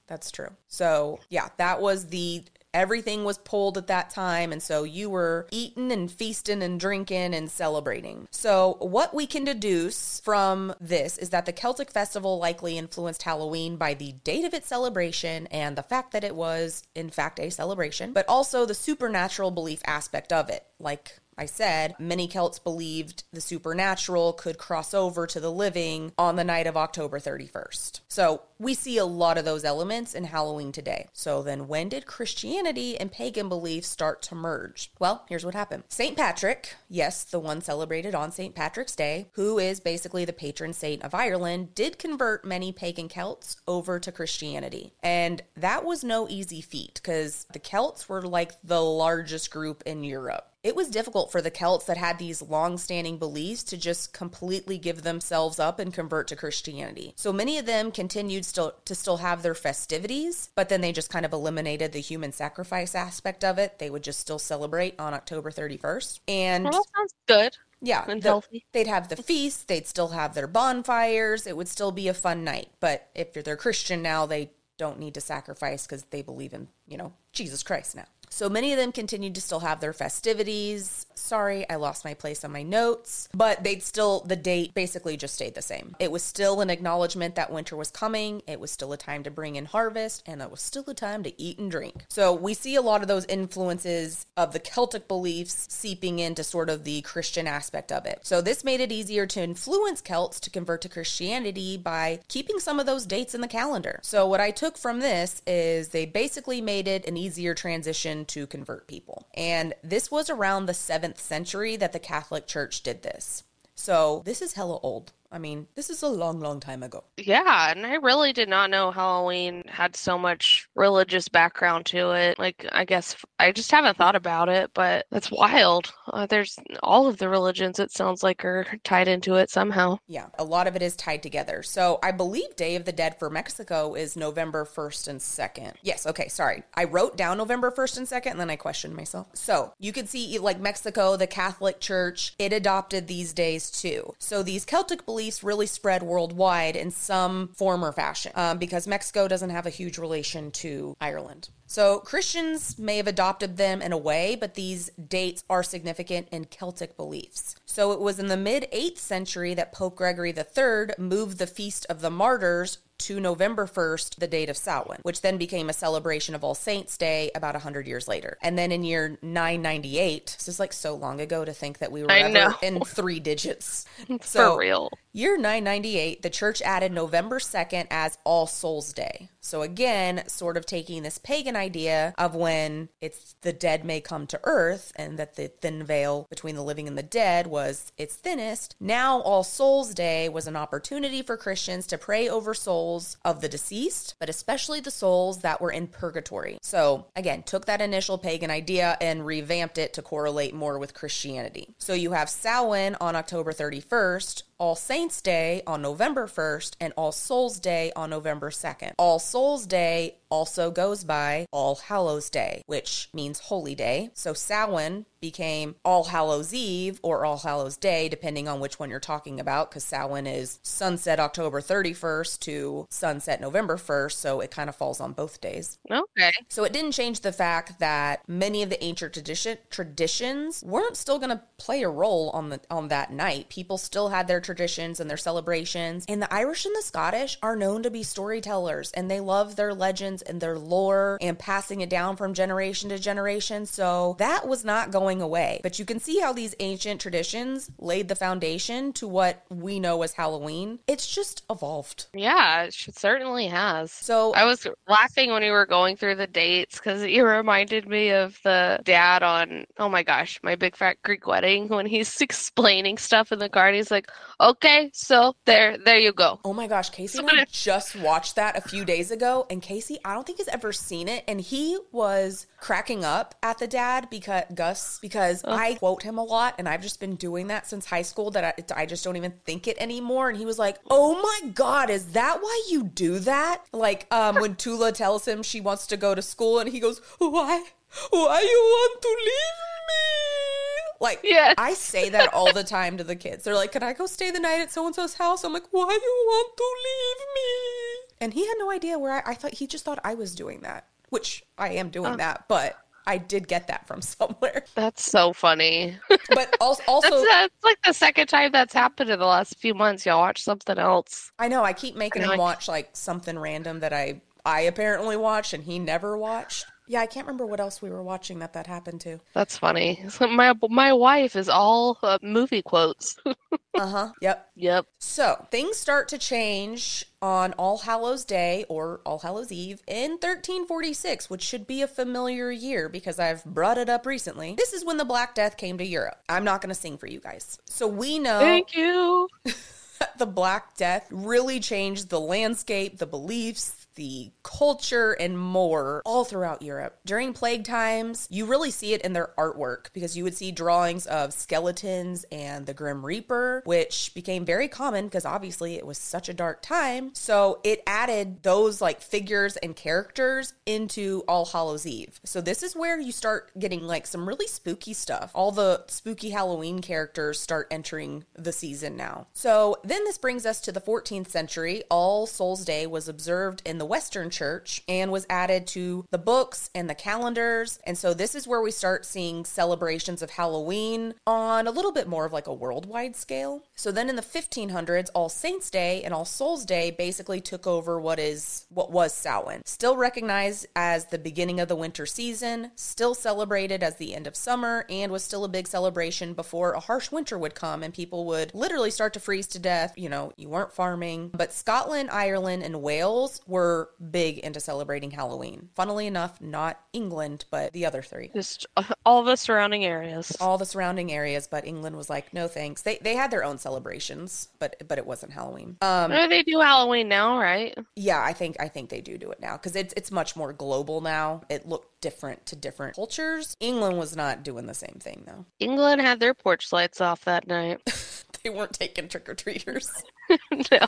That's 0.07 0.31
true. 0.31 0.49
So, 0.67 1.19
yeah, 1.29 1.49
that 1.57 1.81
was 1.81 2.07
the 2.07 2.43
everything 2.73 3.23
was 3.23 3.37
pulled 3.37 3.77
at 3.77 3.85
that 3.87 4.09
time 4.09 4.51
and 4.51 4.61
so 4.61 4.83
you 4.83 5.07
were 5.07 5.47
eating 5.51 5.91
and 5.91 6.11
feasting 6.11 6.63
and 6.63 6.79
drinking 6.79 7.33
and 7.33 7.49
celebrating. 7.49 8.27
So, 8.31 8.77
what 8.79 9.13
we 9.13 9.27
can 9.27 9.43
deduce 9.43 10.19
from 10.19 10.73
this 10.81 11.17
is 11.17 11.29
that 11.29 11.45
the 11.45 11.53
Celtic 11.53 11.91
festival 11.91 12.39
likely 12.39 12.77
influenced 12.77 13.23
Halloween 13.23 13.77
by 13.77 13.93
the 13.93 14.13
date 14.23 14.45
of 14.45 14.53
its 14.53 14.67
celebration 14.67 15.47
and 15.47 15.75
the 15.75 15.83
fact 15.83 16.11
that 16.13 16.23
it 16.23 16.35
was 16.35 16.83
in 16.95 17.09
fact 17.09 17.39
a 17.39 17.51
celebration, 17.51 18.13
but 18.13 18.27
also 18.27 18.65
the 18.65 18.73
supernatural 18.73 19.51
belief 19.51 19.81
aspect 19.85 20.33
of 20.33 20.49
it. 20.49 20.65
Like 20.79 21.19
I 21.37 21.45
said, 21.45 21.95
many 21.99 22.27
Celts 22.27 22.59
believed 22.59 23.23
the 23.31 23.41
supernatural 23.41 24.33
could 24.33 24.57
cross 24.57 24.93
over 24.93 25.27
to 25.27 25.39
the 25.39 25.51
living 25.51 26.13
on 26.17 26.35
the 26.35 26.43
night 26.43 26.67
of 26.67 26.77
October 26.77 27.19
31st. 27.19 28.01
So 28.07 28.41
we 28.59 28.73
see 28.73 28.97
a 28.97 29.05
lot 29.05 29.37
of 29.37 29.45
those 29.45 29.65
elements 29.65 30.13
in 30.13 30.25
Halloween 30.25 30.71
today. 30.71 31.07
So 31.13 31.43
then, 31.43 31.67
when 31.67 31.89
did 31.89 32.05
Christianity 32.05 32.97
and 32.97 33.11
pagan 33.11 33.49
beliefs 33.49 33.87
start 33.87 34.21
to 34.23 34.35
merge? 34.35 34.91
Well, 34.99 35.25
here's 35.27 35.45
what 35.45 35.53
happened 35.53 35.83
St. 35.89 36.15
Patrick, 36.15 36.75
yes, 36.89 37.23
the 37.23 37.39
one 37.39 37.61
celebrated 37.61 38.15
on 38.15 38.31
St. 38.31 38.55
Patrick's 38.55 38.95
Day, 38.95 39.27
who 39.33 39.59
is 39.59 39.79
basically 39.79 40.25
the 40.25 40.33
patron 40.33 40.73
saint 40.73 41.03
of 41.03 41.13
Ireland, 41.13 41.75
did 41.75 41.99
convert 41.99 42.45
many 42.45 42.71
pagan 42.71 43.09
Celts 43.09 43.57
over 43.67 43.99
to 43.99 44.11
Christianity. 44.11 44.93
And 45.01 45.41
that 45.57 45.83
was 45.83 46.03
no 46.03 46.27
easy 46.29 46.61
feat 46.61 47.01
because 47.01 47.45
the 47.51 47.59
Celts 47.59 48.07
were 48.07 48.21
like 48.21 48.53
the 48.63 48.81
largest 48.81 49.51
group 49.51 49.83
in 49.85 50.03
Europe. 50.03 50.52
It 50.63 50.77
was 50.77 50.87
difficult 50.87 51.29
for 51.29 51.41
the 51.41 51.51
Celts 51.51 51.83
that 51.87 51.97
had 51.97 52.17
these 52.17 52.41
long 52.41 52.77
standing 52.77 53.17
beliefs 53.17 53.63
to 53.63 53.75
just 53.75 54.13
completely 54.13 54.77
give 54.77 55.01
themselves 55.03 55.59
up 55.59 55.77
and 55.77 55.93
convert 55.93 56.29
to 56.29 56.37
Christianity. 56.37 57.11
So 57.17 57.33
many 57.33 57.57
of 57.57 57.65
them 57.65 57.91
continued 57.91 58.45
still 58.45 58.73
to 58.85 58.95
still 58.95 59.17
have 59.17 59.43
their 59.43 59.55
festivities, 59.55 60.51
but 60.55 60.69
then 60.69 60.79
they 60.79 60.93
just 60.93 61.09
kind 61.09 61.25
of 61.25 61.33
eliminated 61.33 61.91
the 61.91 61.99
human 61.99 62.31
sacrifice 62.31 62.95
aspect 62.95 63.43
of 63.43 63.57
it. 63.57 63.77
They 63.79 63.89
would 63.89 64.03
just 64.03 64.21
still 64.21 64.39
celebrate 64.39 64.97
on 64.97 65.13
October 65.13 65.51
31st. 65.51 66.21
And 66.29 66.63
Well, 66.63 66.71
that 66.71 66.85
sounds 66.97 67.13
good. 67.27 67.57
yeah, 67.81 68.05
and 68.07 68.21
the- 68.23 68.29
healthy. 68.29 68.63
they'd 68.71 68.87
have 68.87 69.09
the 69.09 69.17
feast, 69.17 69.67
they'd 69.67 69.85
still 69.85 70.09
have 70.09 70.33
their 70.33 70.47
bonfires, 70.47 71.45
it 71.45 71.57
would 71.57 71.67
still 71.67 71.91
be 71.91 72.07
a 72.07 72.13
fun 72.13 72.45
night. 72.45 72.69
But 72.79 73.09
if 73.13 73.33
they're 73.33 73.57
Christian 73.57 74.01
now, 74.01 74.25
they 74.25 74.51
don't 74.77 74.97
need 74.97 75.13
to 75.15 75.21
sacrifice 75.21 75.85
because 75.85 76.03
they 76.03 76.21
believe 76.21 76.53
in, 76.53 76.69
you 76.87 76.95
know, 76.97 77.11
Jesus 77.33 77.63
Christ 77.63 77.97
now. 77.97 78.05
So 78.33 78.49
many 78.49 78.73
of 78.73 78.79
them 78.79 78.91
continued 78.91 79.35
to 79.35 79.41
still 79.41 79.59
have 79.59 79.79
their 79.79 79.93
festivities. 79.93 81.05
Sorry, 81.15 81.69
I 81.69 81.75
lost 81.75 82.05
my 82.05 82.13
place 82.13 82.43
on 82.43 82.51
my 82.51 82.63
notes, 82.63 83.29
but 83.33 83.63
they'd 83.63 83.83
still, 83.83 84.21
the 84.21 84.35
date 84.35 84.73
basically 84.73 85.17
just 85.17 85.35
stayed 85.35 85.55
the 85.55 85.61
same. 85.61 85.95
It 85.99 86.11
was 86.11 86.23
still 86.23 86.61
an 86.61 86.69
acknowledgement 86.69 87.35
that 87.35 87.51
winter 87.51 87.75
was 87.75 87.91
coming. 87.91 88.41
It 88.47 88.59
was 88.59 88.71
still 88.71 88.93
a 88.93 88.97
time 88.97 89.23
to 89.23 89.31
bring 89.31 89.55
in 89.55 89.65
harvest, 89.65 90.23
and 90.25 90.41
it 90.41 90.51
was 90.51 90.61
still 90.61 90.85
a 90.87 90.93
time 90.93 91.23
to 91.23 91.41
eat 91.41 91.59
and 91.59 91.69
drink. 91.69 92.05
So 92.09 92.33
we 92.33 92.53
see 92.53 92.75
a 92.75 92.81
lot 92.81 93.01
of 93.01 93.07
those 93.07 93.25
influences 93.25 94.25
of 94.37 94.53
the 94.53 94.59
Celtic 94.59 95.07
beliefs 95.07 95.67
seeping 95.69 96.19
into 96.19 96.43
sort 96.43 96.69
of 96.69 96.83
the 96.83 97.01
Christian 97.01 97.47
aspect 97.47 97.91
of 97.91 98.05
it. 98.05 98.19
So 98.23 98.41
this 98.41 98.63
made 98.63 98.81
it 98.81 98.91
easier 98.91 99.25
to 99.27 99.41
influence 99.41 100.01
Celts 100.01 100.39
to 100.41 100.49
convert 100.49 100.81
to 100.81 100.89
Christianity 100.89 101.77
by 101.77 102.19
keeping 102.27 102.59
some 102.59 102.79
of 102.79 102.85
those 102.85 103.05
dates 103.05 103.35
in 103.35 103.41
the 103.41 103.47
calendar. 103.47 103.99
So 104.01 104.27
what 104.27 104.41
I 104.41 104.51
took 104.51 104.77
from 104.77 104.99
this 104.99 105.41
is 105.45 105.89
they 105.89 106.05
basically 106.05 106.61
made 106.61 106.87
it 106.87 107.07
an 107.07 107.17
easier 107.17 107.53
transition 107.53 108.25
to 108.25 108.47
convert 108.47 108.87
people. 108.87 109.27
And 109.33 109.73
this 109.83 110.09
was 110.09 110.29
around 110.29 110.65
the 110.65 110.73
7th 110.73 111.02
century 111.15 111.75
that 111.75 111.93
the 111.93 111.99
Catholic 111.99 112.47
Church 112.47 112.81
did 112.81 113.03
this. 113.03 113.43
So 113.75 114.21
this 114.25 114.41
is 114.41 114.53
hella 114.53 114.79
old. 114.79 115.11
I 115.33 115.39
mean, 115.39 115.65
this 115.73 115.89
is 115.89 116.03
a 116.03 116.07
long, 116.07 116.39
long 116.39 116.59
time 116.59 116.83
ago. 116.83 117.03
Yeah, 117.17 117.71
and 117.71 117.87
I 117.87 117.95
really 117.95 118.33
did 118.33 118.47
not 118.47 118.69
know 118.69 118.91
Halloween 118.91 119.63
had 119.67 119.95
so 119.95 120.17
much 120.17 120.67
religious 120.75 121.27
background 121.27 121.87
to 121.87 122.11
it. 122.11 122.37
Like, 122.37 122.67
I 122.71 122.85
guess 122.85 123.15
I 123.39 123.51
just 123.51 123.71
haven't 123.71 123.97
thought 123.97 124.15
about 124.15 124.47
it, 124.47 124.69
but 124.75 125.07
that's 125.09 125.31
wild. 125.31 125.91
Uh, 126.11 126.27
there's 126.27 126.55
all 126.83 127.07
of 127.07 127.17
the 127.17 127.29
religions, 127.29 127.79
it 127.79 127.91
sounds 127.91 128.21
like, 128.21 128.45
are 128.45 128.67
tied 128.83 129.07
into 129.07 129.33
it 129.33 129.49
somehow. 129.49 129.97
Yeah, 130.07 130.27
a 130.37 130.43
lot 130.43 130.67
of 130.67 130.75
it 130.75 130.83
is 130.83 130.95
tied 130.95 131.23
together. 131.23 131.63
So 131.63 131.97
I 132.03 132.11
believe 132.11 132.55
Day 132.55 132.75
of 132.75 132.85
the 132.85 132.91
Dead 132.91 133.17
for 133.17 133.31
Mexico 133.31 133.95
is 133.95 134.15
November 134.15 134.65
1st 134.65 135.07
and 135.07 135.19
2nd. 135.19 135.73
Yes, 135.81 136.05
okay, 136.05 136.27
sorry. 136.27 136.61
I 136.75 136.83
wrote 136.83 137.17
down 137.17 137.39
November 137.39 137.71
1st 137.71 137.97
and 137.97 138.07
2nd 138.07 138.31
and 138.31 138.39
then 138.39 138.51
I 138.51 138.55
questioned 138.55 138.95
myself. 138.95 139.27
So 139.33 139.73
you 139.79 139.91
could 139.91 140.09
see, 140.09 140.37
like 140.37 140.59
Mexico, 140.59 141.17
the 141.17 141.25
Catholic 141.25 141.79
Church, 141.79 142.35
it 142.37 142.53
adopted 142.53 143.07
these 143.07 143.33
days 143.33 143.71
too. 143.71 144.13
So 144.19 144.43
these 144.43 144.63
Celtic 144.63 145.05
beliefs 145.05 145.22
really 145.43 145.67
spread 145.67 146.03
worldwide 146.03 146.75
in 146.75 146.91
some 146.91 147.49
form 147.55 147.83
or 147.83 147.91
fashion 147.91 148.31
um, 148.35 148.57
because 148.57 148.87
Mexico 148.87 149.27
doesn't 149.27 149.51
have 149.51 149.65
a 149.65 149.69
huge 149.69 149.97
relation 149.97 150.51
to 150.51 150.95
Ireland. 150.99 151.49
So 151.65 151.99
Christians 151.99 152.77
may 152.77 152.97
have 152.97 153.07
adopted 153.07 153.57
them 153.57 153.81
in 153.81 153.91
a 153.91 153.97
way, 153.97 154.35
but 154.39 154.55
these 154.55 154.89
dates 154.89 155.43
are 155.49 155.63
significant 155.63 156.27
in 156.31 156.45
Celtic 156.45 156.95
beliefs. 156.97 157.55
So 157.65 157.91
it 157.91 157.99
was 157.99 158.19
in 158.19 158.27
the 158.27 158.37
mid 158.37 158.67
8th 158.71 158.97
century 158.97 159.53
that 159.53 159.71
Pope 159.71 159.95
Gregory 159.95 160.33
III 160.37 160.93
moved 160.97 161.39
the 161.39 161.47
Feast 161.47 161.85
of 161.89 162.01
the 162.01 162.11
Martyrs 162.11 162.79
to 163.03 163.19
November 163.19 163.67
1st, 163.67 164.15
the 164.15 164.27
date 164.27 164.49
of 164.49 164.57
Samhain, 164.57 164.99
which 165.03 165.21
then 165.21 165.37
became 165.37 165.69
a 165.69 165.73
celebration 165.73 166.35
of 166.35 166.43
All 166.43 166.55
Saints' 166.55 166.97
Day 166.97 167.31
about 167.35 167.53
100 167.53 167.85
years 167.85 168.07
later. 168.07 168.37
And 168.41 168.57
then 168.57 168.71
in 168.71 168.83
year 168.83 169.17
998, 169.21 170.35
this 170.37 170.47
is 170.47 170.59
like 170.59 170.71
so 170.71 170.95
long 170.95 171.19
ago 171.19 171.43
to 171.43 171.53
think 171.53 171.79
that 171.79 171.91
we 171.91 172.03
were 172.03 172.11
ever 172.11 172.55
in 172.61 172.79
three 172.81 173.19
digits. 173.19 173.85
For 174.21 174.57
real. 174.57 174.89
Year 175.11 175.35
998, 175.35 176.21
the 176.21 176.29
church 176.29 176.61
added 176.61 176.91
November 176.91 177.39
2nd 177.39 177.87
as 177.91 178.17
All 178.23 178.47
Souls 178.47 178.93
Day. 178.93 179.29
So 179.43 179.61
again, 179.61 180.23
sort 180.27 180.55
of 180.55 180.65
taking 180.65 181.03
this 181.03 181.17
pagan 181.17 181.55
idea 181.55 182.13
of 182.17 182.33
when 182.33 182.89
it's 183.01 183.35
the 183.41 183.53
dead 183.53 183.83
may 183.83 183.99
come 183.99 184.25
to 184.27 184.39
earth 184.45 184.93
and 184.95 185.19
that 185.19 185.35
the 185.35 185.49
thin 185.49 185.83
veil 185.83 186.25
between 186.29 186.55
the 186.55 186.63
living 186.63 186.87
and 186.87 186.97
the 186.97 187.03
dead 187.03 187.47
was 187.47 187.91
its 187.97 188.15
thinnest. 188.15 188.75
Now 188.79 189.19
All 189.19 189.43
Souls 189.43 189.93
Day 189.93 190.29
was 190.29 190.47
an 190.47 190.55
opportunity 190.55 191.21
for 191.21 191.35
Christians 191.35 191.85
to 191.87 191.97
pray 191.97 192.29
over 192.29 192.53
souls 192.53 193.17
of 193.25 193.41
the 193.41 193.49
deceased, 193.49 194.15
but 194.17 194.29
especially 194.29 194.79
the 194.79 194.91
souls 194.91 195.39
that 195.39 195.59
were 195.59 195.71
in 195.71 195.87
purgatory. 195.87 196.57
So 196.61 197.07
again, 197.15 197.43
took 197.43 197.65
that 197.65 197.81
initial 197.81 198.17
pagan 198.17 198.49
idea 198.49 198.97
and 199.01 199.25
revamped 199.25 199.77
it 199.77 199.93
to 199.93 200.01
correlate 200.01 200.53
more 200.53 200.79
with 200.79 200.93
Christianity. 200.93 201.75
So 201.79 201.93
you 201.93 202.13
have 202.13 202.29
Samhain 202.29 202.95
on 203.01 203.17
October 203.17 203.51
31st, 203.51 204.43
all 204.63 204.77
Saints 204.77 205.21
Day 205.21 205.61
on 205.67 205.81
November 205.81 206.25
1st 206.25 206.77
and 206.79 206.93
All 206.95 207.11
Souls 207.11 207.59
Day 207.59 207.91
on 207.97 208.09
November 208.09 208.49
2nd. 208.49 208.93
All 208.97 209.19
Souls 209.19 209.65
Day 209.65 210.15
also 210.29 210.71
goes 210.71 211.03
by 211.03 211.47
All 211.51 211.75
Hallows 211.75 212.29
Day, 212.29 212.61
which 212.65 213.09
means 213.13 213.39
Holy 213.39 213.75
Day. 213.75 214.11
So 214.13 214.33
Samhain 214.33 215.05
became 215.23 215.75
All 215.85 216.03
Hallows 216.03 216.53
Eve 216.53 216.99
or 217.01 217.25
All 217.25 217.37
Hallows 217.37 217.77
Day, 217.77 218.09
depending 218.09 218.49
on 218.49 218.59
which 218.59 218.77
one 218.77 218.89
you're 218.89 218.99
talking 218.99 219.39
about, 219.39 219.71
because 219.71 219.85
Samhain 219.85 220.27
is 220.27 220.59
sunset 220.63 221.17
October 221.17 221.61
31st 221.61 222.41
to 222.41 222.87
sunset 222.89 223.39
November 223.39 223.77
1st, 223.77 224.11
so 224.11 224.41
it 224.41 224.51
kind 224.51 224.67
of 224.67 224.75
falls 224.75 224.99
on 224.99 225.13
both 225.13 225.39
days. 225.39 225.79
Okay. 225.89 226.33
So 226.49 226.65
it 226.65 226.73
didn't 226.73 226.91
change 226.91 227.21
the 227.21 227.31
fact 227.31 227.79
that 227.79 228.27
many 228.27 228.63
of 228.63 228.69
the 228.69 228.83
ancient 228.83 229.13
tradition 229.13 229.57
traditions 229.69 230.61
weren't 230.61 230.97
still 230.97 231.19
going 231.19 231.29
to 231.29 231.41
play 231.57 231.83
a 231.83 231.89
role 231.89 232.29
on 232.31 232.49
the 232.49 232.59
on 232.69 232.89
that 232.89 233.13
night. 233.13 233.47
People 233.47 233.77
still 233.77 234.09
had 234.09 234.27
their 234.27 234.41
traditions 234.41 234.99
and 234.99 235.09
their 235.09 235.15
celebrations, 235.15 236.03
and 236.09 236.21
the 236.21 236.33
Irish 236.33 236.65
and 236.65 236.75
the 236.75 236.81
Scottish 236.81 237.37
are 237.41 237.55
known 237.55 237.81
to 237.83 237.89
be 237.89 238.03
storytellers, 238.03 238.91
and 238.91 239.09
they 239.09 239.21
love 239.21 239.55
their 239.55 239.73
legends 239.73 240.21
and 240.21 240.41
their 240.41 240.59
lore 240.59 241.17
and 241.21 241.39
passing 241.39 241.79
it 241.79 241.89
down 241.89 242.17
from 242.17 242.33
generation 242.33 242.89
to 242.89 242.99
generation. 242.99 243.65
So 243.65 244.17
that 244.19 244.49
was 244.49 244.65
not 244.65 244.91
going 244.91 245.12
away. 245.21 245.59
But 245.63 245.79
you 245.79 245.85
can 245.85 245.99
see 245.99 246.19
how 246.19 246.33
these 246.33 246.55
ancient 246.59 247.01
traditions 247.01 247.69
laid 247.79 248.07
the 248.07 248.15
foundation 248.15 248.93
to 248.93 249.07
what 249.07 249.43
we 249.49 249.79
know 249.79 250.01
as 250.03 250.13
Halloween. 250.13 250.79
It's 250.87 251.13
just 251.13 251.43
evolved. 251.49 252.07
Yeah, 252.13 252.63
it 252.63 252.73
certainly 252.73 253.47
has. 253.47 253.91
So 253.91 254.33
I 254.33 254.45
was 254.45 254.67
laughing 254.87 255.31
when 255.31 255.43
we 255.43 255.51
were 255.51 255.65
going 255.65 255.95
through 255.95 256.15
the 256.15 256.27
dates 256.27 256.77
because 256.77 257.03
you 257.05 257.25
reminded 257.25 257.87
me 257.87 258.11
of 258.11 258.39
the 258.43 258.79
dad 258.83 259.23
on, 259.23 259.65
oh 259.77 259.89
my 259.89 260.03
gosh, 260.03 260.39
my 260.43 260.55
big 260.55 260.75
fat 260.75 260.97
Greek 261.03 261.27
wedding 261.27 261.67
when 261.67 261.85
he's 261.85 262.21
explaining 262.21 262.97
stuff 262.97 263.31
in 263.31 263.39
the 263.39 263.49
car 263.49 263.67
and 263.67 263.75
he's 263.75 263.91
like, 263.91 264.09
okay, 264.39 264.89
so 264.93 265.35
there, 265.45 265.77
there 265.77 265.99
you 265.99 266.13
go. 266.13 266.39
Oh 266.45 266.53
my 266.53 266.67
gosh, 266.67 266.89
Casey 266.89 267.19
and 267.19 267.29
I 267.29 267.45
just 267.51 267.95
watched 267.95 268.35
that 268.35 268.57
a 268.57 268.61
few 268.61 268.85
days 268.85 269.11
ago, 269.11 269.45
and 269.49 269.61
Casey, 269.61 269.99
I 270.03 270.13
don't 270.13 270.25
think 270.25 270.37
he's 270.37 270.47
ever 270.47 270.71
seen 270.71 271.07
it, 271.07 271.23
and 271.27 271.39
he 271.39 271.77
was 271.91 272.47
cracking 272.63 273.03
up 273.03 273.35
at 273.43 273.57
the 273.57 273.67
dad 273.67 274.09
because 274.09 274.45
Gus 274.55 274.97
because 275.01 275.43
I 275.43 275.73
quote 275.75 276.03
him 276.03 276.17
a 276.17 276.23
lot, 276.23 276.55
and 276.57 276.69
I've 276.69 276.81
just 276.81 277.01
been 277.01 277.15
doing 277.15 277.47
that 277.47 277.67
since 277.67 277.85
high 277.85 278.03
school 278.03 278.31
that 278.31 278.55
I, 278.57 278.83
I 278.83 278.85
just 278.85 279.03
don't 279.03 279.17
even 279.17 279.33
think 279.43 279.67
it 279.67 279.77
anymore. 279.79 280.29
And 280.29 280.37
he 280.37 280.45
was 280.45 280.57
like, 280.57 280.77
"Oh 280.89 281.21
my 281.21 281.49
god, 281.49 281.89
is 281.89 282.13
that 282.13 282.37
why 282.39 282.63
you 282.69 282.83
do 282.83 283.19
that?" 283.19 283.65
Like 283.73 284.07
um, 284.11 284.35
when 284.35 284.55
Toula 284.55 284.93
tells 284.93 285.27
him 285.27 285.43
she 285.43 285.59
wants 285.59 285.87
to 285.87 285.97
go 285.97 286.15
to 286.15 286.21
school, 286.21 286.59
and 286.59 286.69
he 286.71 286.79
goes, 286.79 287.01
"Why? 287.17 287.63
Why 288.09 288.39
you 288.41 288.59
want 288.75 289.01
to 289.01 289.09
leave 289.09 289.59
me?" 289.89 291.01
Like, 291.01 291.19
Yes. 291.21 291.55
I 291.57 291.73
say 291.73 292.07
that 292.11 292.33
all 292.33 292.53
the 292.53 292.63
time 292.63 292.95
to 292.95 293.03
the 293.03 293.17
kids. 293.17 293.43
They're 293.43 293.55
like, 293.55 293.73
"Can 293.73 293.83
I 293.83 293.91
go 293.91 294.05
stay 294.05 294.31
the 294.31 294.39
night 294.39 294.61
at 294.61 294.71
so 294.71 294.85
and 294.85 294.95
so's 294.95 295.15
house?" 295.15 295.43
I'm 295.43 295.51
like, 295.51 295.67
"Why 295.71 295.81
you 295.81 296.25
want 296.27 296.55
to 296.55 296.69
leave 296.87 297.27
me?" 297.35 298.15
And 298.21 298.33
he 298.33 298.47
had 298.47 298.55
no 298.57 298.71
idea 298.71 298.97
where 298.97 299.15
I, 299.27 299.31
I 299.31 299.33
thought 299.33 299.55
he 299.55 299.67
just 299.67 299.83
thought 299.83 299.99
I 300.01 300.13
was 300.13 300.33
doing 300.33 300.61
that, 300.61 300.87
which 301.13 301.43
I 301.59 301.73
am 301.73 301.89
doing 301.89 302.13
oh. 302.13 302.17
that, 302.17 302.45
but 302.49 302.75
I 303.05 303.19
did 303.19 303.47
get 303.47 303.67
that 303.67 303.85
from 303.87 304.01
somewhere. 304.01 304.65
That's 304.75 305.03
so 305.09 305.31
funny. 305.31 305.97
But 306.29 306.55
also, 306.59 306.81
also 306.87 307.09
That's, 307.09 307.29
that's 307.29 307.63
like 307.63 307.77
the 307.85 307.93
second 307.93 308.27
time 308.27 308.51
that's 308.51 308.73
happened 308.73 309.09
in 309.09 309.19
the 309.19 309.25
last 309.25 309.59
few 309.59 309.75
months. 309.75 310.05
Y'all 310.05 310.19
watch 310.19 310.41
something 310.41 310.79
else. 310.79 311.31
I 311.37 311.47
know 311.47 311.63
I 311.63 311.73
keep 311.73 311.95
making 311.95 312.23
him 312.23 312.31
I- 312.31 312.37
watch 312.37 312.67
like 312.67 312.89
something 312.93 313.37
random 313.37 313.81
that 313.81 313.93
I 313.93 314.21
I 314.45 314.61
apparently 314.61 315.15
watched 315.15 315.53
and 315.53 315.63
he 315.63 315.79
never 315.79 316.17
watched. 316.17 316.65
Yeah, 316.93 317.01
I 317.01 317.07
can't 317.07 317.25
remember 317.25 317.47
what 317.47 317.59
else 317.59 317.81
we 317.81 317.89
were 317.89 318.03
watching 318.03 318.37
that 318.37 318.53
that 318.53 318.67
happened 318.67 319.01
to. 319.01 319.19
That's 319.33 319.57
funny. 319.57 320.05
So 320.09 320.27
my 320.27 320.53
my 320.69 320.93
wife 320.93 321.35
is 321.35 321.49
all 321.49 321.97
uh, 322.03 322.19
movie 322.21 322.61
quotes. 322.61 323.17
Uh 323.75 323.87
huh. 323.87 324.11
Yep. 324.21 324.49
yep. 324.55 324.85
So 324.99 325.47
things 325.49 325.77
start 325.77 326.07
to 326.09 326.19
change 326.19 327.07
on 327.23 327.53
All 327.53 327.79
Hallows 327.79 328.23
Day 328.23 328.65
or 328.69 329.01
All 329.03 329.17
Hallows 329.17 329.51
Eve 329.51 329.81
in 329.87 330.11
1346, 330.11 331.27
which 331.27 331.41
should 331.41 331.65
be 331.65 331.81
a 331.81 331.87
familiar 331.87 332.51
year 332.51 332.87
because 332.87 333.17
I've 333.17 333.43
brought 333.43 333.79
it 333.79 333.89
up 333.89 334.05
recently. 334.05 334.53
This 334.59 334.73
is 334.73 334.85
when 334.85 334.97
the 334.97 335.05
Black 335.05 335.33
Death 335.33 335.57
came 335.57 335.79
to 335.79 335.85
Europe. 335.85 336.19
I'm 336.29 336.43
not 336.43 336.61
going 336.61 336.69
to 336.69 336.79
sing 336.79 336.99
for 336.99 337.07
you 337.07 337.19
guys. 337.19 337.57
So 337.65 337.87
we 337.87 338.19
know 338.19 338.41
Thank 338.41 338.75
you. 338.75 339.27
the 340.19 340.27
Black 340.27 340.77
Death 340.77 341.07
really 341.09 341.59
changed 341.59 342.09
the 342.09 342.19
landscape, 342.19 342.99
the 342.99 343.07
beliefs, 343.07 343.82
the 343.95 344.31
culture, 344.43 345.11
and 345.13 345.37
more 345.37 346.01
all 346.05 346.25
throughout 346.25 346.61
Europe. 346.61 346.99
During 347.05 347.33
plague 347.33 347.63
times, 347.63 348.27
you 348.29 348.45
really 348.45 348.71
see 348.71 348.93
it 348.93 349.01
in 349.01 349.13
their 349.13 349.31
artwork 349.37 349.91
because 349.93 350.17
you 350.17 350.23
would 350.23 350.35
see 350.35 350.51
drawings 350.51 351.05
of 351.05 351.33
skeletons 351.33 352.25
and 352.31 352.65
the 352.65 352.73
Grim 352.73 353.05
Reaper, 353.05 353.61
which 353.65 354.13
became 354.13 354.45
very 354.45 354.67
common 354.67 355.05
because 355.05 355.25
obviously 355.25 355.75
it 355.75 355.85
was 355.85 355.97
such 355.97 356.29
a 356.29 356.33
dark 356.33 356.61
time. 356.61 357.11
So 357.13 357.59
it 357.63 357.83
added 357.87 358.43
those 358.43 358.81
like 358.81 359.01
figures 359.01 359.57
and 359.57 359.75
characters 359.75 360.53
into 360.65 361.23
All 361.27 361.45
Hallows 361.45 361.85
Eve. 361.85 362.19
So 362.23 362.41
this 362.41 362.63
is 362.63 362.75
where 362.75 362.99
you 362.99 363.11
start 363.11 363.51
getting 363.57 363.83
like 363.83 364.07
some 364.07 364.27
really 364.27 364.47
spooky 364.47 364.93
stuff. 364.93 365.31
All 365.33 365.51
the 365.51 365.83
spooky 365.87 366.31
Halloween 366.31 366.79
characters 366.79 367.39
start 367.39 367.67
entering 367.71 368.25
the 368.35 368.51
season 368.51 368.95
now. 368.95 369.27
So 369.33 369.77
then 369.83 370.03
this 370.03 370.17
brings 370.17 370.45
us 370.45 370.61
to 370.61 370.71
the 370.71 370.81
14th 370.81 371.27
century. 371.27 371.83
All 371.89 372.25
Souls 372.27 372.65
Day 372.65 372.87
was 372.87 373.07
observed 373.07 373.61
in 373.65 373.77
the 373.77 373.82
Western 373.85 374.29
Church 374.29 374.81
and 374.87 375.11
was 375.11 375.25
added 375.29 375.67
to 375.67 376.05
the 376.11 376.17
books 376.17 376.69
and 376.73 376.89
the 376.89 376.95
calendars. 376.95 377.79
And 377.85 377.97
so 377.97 378.13
this 378.13 378.35
is 378.35 378.47
where 378.47 378.61
we 378.61 378.71
start 378.71 379.05
seeing 379.05 379.45
celebrations 379.45 380.21
of 380.21 380.31
Halloween 380.31 381.13
on 381.25 381.67
a 381.67 381.71
little 381.71 381.91
bit 381.91 382.07
more 382.07 382.25
of 382.25 382.33
like 382.33 382.47
a 382.47 382.53
worldwide 382.53 383.15
scale. 383.15 383.63
So 383.75 383.91
then 383.91 384.09
in 384.09 384.15
the 384.15 384.21
1500s, 384.21 385.09
All 385.13 385.29
Saints 385.29 385.69
Day 385.69 386.03
and 386.03 386.13
All 386.13 386.25
Souls 386.25 386.65
Day 386.65 386.91
basically 386.91 387.41
took 387.41 387.67
over 387.67 387.99
what 387.99 388.19
is 388.19 388.65
what 388.69 388.91
was 388.91 389.13
Samhain. 389.13 389.61
Still 389.65 389.97
recognized 389.97 390.67
as 390.75 391.05
the 391.05 391.17
beginning 391.17 391.59
of 391.59 391.67
the 391.67 391.75
winter 391.75 392.05
season, 392.05 392.71
still 392.75 393.13
celebrated 393.13 393.83
as 393.83 393.95
the 393.95 394.15
end 394.15 394.27
of 394.27 394.35
summer, 394.35 394.85
and 394.89 395.11
was 395.11 395.23
still 395.23 395.43
a 395.43 395.49
big 395.49 395.67
celebration 395.67 396.33
before 396.33 396.73
a 396.73 396.79
harsh 396.79 397.11
winter 397.11 397.37
would 397.37 397.55
come 397.55 397.83
and 397.83 397.93
people 397.93 398.25
would 398.25 398.53
literally 398.53 398.91
start 398.91 399.13
to 399.13 399.19
freeze 399.19 399.47
to 399.47 399.59
death. 399.59 399.93
You 399.97 400.09
know, 400.09 400.31
you 400.37 400.49
weren't 400.49 400.73
farming. 400.73 401.31
But 401.33 401.53
Scotland, 401.53 402.09
Ireland, 402.11 402.63
and 402.63 402.81
Wales 402.81 403.41
were 403.47 403.72
big 404.11 404.39
into 404.39 404.59
celebrating 404.59 405.11
Halloween. 405.11 405.69
Funnily 405.75 406.07
enough, 406.07 406.41
not 406.41 406.79
England, 406.93 407.45
but 407.51 407.73
the 407.73 407.85
other 407.85 408.01
three 408.01 408.31
Just 408.33 408.65
all 409.05 409.23
the 409.23 409.35
surrounding 409.35 409.85
areas. 409.85 410.35
all 410.39 410.57
the 410.57 410.65
surrounding 410.65 411.11
areas, 411.11 411.47
but 411.47 411.65
England 411.65 411.95
was 411.95 412.09
like, 412.09 412.33
no 412.33 412.47
thanks. 412.47 412.81
They 412.81 412.97
they 413.01 413.15
had 413.15 413.31
their 413.31 413.43
own 413.43 413.57
celebrations, 413.57 414.49
but 414.59 414.75
but 414.87 414.97
it 414.97 415.05
wasn't 415.05 415.33
Halloween. 415.33 415.77
Um, 415.81 416.11
Oh, 416.11 416.27
they 416.27 416.43
do 416.43 416.59
Halloween 416.59 417.07
now, 417.07 417.39
right? 417.39 417.77
yeah, 417.95 418.21
I 418.21 418.33
think 418.33 418.57
I 418.59 418.67
think 418.67 418.89
they 418.89 419.01
do 419.01 419.17
do 419.17 419.31
it 419.31 419.39
now 419.39 419.53
because 419.57 419.75
it's 419.75 419.93
it's 419.97 420.11
much 420.11 420.35
more 420.35 420.53
global 420.53 421.01
now. 421.01 421.41
It 421.49 421.67
looked 421.67 422.01
different 422.01 422.45
to 422.47 422.55
different 422.55 422.95
cultures. 422.95 423.55
England 423.59 423.97
was 423.97 424.15
not 424.15 424.43
doing 424.43 424.65
the 424.67 424.73
same 424.73 424.97
thing 424.99 425.23
though. 425.25 425.45
England 425.59 426.01
had 426.01 426.19
their 426.19 426.33
porch 426.33 426.71
lights 426.71 427.01
off 427.01 427.25
that 427.25 427.47
night. 427.47 427.81
They 428.43 428.49
weren't 428.49 428.73
taking 428.73 429.07
trick 429.07 429.29
or 429.29 429.35
treaters. 429.35 429.89
no. 430.71 430.79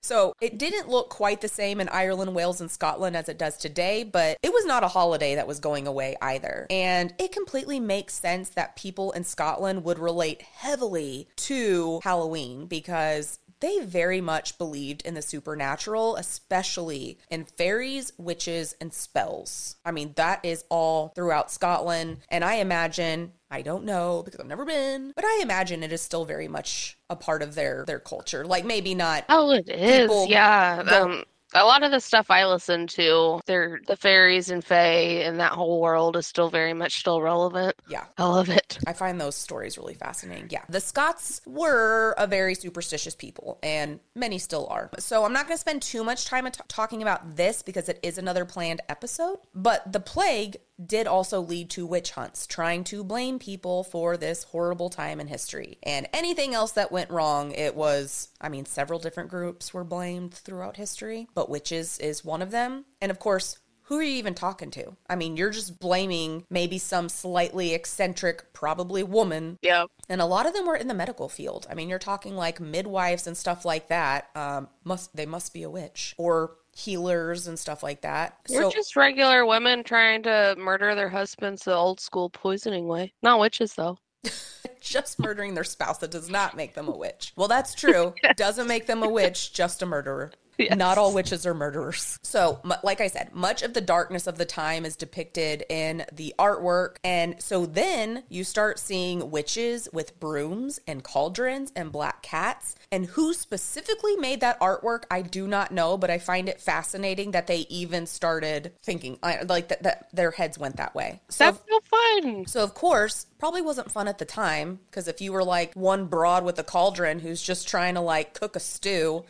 So 0.00 0.34
it 0.40 0.58
didn't 0.58 0.88
look 0.88 1.10
quite 1.10 1.40
the 1.40 1.48
same 1.48 1.80
in 1.80 1.88
Ireland, 1.88 2.34
Wales, 2.34 2.60
and 2.60 2.68
Scotland 2.70 3.16
as 3.16 3.28
it 3.28 3.38
does 3.38 3.56
today, 3.56 4.02
but 4.02 4.36
it 4.42 4.52
was 4.52 4.64
not 4.66 4.82
a 4.82 4.88
holiday 4.88 5.36
that 5.36 5.46
was 5.46 5.60
going 5.60 5.86
away 5.86 6.16
either. 6.20 6.66
And 6.70 7.14
it 7.18 7.30
completely 7.30 7.63
makes 7.80 8.14
sense 8.14 8.50
that 8.50 8.76
people 8.76 9.12
in 9.12 9.24
Scotland 9.24 9.84
would 9.84 9.98
relate 9.98 10.42
heavily 10.42 11.28
to 11.36 12.00
Halloween 12.02 12.66
because 12.66 13.38
they 13.60 13.80
very 13.80 14.20
much 14.20 14.58
believed 14.58 15.02
in 15.02 15.14
the 15.14 15.22
supernatural, 15.22 16.16
especially 16.16 17.18
in 17.30 17.44
fairies, 17.44 18.12
witches, 18.18 18.74
and 18.80 18.92
spells. 18.92 19.76
I 19.84 19.90
mean, 19.90 20.12
that 20.16 20.44
is 20.44 20.64
all 20.68 21.12
throughout 21.14 21.50
Scotland. 21.50 22.18
And 22.28 22.44
I 22.44 22.56
imagine 22.56 23.32
I 23.50 23.62
don't 23.62 23.84
know 23.84 24.22
because 24.22 24.40
I've 24.40 24.46
never 24.46 24.64
been, 24.64 25.12
but 25.14 25.24
I 25.24 25.40
imagine 25.42 25.82
it 25.82 25.92
is 25.92 26.02
still 26.02 26.24
very 26.24 26.48
much 26.48 26.98
a 27.08 27.16
part 27.16 27.42
of 27.42 27.54
their 27.54 27.84
their 27.86 28.00
culture. 28.00 28.44
Like 28.44 28.64
maybe 28.64 28.94
not 28.94 29.24
Oh, 29.28 29.50
it 29.52 29.68
is. 29.68 30.10
Yeah. 30.28 30.82
Um, 30.86 31.24
a 31.54 31.64
lot 31.64 31.82
of 31.82 31.90
the 31.90 32.00
stuff 32.00 32.30
I 32.30 32.46
listen 32.46 32.86
to, 32.88 33.40
they're 33.46 33.80
the 33.86 33.96
fairies 33.96 34.50
and 34.50 34.64
fae 34.64 35.22
and 35.24 35.38
that 35.40 35.52
whole 35.52 35.80
world 35.80 36.16
is 36.16 36.26
still 36.26 36.50
very 36.50 36.74
much 36.74 36.98
still 36.98 37.22
relevant. 37.22 37.76
yeah. 37.88 38.04
I 38.18 38.24
love 38.24 38.48
it. 38.48 38.78
I 38.86 38.92
find 38.92 39.20
those 39.20 39.36
stories 39.36 39.78
really 39.78 39.94
fascinating. 39.94 40.48
Yeah. 40.50 40.62
The 40.68 40.80
Scots 40.80 41.40
were 41.46 42.14
a 42.18 42.26
very 42.26 42.54
superstitious 42.54 43.14
people, 43.14 43.58
and 43.62 44.00
many 44.14 44.38
still 44.38 44.66
are. 44.68 44.90
So 44.98 45.24
I'm 45.24 45.32
not 45.32 45.46
going 45.46 45.56
to 45.56 45.60
spend 45.60 45.82
too 45.82 46.04
much 46.04 46.24
time 46.24 46.46
at- 46.46 46.68
talking 46.68 47.02
about 47.02 47.36
this 47.36 47.62
because 47.62 47.88
it 47.88 47.98
is 48.02 48.18
another 48.18 48.44
planned 48.44 48.80
episode. 48.88 49.38
But 49.54 49.92
the 49.92 50.00
plague 50.00 50.56
did 50.84 51.06
also 51.06 51.40
lead 51.40 51.70
to 51.70 51.86
witch 51.86 52.12
hunts, 52.12 52.46
trying 52.46 52.84
to 52.84 53.04
blame 53.04 53.38
people 53.38 53.84
for 53.84 54.16
this 54.16 54.44
horrible 54.44 54.90
time 54.90 55.20
in 55.20 55.28
history. 55.28 55.78
And 55.82 56.08
anything 56.12 56.54
else 56.54 56.72
that 56.72 56.92
went 56.92 57.10
wrong, 57.10 57.52
it 57.52 57.74
was, 57.74 58.28
I 58.40 58.48
mean, 58.48 58.64
several 58.66 58.98
different 58.98 59.30
groups 59.30 59.72
were 59.72 59.84
blamed 59.84 60.34
throughout 60.34 60.76
history, 60.76 61.28
but 61.34 61.50
witches 61.50 61.98
is 61.98 62.24
one 62.24 62.42
of 62.42 62.50
them. 62.50 62.84
And 63.00 63.10
of 63.10 63.18
course, 63.18 63.58
who 63.84 63.98
are 63.98 64.02
you 64.02 64.16
even 64.16 64.34
talking 64.34 64.70
to? 64.72 64.96
I 65.08 65.14
mean, 65.14 65.36
you're 65.36 65.50
just 65.50 65.78
blaming 65.78 66.44
maybe 66.48 66.78
some 66.78 67.10
slightly 67.10 67.74
eccentric, 67.74 68.52
probably 68.54 69.02
woman. 69.02 69.58
Yep. 69.60 69.88
And 70.08 70.22
a 70.22 70.26
lot 70.26 70.46
of 70.46 70.54
them 70.54 70.66
were 70.66 70.76
in 70.76 70.88
the 70.88 70.94
medical 70.94 71.28
field. 71.28 71.66
I 71.68 71.74
mean, 71.74 71.90
you're 71.90 71.98
talking 71.98 72.34
like 72.34 72.60
midwives 72.60 73.26
and 73.26 73.36
stuff 73.36 73.66
like 73.66 73.88
that. 73.88 74.30
Um, 74.34 74.68
must 74.84 75.14
they 75.14 75.26
must 75.26 75.52
be 75.52 75.62
a 75.62 75.70
witch 75.70 76.14
or 76.16 76.56
healers 76.74 77.46
and 77.46 77.58
stuff 77.58 77.82
like 77.82 78.02
that. 78.02 78.38
We're 78.50 78.62
so 78.62 78.70
just 78.70 78.96
regular 78.96 79.46
women 79.46 79.84
trying 79.84 80.22
to 80.24 80.54
murder 80.58 80.94
their 80.94 81.08
husbands 81.08 81.64
the 81.64 81.74
old 81.74 82.00
school 82.00 82.30
poisoning 82.30 82.88
way. 82.88 83.12
Not 83.22 83.40
witches, 83.40 83.74
though. 83.74 83.98
just 84.80 85.18
murdering 85.18 85.54
their 85.54 85.64
spouse 85.64 85.98
that 85.98 86.10
does 86.10 86.28
not 86.28 86.56
make 86.56 86.74
them 86.74 86.88
a 86.88 86.96
witch. 86.96 87.32
Well, 87.36 87.48
that's 87.48 87.74
true. 87.74 88.14
Doesn't 88.36 88.66
make 88.66 88.86
them 88.86 89.02
a 89.02 89.08
witch, 89.08 89.52
just 89.52 89.82
a 89.82 89.86
murderer. 89.86 90.32
Yes. 90.64 90.76
Not 90.76 90.98
all 90.98 91.12
witches 91.12 91.46
are 91.46 91.52
murderers. 91.54 92.18
So, 92.22 92.60
like 92.82 93.00
I 93.00 93.08
said, 93.08 93.34
much 93.34 93.62
of 93.62 93.74
the 93.74 93.80
darkness 93.80 94.26
of 94.26 94.38
the 94.38 94.44
time 94.44 94.84
is 94.84 94.94
depicted 94.96 95.64
in 95.68 96.04
the 96.12 96.32
artwork. 96.38 96.96
And 97.02 97.42
so 97.42 97.66
then 97.66 98.22
you 98.28 98.44
start 98.44 98.78
seeing 98.78 99.30
witches 99.32 99.88
with 99.92 100.18
brooms 100.20 100.78
and 100.86 101.02
cauldrons 101.02 101.72
and 101.74 101.90
black 101.90 102.22
cats. 102.22 102.76
And 102.92 103.06
who 103.06 103.34
specifically 103.34 104.16
made 104.16 104.40
that 104.40 104.60
artwork, 104.60 105.04
I 105.10 105.22
do 105.22 105.46
not 105.48 105.72
know, 105.72 105.98
but 105.98 106.08
I 106.10 106.18
find 106.18 106.48
it 106.48 106.60
fascinating 106.60 107.32
that 107.32 107.48
they 107.48 107.66
even 107.68 108.06
started 108.06 108.72
thinking 108.82 109.18
uh, 109.22 109.44
like 109.48 109.68
that, 109.68 109.82
that 109.82 110.08
their 110.12 110.30
heads 110.30 110.56
went 110.56 110.76
that 110.76 110.94
way. 110.94 111.20
So 111.30 111.46
That's 111.46 111.58
so 111.68 111.80
fun. 111.84 112.46
so 112.46 112.62
of 112.62 112.74
course, 112.74 113.26
probably 113.38 113.62
wasn't 113.62 113.90
fun 113.90 114.06
at 114.08 114.18
the 114.18 114.24
time 114.24 114.78
because 114.90 115.08
if 115.08 115.20
you 115.20 115.32
were 115.32 115.44
like 115.44 115.74
one 115.74 116.06
broad 116.06 116.44
with 116.44 116.58
a 116.58 116.64
cauldron 116.64 117.18
who's 117.18 117.42
just 117.42 117.66
trying 117.68 117.94
to 117.94 118.00
like 118.00 118.34
cook 118.34 118.54
a 118.56 118.60
stew, 118.60 119.24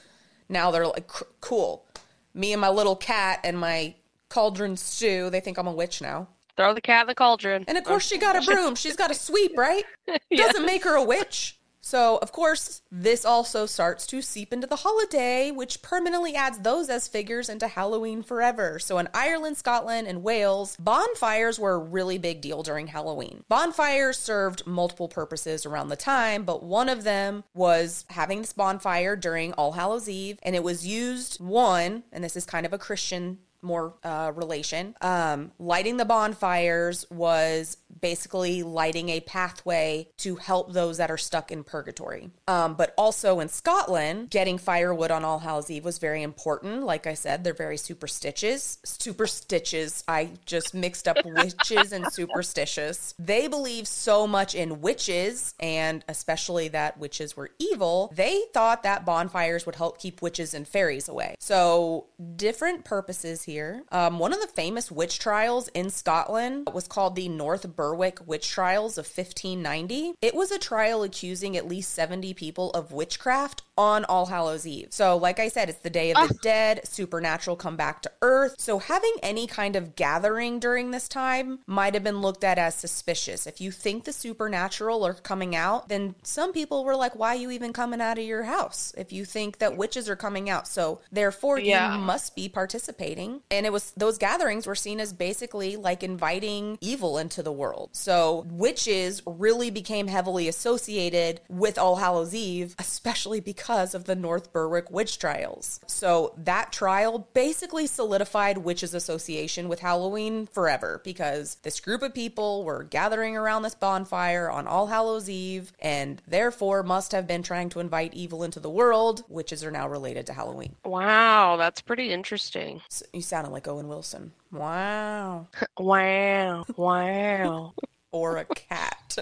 now 0.48 0.70
they're 0.70 0.86
like 0.86 1.10
cool. 1.40 1.86
Me 2.34 2.52
and 2.52 2.60
my 2.60 2.68
little 2.68 2.96
cat 2.96 3.40
and 3.44 3.58
my 3.58 3.94
cauldron 4.28 4.76
stew, 4.76 5.30
they 5.30 5.40
think 5.40 5.58
I'm 5.58 5.66
a 5.66 5.72
witch 5.72 6.02
now. 6.02 6.28
Throw 6.56 6.74
the 6.74 6.80
cat 6.80 7.02
in 7.02 7.06
the 7.08 7.14
cauldron. 7.14 7.64
And 7.66 7.78
of 7.78 7.84
course 7.84 8.06
she 8.06 8.18
got 8.18 8.36
a 8.36 8.44
broom. 8.44 8.74
She's 8.74 8.96
got 8.96 9.10
a 9.10 9.14
sweep, 9.14 9.56
right? 9.56 9.84
Doesn't 10.34 10.66
make 10.66 10.84
her 10.84 10.94
a 10.94 11.02
witch. 11.02 11.58
So, 11.86 12.16
of 12.22 12.32
course, 12.32 12.80
this 12.90 13.26
also 13.26 13.66
starts 13.66 14.06
to 14.06 14.22
seep 14.22 14.54
into 14.54 14.66
the 14.66 14.76
holiday, 14.76 15.50
which 15.50 15.82
permanently 15.82 16.34
adds 16.34 16.60
those 16.60 16.88
as 16.88 17.08
figures 17.08 17.50
into 17.50 17.68
Halloween 17.68 18.22
forever. 18.22 18.78
So, 18.78 18.96
in 18.96 19.06
Ireland, 19.12 19.58
Scotland, 19.58 20.08
and 20.08 20.22
Wales, 20.22 20.78
bonfires 20.80 21.60
were 21.60 21.74
a 21.74 21.78
really 21.78 22.16
big 22.16 22.40
deal 22.40 22.62
during 22.62 22.86
Halloween. 22.86 23.44
Bonfires 23.50 24.18
served 24.18 24.66
multiple 24.66 25.08
purposes 25.08 25.66
around 25.66 25.90
the 25.90 25.96
time, 25.96 26.44
but 26.44 26.62
one 26.62 26.88
of 26.88 27.04
them 27.04 27.44
was 27.52 28.06
having 28.08 28.40
this 28.40 28.54
bonfire 28.54 29.14
during 29.14 29.52
All 29.52 29.72
Hallows 29.72 30.08
Eve, 30.08 30.38
and 30.42 30.56
it 30.56 30.64
was 30.64 30.86
used, 30.86 31.38
one, 31.38 32.04
and 32.10 32.24
this 32.24 32.34
is 32.34 32.46
kind 32.46 32.64
of 32.64 32.72
a 32.72 32.78
Christian 32.78 33.40
more 33.64 33.94
uh, 34.04 34.30
relation. 34.34 34.94
Um, 35.00 35.50
lighting 35.58 35.96
the 35.96 36.04
bonfires 36.04 37.06
was 37.10 37.78
basically 38.00 38.62
lighting 38.62 39.08
a 39.08 39.20
pathway 39.20 40.08
to 40.18 40.36
help 40.36 40.72
those 40.72 40.98
that 40.98 41.10
are 41.10 41.18
stuck 41.18 41.50
in 41.50 41.64
purgatory. 41.64 42.30
Um, 42.48 42.74
but 42.74 42.94
also 42.96 43.40
in 43.40 43.48
Scotland, 43.48 44.30
getting 44.30 44.58
firewood 44.58 45.10
on 45.10 45.24
All 45.24 45.38
Hallows 45.38 45.70
Eve 45.70 45.84
was 45.84 45.98
very 45.98 46.22
important. 46.22 46.82
Like 46.84 47.06
I 47.06 47.14
said, 47.14 47.44
they're 47.44 47.54
very 47.54 47.76
superstitious. 47.76 48.78
Superstitious. 48.84 50.04
I 50.08 50.30
just 50.44 50.74
mixed 50.74 51.08
up 51.08 51.16
witches 51.24 51.92
and 51.92 52.06
superstitious. 52.12 53.14
They 53.18 53.48
believe 53.48 53.86
so 53.86 54.26
much 54.26 54.54
in 54.54 54.80
witches, 54.80 55.54
and 55.60 56.04
especially 56.08 56.68
that 56.68 56.98
witches 56.98 57.36
were 57.36 57.50
evil. 57.58 58.12
They 58.14 58.42
thought 58.52 58.82
that 58.82 59.04
bonfires 59.04 59.66
would 59.66 59.76
help 59.76 59.98
keep 59.98 60.22
witches 60.22 60.54
and 60.54 60.66
fairies 60.66 61.08
away. 61.08 61.34
So 61.40 62.06
different 62.36 62.84
purposes 62.84 63.42
here. 63.42 63.82
Um, 63.90 64.18
one 64.18 64.32
of 64.32 64.40
the 64.40 64.46
famous 64.46 64.90
witch 64.90 65.18
trials 65.18 65.68
in 65.68 65.90
Scotland 65.90 66.68
was 66.72 66.88
called 66.88 67.16
the 67.16 67.28
North 67.28 67.76
Berwick 67.84 68.26
Witch 68.26 68.48
Trials 68.48 68.96
of 68.96 69.04
1590. 69.04 70.14
It 70.22 70.34
was 70.34 70.50
a 70.50 70.58
trial 70.58 71.02
accusing 71.02 71.54
at 71.54 71.68
least 71.68 71.90
70 71.92 72.32
people 72.32 72.70
of 72.70 72.92
witchcraft 72.92 73.62
on 73.76 74.04
All 74.04 74.26
Hallows 74.26 74.66
Eve. 74.66 74.88
So, 74.90 75.16
like 75.16 75.38
I 75.38 75.48
said, 75.48 75.68
it's 75.68 75.80
the 75.80 75.90
Day 75.90 76.12
of 76.12 76.28
the 76.28 76.34
Dead, 76.42 76.86
supernatural 76.86 77.56
come 77.56 77.76
back 77.76 78.00
to 78.02 78.12
earth. 78.22 78.54
So, 78.58 78.78
having 78.78 79.14
any 79.22 79.46
kind 79.46 79.76
of 79.76 79.96
gathering 79.96 80.60
during 80.60 80.92
this 80.92 81.08
time 81.08 81.58
might 81.66 81.92
have 81.94 82.04
been 82.04 82.20
looked 82.22 82.44
at 82.44 82.56
as 82.56 82.74
suspicious. 82.76 83.46
If 83.46 83.60
you 83.60 83.70
think 83.70 84.04
the 84.04 84.12
supernatural 84.12 85.04
are 85.04 85.14
coming 85.14 85.54
out, 85.56 85.88
then 85.88 86.14
some 86.22 86.52
people 86.52 86.84
were 86.84 86.96
like, 86.96 87.16
why 87.16 87.30
are 87.30 87.38
you 87.38 87.50
even 87.50 87.72
coming 87.72 88.00
out 88.00 88.16
of 88.18 88.24
your 88.24 88.44
house? 88.44 88.94
If 88.96 89.12
you 89.12 89.24
think 89.24 89.58
that 89.58 89.76
witches 89.76 90.08
are 90.08 90.16
coming 90.16 90.48
out. 90.48 90.68
So, 90.68 91.00
therefore, 91.12 91.58
Yeah. 91.58 91.96
you 91.96 92.00
must 92.00 92.34
be 92.36 92.48
participating. 92.48 93.42
And 93.50 93.66
it 93.66 93.72
was 93.72 93.92
those 93.96 94.16
gatherings 94.18 94.66
were 94.66 94.74
seen 94.76 95.00
as 95.00 95.12
basically 95.12 95.76
like 95.76 96.02
inviting 96.04 96.78
evil 96.80 97.18
into 97.18 97.42
the 97.42 97.52
world. 97.52 97.73
So 97.92 98.46
witches 98.50 99.22
really 99.26 99.70
became 99.70 100.06
heavily 100.08 100.48
associated 100.48 101.40
with 101.48 101.78
All 101.78 101.96
Hallows 101.96 102.34
Eve, 102.34 102.74
especially 102.78 103.40
because 103.40 103.94
of 103.94 104.04
the 104.04 104.14
North 104.16 104.52
Berwick 104.52 104.90
witch 104.90 105.18
trials. 105.18 105.80
So 105.86 106.34
that 106.38 106.72
trial 106.72 107.28
basically 107.34 107.86
solidified 107.86 108.58
witches' 108.58 108.94
association 108.94 109.68
with 109.68 109.80
Halloween 109.80 110.46
forever 110.46 111.00
because 111.04 111.56
this 111.62 111.80
group 111.80 112.02
of 112.02 112.14
people 112.14 112.64
were 112.64 112.82
gathering 112.84 113.36
around 113.36 113.62
this 113.62 113.74
bonfire 113.74 114.50
on 114.50 114.66
All 114.66 114.86
Hallows 114.88 115.28
Eve 115.28 115.72
and 115.80 116.20
therefore 116.26 116.82
must 116.82 117.12
have 117.12 117.26
been 117.26 117.42
trying 117.42 117.68
to 117.70 117.80
invite 117.80 118.14
evil 118.14 118.42
into 118.42 118.60
the 118.60 118.70
world. 118.70 119.24
Witches 119.28 119.64
are 119.64 119.70
now 119.70 119.88
related 119.88 120.26
to 120.26 120.32
Halloween. 120.32 120.74
Wow, 120.84 121.56
that's 121.56 121.80
pretty 121.80 122.12
interesting. 122.12 122.82
S- 122.90 123.02
You 123.12 123.20
sounded 123.22 123.50
like 123.50 123.68
Owen 123.68 123.88
Wilson. 123.88 124.32
Wow. 124.54 125.48
Wow. 125.78 126.64
Wow. 126.76 127.74
Or 128.12 128.36
a 128.36 128.44
cat. 128.44 129.18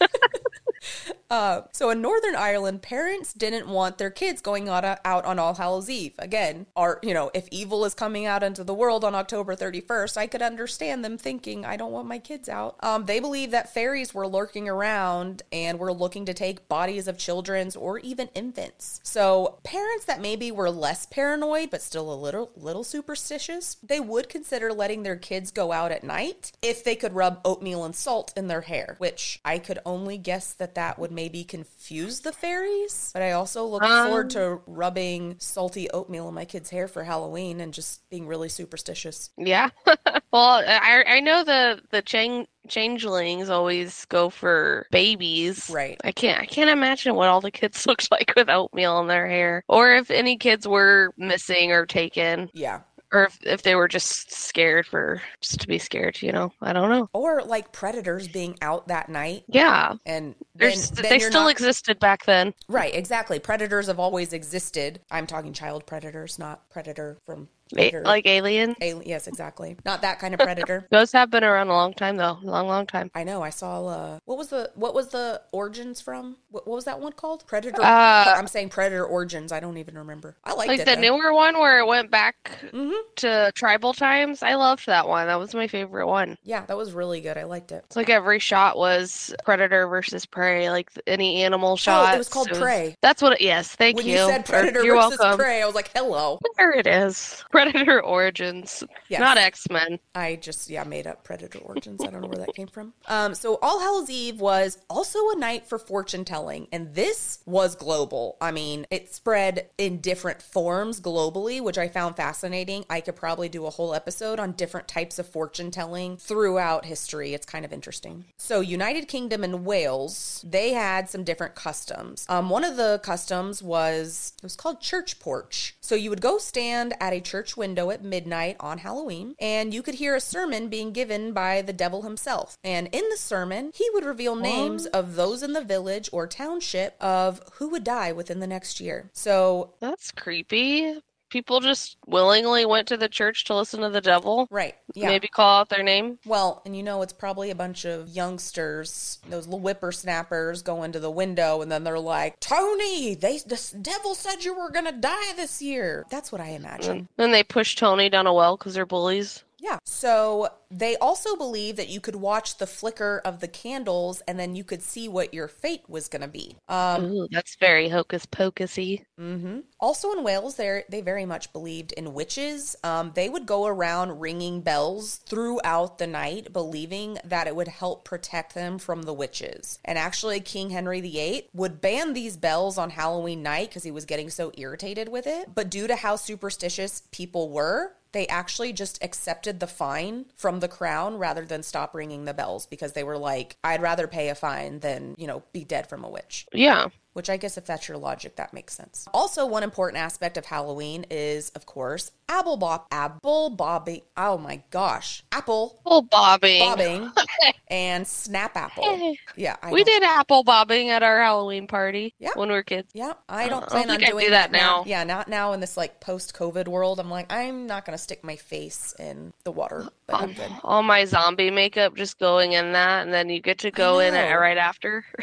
Uh, 1.30 1.62
so 1.72 1.90
in 1.90 2.00
Northern 2.00 2.34
Ireland, 2.34 2.80
parents 2.80 3.34
didn't 3.34 3.68
want 3.68 3.98
their 3.98 4.10
kids 4.10 4.40
going 4.40 4.68
out, 4.68 4.98
on 5.04 5.38
All 5.38 5.54
Hallows 5.54 5.90
Eve. 5.90 6.14
Again, 6.18 6.66
are 6.74 6.98
you 7.02 7.12
know, 7.12 7.30
if 7.34 7.48
evil 7.50 7.84
is 7.84 7.94
coming 7.94 8.24
out 8.24 8.42
into 8.42 8.64
the 8.64 8.74
world 8.74 9.04
on 9.04 9.14
October 9.14 9.54
31st, 9.54 10.16
I 10.16 10.26
could 10.26 10.40
understand 10.40 11.04
them 11.04 11.18
thinking, 11.18 11.64
I 11.64 11.76
don't 11.76 11.92
want 11.92 12.08
my 12.08 12.18
kids 12.18 12.48
out. 12.48 12.76
Um, 12.80 13.04
they 13.04 13.20
believe 13.20 13.50
that 13.50 13.72
fairies 13.72 14.14
were 14.14 14.26
lurking 14.26 14.68
around 14.68 15.42
and 15.52 15.78
were 15.78 15.92
looking 15.92 16.24
to 16.26 16.34
take 16.34 16.68
bodies 16.68 17.08
of 17.08 17.18
children's 17.18 17.76
or 17.76 17.98
even 17.98 18.28
infants. 18.34 19.00
So 19.02 19.58
parents 19.64 20.06
that 20.06 20.20
maybe 20.20 20.50
were 20.50 20.70
less 20.70 21.04
paranoid 21.06 21.70
but 21.70 21.82
still 21.82 22.12
a 22.12 22.14
little 22.14 22.50
little 22.56 22.84
superstitious, 22.84 23.76
they 23.82 24.00
would 24.00 24.28
consider 24.28 24.72
letting 24.72 25.02
their 25.02 25.16
kids 25.16 25.50
go 25.50 25.72
out 25.72 25.92
at 25.92 26.04
night 26.04 26.52
if 26.62 26.82
they 26.82 26.96
could 26.96 27.14
rub 27.14 27.40
oatmeal 27.44 27.84
and 27.84 27.94
salt 27.94 28.32
in 28.36 28.48
their 28.48 28.62
hair, 28.62 28.96
which 28.98 29.40
I 29.44 29.58
could 29.58 29.78
only 29.84 30.16
guess 30.16 30.52
that 30.54 30.74
that 30.74 30.98
would 30.98 31.12
maybe 31.18 31.42
confuse 31.42 32.20
the 32.20 32.30
fairies. 32.30 33.10
But 33.12 33.22
I 33.22 33.32
also 33.32 33.66
look 33.66 33.82
um, 33.82 34.06
forward 34.06 34.30
to 34.30 34.60
rubbing 34.68 35.34
salty 35.38 35.90
oatmeal 35.90 36.28
in 36.28 36.34
my 36.34 36.44
kids' 36.44 36.70
hair 36.70 36.86
for 36.86 37.02
Halloween 37.02 37.60
and 37.60 37.74
just 37.74 38.08
being 38.08 38.28
really 38.28 38.48
superstitious. 38.48 39.30
Yeah. 39.36 39.70
well, 40.32 40.62
I 40.64 41.02
I 41.08 41.18
know 41.20 41.42
the 41.42 41.80
the 41.90 42.02
chang 42.02 42.46
changelings 42.68 43.50
always 43.50 44.04
go 44.04 44.30
for 44.30 44.86
babies. 44.92 45.68
Right. 45.68 46.00
I 46.04 46.12
can't 46.12 46.40
I 46.40 46.46
can't 46.46 46.70
imagine 46.70 47.16
what 47.16 47.28
all 47.28 47.40
the 47.40 47.50
kids 47.50 47.84
looked 47.88 48.12
like 48.12 48.32
with 48.36 48.48
oatmeal 48.48 49.00
in 49.00 49.08
their 49.08 49.26
hair, 49.26 49.64
or 49.68 49.96
if 49.96 50.12
any 50.12 50.36
kids 50.36 50.68
were 50.68 51.12
missing 51.16 51.72
or 51.72 51.84
taken, 51.84 52.48
Yeah. 52.52 52.82
Or 53.12 53.24
if 53.24 53.38
if 53.42 53.62
they 53.62 53.74
were 53.74 53.88
just 53.88 54.32
scared 54.32 54.86
for 54.86 55.22
just 55.40 55.60
to 55.60 55.66
be 55.66 55.78
scared. 55.78 56.20
You 56.20 56.32
know, 56.32 56.52
I 56.60 56.72
don't 56.72 56.90
know. 56.90 57.08
Or 57.12 57.42
like 57.42 57.72
predators 57.72 58.28
being 58.28 58.56
out 58.62 58.88
that 58.88 59.08
night 59.08 59.44
Yeah. 59.48 59.94
and 60.06 60.34
then, 60.54 60.76
then 60.94 61.02
they 61.10 61.18
still 61.18 61.42
not- 61.42 61.50
existed 61.52 61.98
back 61.98 62.24
then. 62.26 62.54
Right, 62.68 62.94
exactly. 62.94 63.38
Predators 63.38 63.86
have 63.86 63.98
always 63.98 64.32
existed. 64.32 65.00
I'm 65.10 65.26
talking 65.26 65.52
child 65.52 65.86
predators, 65.86 66.38
not 66.38 66.68
predator 66.70 67.18
from 67.24 67.48
A- 67.76 68.00
like 68.00 68.26
aliens. 68.26 68.76
Alien, 68.80 69.06
yes, 69.08 69.26
exactly. 69.26 69.76
Not 69.84 70.02
that 70.02 70.18
kind 70.18 70.34
of 70.34 70.40
predator. 70.40 70.86
Those 70.90 71.12
have 71.12 71.30
been 71.30 71.44
around 71.44 71.68
a 71.68 71.72
long 71.72 71.94
time 71.94 72.16
though. 72.16 72.38
A 72.42 72.46
long, 72.46 72.66
long 72.66 72.86
time. 72.86 73.10
I 73.14 73.24
know. 73.24 73.42
I 73.42 73.50
saw. 73.50 73.86
Uh, 73.86 74.18
what 74.24 74.38
was 74.38 74.48
the 74.48 74.70
what 74.74 74.94
was 74.94 75.08
the 75.08 75.40
origins 75.52 76.00
from? 76.00 76.36
What, 76.50 76.66
what 76.66 76.74
was 76.76 76.84
that 76.86 77.00
one 77.00 77.12
called? 77.12 77.46
Predator. 77.46 77.80
Uh, 77.82 78.34
I'm 78.36 78.46
saying 78.46 78.70
Predator 78.70 79.04
Origins. 79.04 79.52
I 79.52 79.60
don't 79.60 79.76
even 79.76 79.96
remember. 79.98 80.36
I 80.44 80.52
liked 80.54 80.68
Like 80.68 80.80
it. 80.80 80.86
the 80.86 80.94
though. 80.96 81.00
newer 81.16 81.32
one 81.34 81.58
where 81.58 81.78
it 81.80 81.86
went 81.86 82.10
back 82.10 82.58
Mhm. 82.72 82.92
to 83.16 83.52
tribal 83.54 83.92
times. 83.92 84.42
I 84.42 84.54
loved 84.54 84.86
that 84.86 85.06
one. 85.08 85.26
That 85.26 85.38
was 85.38 85.54
my 85.54 85.66
favorite 85.68 86.06
one. 86.06 86.36
Yeah, 86.44 86.64
that 86.66 86.76
was 86.76 86.92
really 86.92 87.20
good. 87.20 87.36
I 87.36 87.44
liked 87.44 87.72
it. 87.72 87.84
It's 87.86 87.96
like 87.96 88.08
every 88.10 88.38
shot 88.38 88.76
was 88.78 89.34
predator 89.44 89.86
versus 89.88 90.24
prey. 90.26 90.70
Like 90.70 90.90
any 91.06 91.42
animal 91.42 91.76
shot. 91.76 92.10
Oh, 92.10 92.14
it 92.14 92.18
was 92.18 92.28
called 92.28 92.48
Prey. 92.50 92.96
That's 93.02 93.20
what. 93.22 93.32
It, 93.34 93.40
yes, 93.40 93.74
thank 93.76 93.96
When 93.96 94.06
you. 94.06 94.12
you, 94.12 94.18
said 94.28 94.40
Or- 94.40 94.44
Predator 94.44 94.84
You're 94.84 94.96
versus 94.96 95.18
welcome. 95.18 95.38
Prey, 95.38 95.62
I 95.62 95.66
was 95.66 95.74
like, 95.74 95.90
hello. 95.94 96.38
There 96.56 96.72
it 96.72 96.86
is. 96.86 97.44
Predator 97.58 98.00
Origins. 98.00 98.84
Yes. 99.08 99.20
Not 99.20 99.36
X 99.36 99.68
Men. 99.68 99.98
I 100.14 100.36
just 100.36 100.70
yeah 100.70 100.84
made 100.84 101.08
up 101.08 101.24
Predator 101.24 101.58
Origins. 101.58 102.00
I 102.04 102.10
don't 102.10 102.20
know 102.20 102.28
where 102.28 102.38
that 102.38 102.54
came 102.54 102.68
from. 102.68 102.94
Um, 103.06 103.34
so 103.34 103.58
All 103.60 103.80
Hallows 103.80 104.08
Eve 104.08 104.40
was 104.40 104.78
also 104.88 105.18
a 105.30 105.36
night 105.36 105.66
for 105.66 105.76
fortune 105.76 106.24
telling, 106.24 106.68
and 106.70 106.94
this 106.94 107.40
was 107.46 107.74
global. 107.74 108.36
I 108.40 108.52
mean, 108.52 108.86
it 108.92 109.12
spread 109.12 109.70
in 109.76 110.00
different 110.00 110.40
forms 110.40 111.00
globally, 111.00 111.60
which 111.60 111.78
I 111.78 111.88
found 111.88 112.16
fascinating. 112.16 112.84
I 112.88 113.00
could 113.00 113.16
probably 113.16 113.48
do 113.48 113.66
a 113.66 113.70
whole 113.70 113.92
episode 113.92 114.38
on 114.38 114.52
different 114.52 114.86
types 114.86 115.18
of 115.18 115.26
fortune 115.26 115.72
telling 115.72 116.16
throughout 116.16 116.84
history. 116.84 117.34
It's 117.34 117.46
kind 117.46 117.64
of 117.64 117.72
interesting. 117.72 118.26
So 118.36 118.60
United 118.60 119.08
Kingdom 119.08 119.42
and 119.42 119.64
Wales, 119.64 120.44
they 120.46 120.74
had 120.74 121.10
some 121.10 121.24
different 121.24 121.56
customs. 121.56 122.24
Um, 122.28 122.50
one 122.50 122.62
of 122.62 122.76
the 122.76 123.00
customs 123.02 123.64
was 123.64 124.34
it 124.36 124.44
was 124.44 124.54
called 124.54 124.80
church 124.80 125.18
porch. 125.18 125.76
So 125.80 125.96
you 125.96 126.10
would 126.10 126.20
go 126.20 126.38
stand 126.38 126.94
at 127.00 127.12
a 127.12 127.20
church 127.20 127.47
church 127.48 127.56
window 127.56 127.90
at 127.90 128.04
midnight 128.04 128.56
on 128.60 128.78
Halloween, 128.78 129.34
and 129.40 129.72
you 129.72 129.82
could 129.82 129.94
hear 129.94 130.14
a 130.14 130.20
sermon 130.20 130.68
being 130.68 130.92
given 130.92 131.32
by 131.32 131.62
the 131.62 131.72
devil 131.72 132.02
himself. 132.02 132.58
And 132.62 132.88
in 132.92 133.08
the 133.08 133.16
sermon, 133.16 133.70
he 133.74 133.88
would 133.94 134.04
reveal 134.04 134.36
names 134.36 134.86
of 134.86 135.14
those 135.14 135.42
in 135.42 135.54
the 135.54 135.64
village 135.64 136.10
or 136.12 136.26
township 136.26 136.96
of 137.00 137.40
who 137.54 137.68
would 137.70 137.84
die 137.84 138.12
within 138.12 138.40
the 138.40 138.46
next 138.46 138.80
year. 138.80 139.10
So, 139.14 139.74
That's 139.80 140.12
creepy. 140.12 141.00
People 141.30 141.60
just 141.60 141.96
willingly 142.06 142.64
went 142.64 142.88
to 142.88 142.96
the 142.96 143.08
church 143.08 143.44
to 143.44 143.54
listen 143.54 143.80
to 143.80 143.90
the 143.90 144.00
devil. 144.00 144.48
right, 144.50 144.74
yeah. 144.94 145.08
Maybe 145.08 145.28
call 145.28 145.60
out 145.60 145.68
their 145.68 145.82
name. 145.82 146.18
Well, 146.24 146.62
and 146.64 146.76
you 146.76 146.82
know, 146.82 147.02
it's 147.02 147.12
probably 147.12 147.50
a 147.50 147.54
bunch 147.54 147.84
of 147.84 148.08
youngsters, 148.08 149.18
those 149.28 149.46
little 149.46 149.60
whippersnappers, 149.60 150.62
go 150.62 150.82
into 150.82 151.00
the 151.00 151.10
window 151.10 151.60
and 151.62 151.70
then 151.70 151.84
they're 151.84 151.98
like, 151.98 152.40
Tony, 152.40 153.14
they, 153.14 153.38
the 153.38 153.78
devil 153.80 154.14
said 154.14 154.44
you 154.44 154.56
were 154.58 154.70
going 154.70 154.86
to 154.86 154.92
die 154.92 155.32
this 155.36 155.60
year. 155.60 156.06
That's 156.10 156.32
what 156.32 156.40
I 156.40 156.48
imagine. 156.50 157.02
Mm. 157.02 157.08
Then 157.16 157.32
they 157.32 157.42
push 157.42 157.74
Tony 157.76 158.08
down 158.08 158.26
a 158.26 158.32
well 158.32 158.56
because 158.56 158.74
they're 158.74 158.86
bullies. 158.86 159.44
Yeah. 159.60 159.78
So 159.84 160.48
they 160.70 160.96
also 160.96 161.36
believe 161.36 161.76
that 161.76 161.88
you 161.88 162.00
could 162.00 162.16
watch 162.16 162.58
the 162.58 162.66
flicker 162.66 163.20
of 163.24 163.40
the 163.40 163.48
candles 163.48 164.20
and 164.28 164.38
then 164.38 164.54
you 164.54 164.64
could 164.64 164.82
see 164.82 165.08
what 165.08 165.34
your 165.34 165.48
fate 165.48 165.82
was 165.88 166.08
going 166.08 166.22
to 166.22 166.28
be. 166.28 166.56
Um, 166.68 167.04
Ooh, 167.06 167.28
that's 167.30 167.56
very 167.56 167.88
hocus 167.88 168.26
pocusy. 168.26 169.04
hmm 169.18 169.60
Also 169.80 170.12
in 170.12 170.22
Wales, 170.22 170.56
they 170.56 170.84
they 170.88 171.00
very 171.00 171.24
much 171.26 171.52
believed 171.52 171.92
in 171.92 172.14
witches. 172.14 172.76
Um, 172.84 173.12
they 173.14 173.28
would 173.28 173.46
go 173.46 173.66
around 173.66 174.20
ringing 174.20 174.60
bells 174.60 175.16
throughout 175.16 175.98
the 175.98 176.06
night, 176.06 176.52
believing 176.52 177.18
that 177.24 177.46
it 177.46 177.56
would 177.56 177.68
help 177.68 178.04
protect 178.04 178.54
them 178.54 178.78
from 178.78 179.02
the 179.02 179.14
witches. 179.14 179.78
And 179.84 179.98
actually, 179.98 180.40
King 180.40 180.70
Henry 180.70 181.00
VIII 181.00 181.48
would 181.52 181.80
ban 181.80 182.12
these 182.12 182.36
bells 182.36 182.78
on 182.78 182.90
Halloween 182.90 183.42
night 183.42 183.68
because 183.70 183.82
he 183.84 183.90
was 183.90 184.04
getting 184.04 184.30
so 184.30 184.52
irritated 184.56 185.08
with 185.08 185.26
it. 185.26 185.54
But 185.54 185.70
due 185.70 185.86
to 185.86 185.96
how 185.96 186.16
superstitious 186.16 187.02
people 187.10 187.50
were, 187.50 187.94
they 188.12 188.26
actually 188.28 188.72
just 188.72 189.02
accepted 189.02 189.60
the 189.60 189.66
fine 189.66 190.26
from 190.36 190.60
the 190.60 190.68
crown 190.68 191.18
rather 191.18 191.44
than 191.44 191.62
stop 191.62 191.94
ringing 191.94 192.24
the 192.24 192.34
bells 192.34 192.66
because 192.66 192.92
they 192.92 193.04
were 193.04 193.18
like, 193.18 193.56
I'd 193.62 193.82
rather 193.82 194.06
pay 194.06 194.28
a 194.28 194.34
fine 194.34 194.80
than, 194.80 195.14
you 195.18 195.26
know, 195.26 195.42
be 195.52 195.64
dead 195.64 195.88
from 195.88 196.04
a 196.04 196.08
witch. 196.08 196.46
Yeah. 196.52 196.88
Which 197.18 197.28
I 197.28 197.36
guess 197.36 197.58
if 197.58 197.64
that's 197.66 197.88
your 197.88 197.96
logic, 197.96 198.36
that 198.36 198.52
makes 198.54 198.74
sense. 198.74 199.08
Also, 199.12 199.44
one 199.44 199.64
important 199.64 200.00
aspect 200.00 200.36
of 200.36 200.44
Halloween 200.46 201.04
is, 201.10 201.50
of 201.50 201.66
course, 201.66 202.12
apple 202.28 202.56
bob, 202.56 202.86
apple 202.92 203.50
bobbing. 203.50 204.02
Oh 204.16 204.38
my 204.38 204.62
gosh, 204.70 205.24
apple 205.32 205.80
Apple 205.80 206.02
bobbing. 206.02 206.60
bobbing 206.60 207.10
and 207.68 208.06
snap 208.06 208.56
apple. 208.56 209.16
Yeah, 209.34 209.56
I 209.60 209.72
we 209.72 209.82
did 209.82 210.04
apple 210.04 210.44
bobbing 210.44 210.90
at 210.90 211.02
our 211.02 211.20
Halloween 211.20 211.66
party 211.66 212.14
Yeah. 212.20 212.30
when 212.36 212.50
we 212.50 212.54
were 212.54 212.62
kids. 212.62 212.88
Yeah, 212.94 213.14
I 213.28 213.48
don't 213.48 213.64
uh, 213.64 213.66
I 213.66 213.68
don't 213.68 213.68
plan 213.70 213.90
on 213.90 213.96
I'd 214.04 214.10
doing 214.10 214.24
do 214.26 214.30
that 214.30 214.52
now. 214.52 214.84
Yeah, 214.86 215.02
not 215.02 215.26
now 215.26 215.52
in 215.54 215.58
this 215.58 215.76
like 215.76 215.98
post-COVID 216.00 216.68
world. 216.68 217.00
I'm 217.00 217.10
like, 217.10 217.32
I'm 217.32 217.66
not 217.66 217.84
gonna 217.84 217.98
stick 217.98 218.22
my 218.22 218.36
face 218.36 218.94
in 218.96 219.32
the 219.42 219.50
water, 219.50 219.88
but 220.08 220.20
I'm 220.20 220.32
good. 220.32 220.50
All 220.64 220.82
my 220.82 221.04
zombie 221.04 221.50
makeup 221.50 221.94
just 221.94 222.18
going 222.18 222.52
in 222.52 222.72
that, 222.72 223.04
and 223.04 223.12
then 223.14 223.28
you 223.28 223.40
get 223.40 223.58
to 223.58 223.70
go 223.70 224.00
in 224.00 224.14
it 224.14 224.34
right 224.34 224.58
after. 224.58 225.04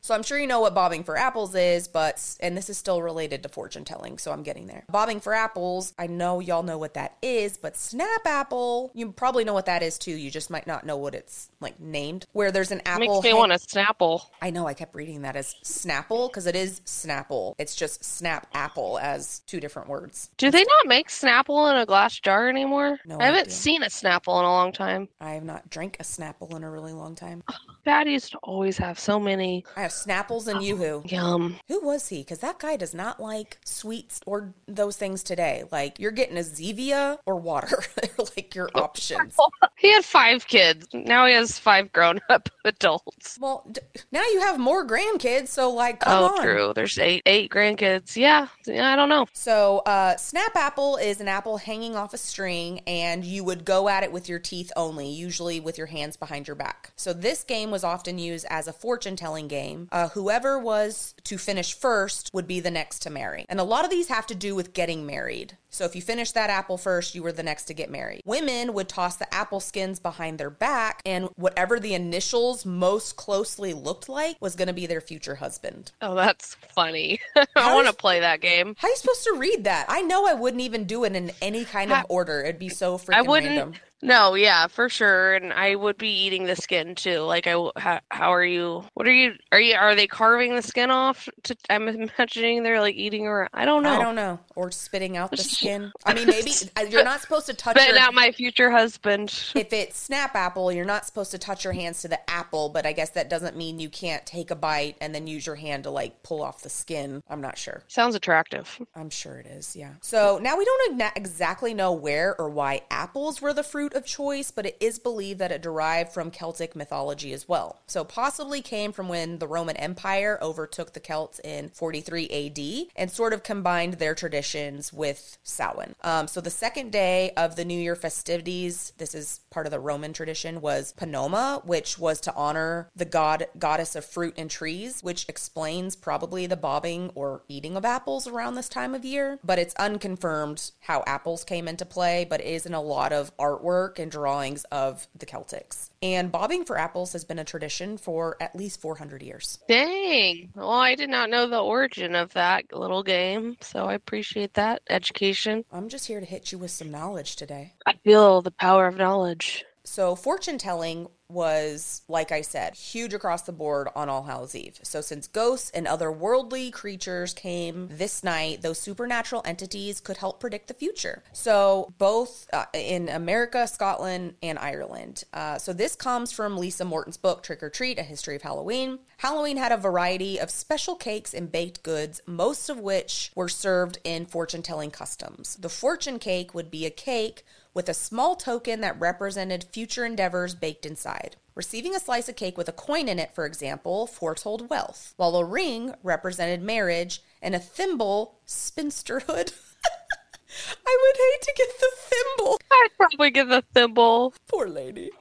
So 0.00 0.14
I'm 0.14 0.22
sure 0.24 0.38
you 0.38 0.46
know 0.46 0.60
what 0.60 0.74
bobbing 0.74 1.04
for 1.04 1.16
apples 1.16 1.54
is, 1.54 1.86
but 1.86 2.20
and 2.40 2.56
this 2.56 2.68
is 2.68 2.76
still 2.76 3.02
related 3.02 3.42
to 3.44 3.48
fortune 3.48 3.84
telling, 3.84 4.18
so 4.18 4.32
I'm 4.32 4.42
getting 4.42 4.66
there. 4.66 4.84
Bobbing 4.90 5.20
for 5.20 5.32
apples, 5.32 5.92
I 5.98 6.06
know 6.08 6.40
y'all 6.40 6.62
know 6.64 6.76
what 6.76 6.94
that 6.94 7.16
is, 7.22 7.56
but 7.56 7.76
snap 7.76 8.26
apple, 8.26 8.90
you 8.94 9.12
probably 9.12 9.44
know 9.44 9.54
what 9.54 9.66
that 9.66 9.82
is 9.82 9.96
too. 9.96 10.10
You 10.10 10.30
just 10.30 10.50
might 10.50 10.66
not 10.66 10.84
know 10.84 10.96
what 10.96 11.14
it's 11.14 11.50
like 11.60 11.78
named. 11.78 12.26
Where 12.32 12.50
there's 12.50 12.72
an 12.72 12.82
apple. 12.84 13.06
Makes 13.06 13.22
me 13.22 13.30
hang- 13.30 13.38
want 13.38 13.52
a 13.52 13.56
Snapple. 13.56 14.22
I 14.42 14.50
know 14.50 14.66
I 14.66 14.74
kept 14.74 14.94
reading 14.94 15.22
that 15.22 15.36
as 15.36 15.54
Snapple 15.62 16.28
because 16.28 16.46
it 16.46 16.56
is 16.56 16.80
Snapple. 16.80 17.54
It's 17.58 17.76
just 17.76 18.04
snap 18.04 18.48
apple 18.54 18.98
as 19.00 19.40
two 19.46 19.60
different 19.60 19.88
words. 19.88 20.30
Do 20.36 20.50
they 20.50 20.64
not 20.64 20.86
make 20.86 21.08
Snapple 21.08 21.70
in 21.70 21.76
a 21.76 21.86
glass 21.86 22.18
jar 22.18 22.48
anymore? 22.48 22.98
No 23.04 23.18
I 23.20 23.26
haven't 23.26 23.52
seen 23.52 23.82
Snapple 23.90 24.38
in 24.38 24.44
a 24.44 24.50
long 24.50 24.72
time. 24.72 25.08
I 25.20 25.32
have 25.32 25.44
not 25.44 25.70
drank 25.70 25.96
a 26.00 26.02
Snapple 26.02 26.54
in 26.56 26.64
a 26.64 26.70
really 26.70 26.92
long 26.92 27.14
time. 27.14 27.42
Dad 27.84 28.08
used 28.08 28.32
to 28.32 28.38
always 28.38 28.76
have 28.78 28.98
so 28.98 29.18
many. 29.18 29.64
I 29.76 29.82
have 29.82 29.90
Snapples 29.90 30.46
and 30.46 30.62
Yoo-Hoo. 30.62 31.02
Yum. 31.06 31.56
Who 31.68 31.80
was 31.80 32.08
he? 32.08 32.18
Because 32.18 32.40
that 32.40 32.58
guy 32.58 32.76
does 32.76 32.94
not 32.94 33.20
like 33.20 33.58
sweets 33.64 34.20
or 34.26 34.52
those 34.66 34.96
things 34.96 35.22
today. 35.22 35.64
Like 35.70 35.98
you're 35.98 36.10
getting 36.10 36.36
a 36.36 36.40
Zevia 36.40 37.18
or 37.26 37.36
water. 37.36 37.82
They're 37.96 38.26
like 38.36 38.54
your 38.54 38.70
options. 38.74 39.36
He 39.78 39.92
had 39.92 40.04
five 40.04 40.44
kids. 40.48 40.88
Now 40.92 41.26
he 41.26 41.34
has 41.34 41.56
five 41.56 41.92
grown 41.92 42.18
up 42.28 42.48
adults. 42.64 43.38
Well, 43.40 43.64
d- 43.70 43.80
now 44.10 44.22
you 44.22 44.40
have 44.40 44.58
more 44.58 44.84
grandkids, 44.84 45.48
so 45.48 45.70
like, 45.70 46.00
come 46.00 46.24
oh, 46.24 46.26
on. 46.36 46.42
true. 46.42 46.72
There's 46.74 46.98
eight 46.98 47.22
eight 47.26 47.48
grandkids. 47.48 48.16
Yeah. 48.16 48.48
Yeah, 48.66 48.92
I 48.92 48.96
don't 48.96 49.08
know. 49.08 49.26
So, 49.34 49.78
uh, 49.86 50.16
snap 50.16 50.56
apple 50.56 50.96
is 50.96 51.20
an 51.20 51.28
apple 51.28 51.58
hanging 51.58 51.94
off 51.94 52.12
a 52.12 52.18
string, 52.18 52.80
and 52.88 53.24
you 53.24 53.44
would 53.44 53.64
go 53.64 53.77
at 53.86 54.02
it 54.02 54.10
with 54.10 54.28
your 54.28 54.38
teeth 54.38 54.72
only, 54.74 55.08
usually 55.08 55.60
with 55.60 55.76
your 55.76 55.88
hands 55.88 56.16
behind 56.16 56.48
your 56.48 56.56
back. 56.56 56.92
So, 56.96 57.12
this 57.12 57.44
game 57.44 57.70
was 57.70 57.84
often 57.84 58.18
used 58.18 58.46
as 58.48 58.66
a 58.66 58.72
fortune 58.72 59.14
telling 59.14 59.46
game. 59.46 59.88
Uh, 59.92 60.08
whoever 60.08 60.58
was 60.58 61.14
to 61.24 61.36
finish 61.36 61.74
first 61.74 62.30
would 62.32 62.46
be 62.46 62.60
the 62.60 62.70
next 62.70 63.00
to 63.02 63.10
marry. 63.10 63.44
And 63.48 63.60
a 63.60 63.64
lot 63.64 63.84
of 63.84 63.90
these 63.90 64.08
have 64.08 64.26
to 64.28 64.34
do 64.34 64.54
with 64.54 64.72
getting 64.72 65.04
married. 65.04 65.58
So, 65.70 65.84
if 65.84 65.94
you 65.94 66.02
finished 66.02 66.34
that 66.34 66.48
apple 66.50 66.78
first, 66.78 67.14
you 67.14 67.22
were 67.22 67.32
the 67.32 67.42
next 67.42 67.64
to 67.64 67.74
get 67.74 67.90
married. 67.90 68.22
Women 68.24 68.72
would 68.72 68.88
toss 68.88 69.16
the 69.16 69.32
apple 69.34 69.60
skins 69.60 69.98
behind 70.00 70.38
their 70.38 70.50
back, 70.50 71.02
and 71.04 71.28
whatever 71.36 71.78
the 71.78 71.94
initials 71.94 72.64
most 72.64 73.16
closely 73.16 73.74
looked 73.74 74.08
like 74.08 74.36
was 74.40 74.56
going 74.56 74.68
to 74.68 74.74
be 74.74 74.86
their 74.86 75.00
future 75.02 75.34
husband. 75.36 75.92
Oh, 76.00 76.14
that's 76.14 76.54
funny. 76.74 77.20
I 77.56 77.74
want 77.74 77.86
to 77.86 77.92
play 77.92 78.20
that 78.20 78.40
game. 78.40 78.74
How 78.78 78.88
are 78.88 78.90
you 78.90 78.96
supposed 78.96 79.24
to 79.24 79.34
read 79.36 79.64
that? 79.64 79.86
I 79.88 80.00
know 80.02 80.26
I 80.26 80.34
wouldn't 80.34 80.62
even 80.62 80.84
do 80.84 81.04
it 81.04 81.14
in 81.14 81.30
any 81.42 81.64
kind 81.64 81.90
of 81.92 81.98
Ha- 81.98 82.04
order. 82.08 82.40
It'd 82.42 82.58
be 82.58 82.68
so 82.70 82.96
freaking 82.96 83.14
I 83.14 83.22
wouldn't. 83.22 83.56
random. 83.56 83.74
No, 84.00 84.34
yeah, 84.34 84.68
for 84.68 84.88
sure, 84.88 85.34
and 85.34 85.52
I 85.52 85.74
would 85.74 85.98
be 85.98 86.08
eating 86.08 86.44
the 86.44 86.54
skin 86.54 86.94
too. 86.94 87.20
Like, 87.20 87.46
I 87.46 87.70
how, 87.76 88.00
how 88.10 88.32
are 88.32 88.44
you? 88.44 88.84
What 88.94 89.08
are 89.08 89.12
you? 89.12 89.34
Are 89.50 89.60
you? 89.60 89.74
Are 89.74 89.94
they 89.96 90.06
carving 90.06 90.54
the 90.54 90.62
skin 90.62 90.90
off? 90.90 91.28
To, 91.44 91.56
I'm 91.68 91.88
imagining 91.88 92.62
they're 92.62 92.80
like 92.80 92.94
eating 92.94 93.26
or 93.26 93.48
I 93.52 93.64
don't 93.64 93.82
know. 93.82 93.98
I 93.98 94.02
don't 94.02 94.14
know. 94.14 94.38
Or 94.54 94.70
spitting 94.70 95.16
out 95.16 95.32
the 95.32 95.38
skin. 95.38 95.92
I 96.04 96.14
mean, 96.14 96.28
maybe 96.28 96.52
uh, 96.76 96.82
you're 96.82 97.04
not 97.04 97.20
supposed 97.20 97.46
to 97.46 97.54
touch 97.54 97.76
Spitting 97.76 97.96
your. 97.96 98.04
out 98.04 98.14
my 98.14 98.30
future 98.30 98.70
husband. 98.70 99.30
if 99.56 99.72
it's 99.72 99.98
snap 99.98 100.34
apple, 100.36 100.70
you're 100.70 100.84
not 100.84 101.04
supposed 101.04 101.32
to 101.32 101.38
touch 101.38 101.64
your 101.64 101.72
hands 101.72 102.00
to 102.02 102.08
the 102.08 102.30
apple, 102.30 102.68
but 102.68 102.86
I 102.86 102.92
guess 102.92 103.10
that 103.10 103.28
doesn't 103.28 103.56
mean 103.56 103.80
you 103.80 103.88
can't 103.88 104.24
take 104.24 104.52
a 104.52 104.56
bite 104.56 104.96
and 105.00 105.12
then 105.12 105.26
use 105.26 105.44
your 105.44 105.56
hand 105.56 105.84
to 105.84 105.90
like 105.90 106.22
pull 106.22 106.42
off 106.42 106.62
the 106.62 106.70
skin. 106.70 107.22
I'm 107.28 107.40
not 107.40 107.58
sure. 107.58 107.82
Sounds 107.88 108.14
attractive. 108.14 108.80
I'm 108.94 109.10
sure 109.10 109.38
it 109.38 109.46
is, 109.46 109.74
yeah. 109.74 109.94
So 110.02 110.38
now 110.40 110.56
we 110.56 110.64
don't 110.64 111.02
exactly 111.16 111.74
know 111.74 111.92
where 111.92 112.40
or 112.40 112.48
why 112.48 112.82
apples 112.90 113.42
were 113.42 113.52
the 113.52 113.64
fruit 113.64 113.87
of 113.94 114.04
choice, 114.04 114.50
but 114.50 114.66
it 114.66 114.76
is 114.80 114.98
believed 114.98 115.38
that 115.40 115.52
it 115.52 115.62
derived 115.62 116.12
from 116.12 116.30
Celtic 116.30 116.76
mythology 116.76 117.32
as 117.32 117.48
well. 117.48 117.80
So 117.86 118.04
possibly 118.04 118.62
came 118.62 118.92
from 118.92 119.08
when 119.08 119.38
the 119.38 119.48
Roman 119.48 119.76
Empire 119.76 120.38
overtook 120.42 120.92
the 120.92 121.00
Celts 121.00 121.40
in 121.44 121.70
43 121.70 122.28
AD 122.28 122.90
and 122.96 123.10
sort 123.10 123.32
of 123.32 123.42
combined 123.42 123.94
their 123.94 124.14
traditions 124.14 124.92
with 124.92 125.38
Samhain. 125.42 125.94
Um, 126.02 126.28
so 126.28 126.40
the 126.40 126.50
second 126.50 126.92
day 126.92 127.30
of 127.36 127.56
the 127.56 127.64
New 127.64 127.78
Year 127.78 127.96
festivities, 127.96 128.92
this 128.98 129.14
is 129.14 129.40
part 129.50 129.66
of 129.66 129.72
the 129.72 129.80
Roman 129.80 130.12
tradition, 130.12 130.60
was 130.60 130.92
Pomona, 130.92 131.60
which 131.64 131.98
was 131.98 132.20
to 132.22 132.34
honor 132.34 132.90
the 132.94 133.04
god 133.04 133.46
goddess 133.58 133.96
of 133.96 134.04
fruit 134.04 134.34
and 134.36 134.50
trees, 134.50 135.02
which 135.02 135.26
explains 135.28 135.96
probably 135.96 136.46
the 136.46 136.56
bobbing 136.56 137.10
or 137.14 137.42
eating 137.48 137.76
of 137.76 137.84
apples 137.84 138.26
around 138.26 138.54
this 138.54 138.68
time 138.68 138.94
of 138.94 139.04
year. 139.04 139.38
But 139.44 139.58
it's 139.58 139.74
unconfirmed 139.74 140.72
how 140.80 141.02
apples 141.06 141.44
came 141.44 141.68
into 141.68 141.84
play, 141.84 142.26
but 142.28 142.40
it 142.40 142.46
is 142.46 142.66
in 142.66 142.74
a 142.74 142.82
lot 142.82 143.12
of 143.12 143.36
artwork 143.36 143.77
and 143.98 144.10
drawings 144.10 144.64
of 144.64 145.06
the 145.16 145.26
Celtics. 145.26 145.90
And 146.02 146.30
bobbing 146.30 146.64
for 146.64 146.78
apples 146.78 147.12
has 147.12 147.24
been 147.24 147.38
a 147.38 147.44
tradition 147.44 147.96
for 147.96 148.36
at 148.40 148.54
least 148.54 148.80
400 148.80 149.22
years. 149.22 149.58
Dang. 149.68 150.50
Well, 150.54 150.70
I 150.70 150.94
did 150.94 151.10
not 151.10 151.30
know 151.30 151.48
the 151.48 151.62
origin 151.62 152.14
of 152.14 152.32
that 152.34 152.64
little 152.72 153.02
game, 153.02 153.56
so 153.60 153.86
I 153.86 153.94
appreciate 153.94 154.54
that 154.54 154.82
education. 154.90 155.64
I'm 155.72 155.88
just 155.88 156.06
here 156.06 156.20
to 156.20 156.26
hit 156.26 156.52
you 156.52 156.58
with 156.58 156.70
some 156.70 156.90
knowledge 156.90 157.36
today. 157.36 157.72
I 157.86 157.94
feel 158.04 158.42
the 158.42 158.50
power 158.50 158.86
of 158.86 158.96
knowledge. 158.96 159.64
So, 159.84 160.14
fortune 160.14 160.58
telling 160.58 161.08
was, 161.30 162.02
like 162.08 162.32
I 162.32 162.40
said, 162.40 162.74
huge 162.74 163.12
across 163.12 163.42
the 163.42 163.52
board 163.52 163.88
on 163.94 164.08
All 164.08 164.22
Hallows 164.22 164.54
Eve. 164.54 164.80
So, 164.82 165.02
since 165.02 165.26
ghosts 165.26 165.70
and 165.70 165.86
other 165.86 166.10
worldly 166.10 166.70
creatures 166.70 167.34
came 167.34 167.88
this 167.90 168.24
night, 168.24 168.62
those 168.62 168.78
supernatural 168.78 169.42
entities 169.44 170.00
could 170.00 170.16
help 170.16 170.40
predict 170.40 170.68
the 170.68 170.74
future. 170.74 171.22
So, 171.32 171.92
both 171.98 172.48
uh, 172.52 172.64
in 172.72 173.10
America, 173.10 173.66
Scotland, 173.66 174.34
and 174.42 174.58
Ireland. 174.58 175.24
Uh, 175.34 175.58
so, 175.58 175.74
this 175.74 175.94
comes 175.94 176.32
from 176.32 176.56
Lisa 176.56 176.86
Morton's 176.86 177.18
book, 177.18 177.42
Trick 177.42 177.62
or 177.62 177.68
Treat 177.68 177.98
A 177.98 178.02
History 178.02 178.36
of 178.36 178.42
Halloween. 178.42 178.98
Halloween 179.18 179.58
had 179.58 179.72
a 179.72 179.76
variety 179.76 180.38
of 180.38 180.50
special 180.50 180.94
cakes 180.94 181.34
and 181.34 181.52
baked 181.52 181.82
goods, 181.82 182.22
most 182.24 182.70
of 182.70 182.78
which 182.78 183.32
were 183.34 183.48
served 183.48 183.98
in 184.02 184.24
fortune 184.24 184.62
telling 184.62 184.90
customs. 184.90 185.56
The 185.56 185.68
fortune 185.68 186.18
cake 186.18 186.54
would 186.54 186.70
be 186.70 186.86
a 186.86 186.90
cake 186.90 187.44
with 187.78 187.88
a 187.88 187.94
small 187.94 188.34
token 188.34 188.80
that 188.80 188.98
represented 188.98 189.62
future 189.62 190.04
endeavors 190.04 190.52
baked 190.52 190.84
inside. 190.84 191.36
Receiving 191.54 191.94
a 191.94 192.00
slice 192.00 192.28
of 192.28 192.34
cake 192.34 192.58
with 192.58 192.68
a 192.68 192.72
coin 192.72 193.08
in 193.08 193.20
it, 193.20 193.32
for 193.36 193.46
example, 193.46 194.08
foretold 194.08 194.68
wealth, 194.68 195.14
while 195.16 195.36
a 195.36 195.44
ring 195.44 195.94
represented 196.02 196.60
marriage 196.60 197.22
and 197.40 197.54
a 197.54 197.60
thimble 197.60 198.40
spinsterhood. 198.44 199.52
I 200.88 200.98
would 201.02 201.16
hate 201.16 201.42
to 201.42 201.54
get 201.56 201.68
the 201.78 201.90
thimble. 201.94 202.58
I'd 202.68 202.88
probably 202.96 203.30
get 203.30 203.48
the 203.48 203.62
thimble. 203.72 204.34
Poor 204.48 204.68
lady. 204.68 205.12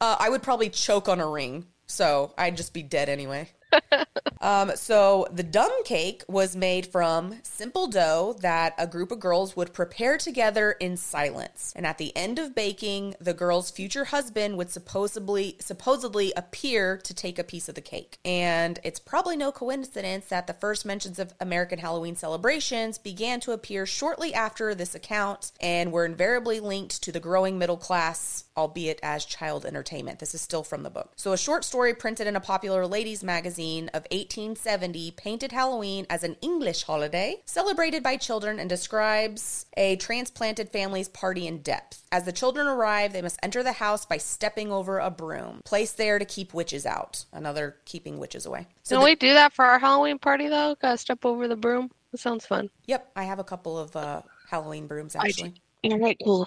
Uh, 0.00 0.14
I 0.16 0.30
would 0.30 0.44
probably 0.44 0.70
choke 0.70 1.08
on 1.08 1.18
a 1.18 1.26
ring, 1.26 1.66
so 1.86 2.34
I'd 2.38 2.56
just 2.56 2.72
be 2.72 2.84
dead 2.84 3.08
anyway. 3.08 3.48
um, 4.40 4.72
so 4.74 5.26
the 5.32 5.42
dumb 5.42 5.84
cake 5.84 6.24
was 6.28 6.56
made 6.56 6.86
from 6.86 7.36
simple 7.42 7.86
dough 7.86 8.36
that 8.40 8.74
a 8.78 8.86
group 8.86 9.12
of 9.12 9.20
girls 9.20 9.56
would 9.56 9.72
prepare 9.72 10.18
together 10.18 10.72
in 10.72 10.96
silence. 10.96 11.72
And 11.76 11.86
at 11.86 11.98
the 11.98 12.16
end 12.16 12.38
of 12.38 12.54
baking, 12.54 13.14
the 13.20 13.34
girl's 13.34 13.70
future 13.70 14.06
husband 14.06 14.56
would 14.56 14.70
supposedly 14.70 15.56
supposedly 15.60 16.32
appear 16.36 16.96
to 16.98 17.14
take 17.14 17.38
a 17.38 17.44
piece 17.44 17.68
of 17.68 17.74
the 17.74 17.80
cake. 17.80 18.18
And 18.24 18.78
it's 18.84 19.00
probably 19.00 19.36
no 19.36 19.52
coincidence 19.52 20.26
that 20.26 20.46
the 20.46 20.54
first 20.54 20.84
mentions 20.84 21.18
of 21.18 21.34
American 21.40 21.78
Halloween 21.78 22.16
celebrations 22.16 22.98
began 22.98 23.40
to 23.40 23.52
appear 23.52 23.86
shortly 23.86 24.34
after 24.34 24.74
this 24.74 24.94
account 24.94 25.52
and 25.60 25.92
were 25.92 26.04
invariably 26.04 26.60
linked 26.60 27.02
to 27.02 27.12
the 27.12 27.20
growing 27.20 27.58
middle 27.58 27.76
class 27.76 28.44
albeit 28.60 29.00
as 29.02 29.24
child 29.24 29.64
entertainment. 29.64 30.18
This 30.18 30.34
is 30.34 30.42
still 30.42 30.62
from 30.62 30.82
the 30.82 30.90
book. 30.90 31.12
So, 31.16 31.32
a 31.32 31.38
short 31.38 31.64
story 31.64 31.94
printed 31.94 32.26
in 32.26 32.36
a 32.36 32.40
popular 32.40 32.86
ladies' 32.86 33.24
magazine 33.24 33.88
of 33.88 34.02
1870 34.12 35.12
painted 35.12 35.50
Halloween 35.50 36.06
as 36.10 36.22
an 36.22 36.36
English 36.42 36.82
holiday 36.82 37.40
celebrated 37.46 38.02
by 38.02 38.16
children 38.18 38.58
and 38.58 38.68
describes 38.68 39.64
a 39.76 39.96
transplanted 39.96 40.68
family's 40.68 41.08
party 41.08 41.46
in 41.46 41.62
depth. 41.62 42.02
As 42.12 42.24
the 42.24 42.32
children 42.32 42.66
arrive, 42.66 43.12
they 43.14 43.22
must 43.22 43.38
enter 43.42 43.62
the 43.62 43.72
house 43.72 44.04
by 44.04 44.18
stepping 44.18 44.70
over 44.70 44.98
a 44.98 45.10
broom, 45.10 45.62
placed 45.64 45.96
there 45.96 46.18
to 46.18 46.24
keep 46.26 46.52
witches 46.52 46.84
out. 46.84 47.24
Another 47.32 47.76
keeping 47.86 48.18
witches 48.18 48.44
away. 48.44 48.66
So, 48.82 48.96
Can 48.96 49.00
the- 49.00 49.04
we 49.06 49.14
do 49.14 49.32
that 49.32 49.54
for 49.54 49.64
our 49.64 49.78
Halloween 49.78 50.18
party 50.18 50.48
though? 50.48 50.76
Gotta 50.82 50.98
step 50.98 51.24
over 51.24 51.48
the 51.48 51.56
broom. 51.56 51.90
That 52.12 52.18
sounds 52.18 52.44
fun. 52.44 52.68
yep, 52.86 53.10
I 53.16 53.22
have 53.24 53.38
a 53.38 53.44
couple 53.44 53.78
of 53.78 53.94
uh, 53.96 54.22
Halloween 54.50 54.86
brooms 54.86 55.16
actually. 55.16 55.54
All 55.84 55.98
right, 55.98 56.18
cool. 56.22 56.46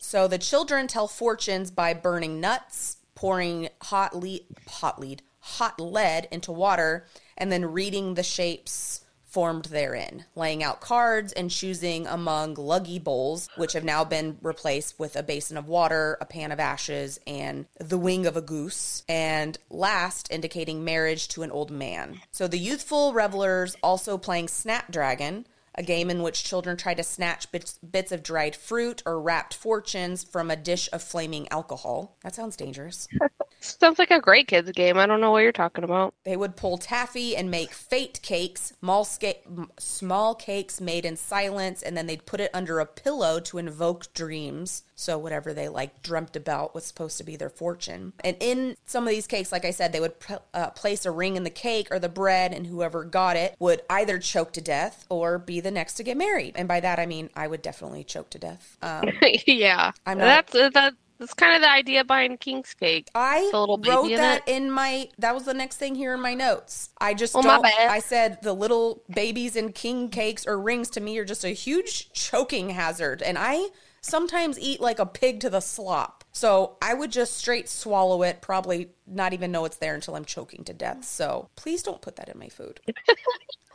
So 0.00 0.28
the 0.28 0.38
children 0.38 0.86
tell 0.86 1.08
fortunes 1.08 1.70
by 1.70 1.94
burning 1.94 2.40
nuts, 2.40 2.98
pouring 3.14 3.68
hot 3.82 4.16
lead, 4.16 4.44
hot 4.66 5.00
lead, 5.00 5.22
hot 5.40 5.80
lead 5.80 6.28
into 6.30 6.52
water, 6.52 7.06
and 7.36 7.50
then 7.50 7.72
reading 7.72 8.14
the 8.14 8.22
shapes 8.22 9.00
formed 9.32 9.64
therein, 9.66 10.26
laying 10.36 10.62
out 10.62 10.82
cards 10.82 11.32
and 11.32 11.50
choosing 11.50 12.06
among 12.06 12.54
luggie 12.56 13.02
bowls, 13.02 13.48
which 13.56 13.72
have 13.72 13.82
now 13.82 14.04
been 14.04 14.36
replaced 14.42 14.98
with 14.98 15.16
a 15.16 15.22
basin 15.22 15.56
of 15.56 15.66
water, 15.66 16.18
a 16.20 16.26
pan 16.26 16.52
of 16.52 16.60
ashes, 16.60 17.18
and 17.26 17.64
the 17.80 17.96
wing 17.96 18.26
of 18.26 18.36
a 18.36 18.42
goose, 18.42 19.02
and 19.08 19.56
last 19.70 20.30
indicating 20.30 20.84
marriage 20.84 21.28
to 21.28 21.42
an 21.42 21.50
old 21.50 21.70
man. 21.70 22.20
So 22.30 22.46
the 22.46 22.58
youthful 22.58 23.14
revelers 23.14 23.74
also 23.82 24.18
playing 24.18 24.48
Snapdragon, 24.48 25.46
a 25.74 25.82
game 25.82 26.10
in 26.10 26.22
which 26.22 26.44
children 26.44 26.76
try 26.76 26.94
to 26.94 27.02
snatch 27.02 27.50
bits, 27.50 27.78
bits 27.78 28.12
of 28.12 28.22
dried 28.22 28.54
fruit 28.54 29.02
or 29.06 29.20
wrapped 29.20 29.54
fortunes 29.54 30.22
from 30.22 30.50
a 30.50 30.56
dish 30.56 30.88
of 30.92 31.02
flaming 31.02 31.48
alcohol. 31.50 32.16
That 32.22 32.34
sounds 32.34 32.56
dangerous. 32.56 33.08
Sounds 33.62 33.98
like 33.98 34.10
a 34.10 34.20
great 34.20 34.48
kids 34.48 34.70
game. 34.72 34.98
I 34.98 35.06
don't 35.06 35.20
know 35.20 35.30
what 35.30 35.42
you're 35.42 35.52
talking 35.52 35.84
about. 35.84 36.14
They 36.24 36.36
would 36.36 36.56
pull 36.56 36.78
taffy 36.78 37.36
and 37.36 37.50
make 37.50 37.72
fate 37.72 38.20
cakes, 38.22 38.72
small, 38.80 39.04
sca- 39.04 39.36
small 39.78 40.34
cakes 40.34 40.80
made 40.80 41.04
in 41.04 41.16
silence, 41.16 41.80
and 41.82 41.96
then 41.96 42.06
they'd 42.06 42.26
put 42.26 42.40
it 42.40 42.50
under 42.52 42.80
a 42.80 42.86
pillow 42.86 43.38
to 43.40 43.58
invoke 43.58 44.12
dreams. 44.14 44.82
So 44.94 45.16
whatever 45.18 45.52
they 45.52 45.68
like 45.68 46.02
dreamt 46.02 46.36
about 46.36 46.74
was 46.74 46.84
supposed 46.84 47.18
to 47.18 47.24
be 47.24 47.36
their 47.36 47.50
fortune. 47.50 48.12
And 48.24 48.36
in 48.40 48.76
some 48.84 49.04
of 49.04 49.10
these 49.10 49.26
cakes, 49.26 49.52
like 49.52 49.64
I 49.64 49.70
said, 49.70 49.92
they 49.92 50.00
would 50.00 50.18
pr- 50.20 50.34
uh, 50.54 50.70
place 50.70 51.06
a 51.06 51.10
ring 51.10 51.36
in 51.36 51.44
the 51.44 51.50
cake 51.50 51.88
or 51.90 51.98
the 51.98 52.08
bread, 52.08 52.52
and 52.52 52.66
whoever 52.66 53.04
got 53.04 53.36
it 53.36 53.54
would 53.58 53.82
either 53.88 54.18
choke 54.18 54.52
to 54.54 54.60
death 54.60 55.06
or 55.08 55.38
be 55.38 55.60
the 55.60 55.70
next 55.70 55.94
to 55.94 56.02
get 56.02 56.16
married. 56.16 56.54
And 56.56 56.66
by 56.68 56.80
that 56.80 56.98
I 56.98 57.06
mean 57.06 57.30
I 57.34 57.46
would 57.46 57.62
definitely 57.62 58.04
choke 58.04 58.30
to 58.30 58.38
death. 58.38 58.76
Um, 58.82 59.08
yeah, 59.46 59.92
I'm 60.06 60.18
not- 60.18 60.24
that's 60.24 60.54
uh, 60.54 60.70
that. 60.70 60.94
That's 61.18 61.34
kind 61.34 61.54
of 61.54 61.62
the 61.62 61.70
idea 61.70 62.04
behind 62.04 62.40
King's 62.40 62.74
Cake. 62.74 63.08
I 63.14 63.48
The 63.52 63.60
little 63.60 63.78
baby 63.78 63.90
wrote 63.94 64.10
in 64.10 64.16
that 64.16 64.42
it? 64.48 64.56
in 64.56 64.70
my. 64.70 65.08
That 65.18 65.34
was 65.34 65.44
the 65.44 65.54
next 65.54 65.76
thing 65.76 65.94
here 65.94 66.14
in 66.14 66.20
my 66.20 66.34
notes. 66.34 66.90
I 67.00 67.14
just 67.14 67.36
Oh, 67.36 67.42
don't. 67.42 67.64
I 67.64 68.00
said 68.00 68.38
the 68.42 68.52
little 68.52 69.02
babies 69.08 69.54
in 69.56 69.72
king 69.72 70.08
cakes 70.08 70.46
or 70.46 70.58
rings 70.60 70.90
to 70.90 71.00
me 71.00 71.16
are 71.18 71.24
just 71.24 71.44
a 71.44 71.50
huge 71.50 72.12
choking 72.12 72.70
hazard, 72.70 73.22
and 73.22 73.38
I 73.38 73.68
sometimes 74.00 74.58
eat 74.58 74.80
like 74.80 74.98
a 74.98 75.06
pig 75.06 75.40
to 75.40 75.50
the 75.50 75.60
slop. 75.60 76.24
So 76.32 76.76
I 76.82 76.94
would 76.94 77.12
just 77.12 77.36
straight 77.36 77.68
swallow 77.68 78.22
it, 78.22 78.40
probably 78.40 78.88
not 79.06 79.32
even 79.32 79.52
know 79.52 79.64
it's 79.64 79.76
there 79.76 79.94
until 79.94 80.16
I'm 80.16 80.24
choking 80.24 80.64
to 80.64 80.72
death. 80.72 81.04
So 81.04 81.50
please 81.56 81.82
don't 81.82 82.00
put 82.02 82.16
that 82.16 82.28
in 82.28 82.38
my 82.38 82.48
food. 82.48 82.80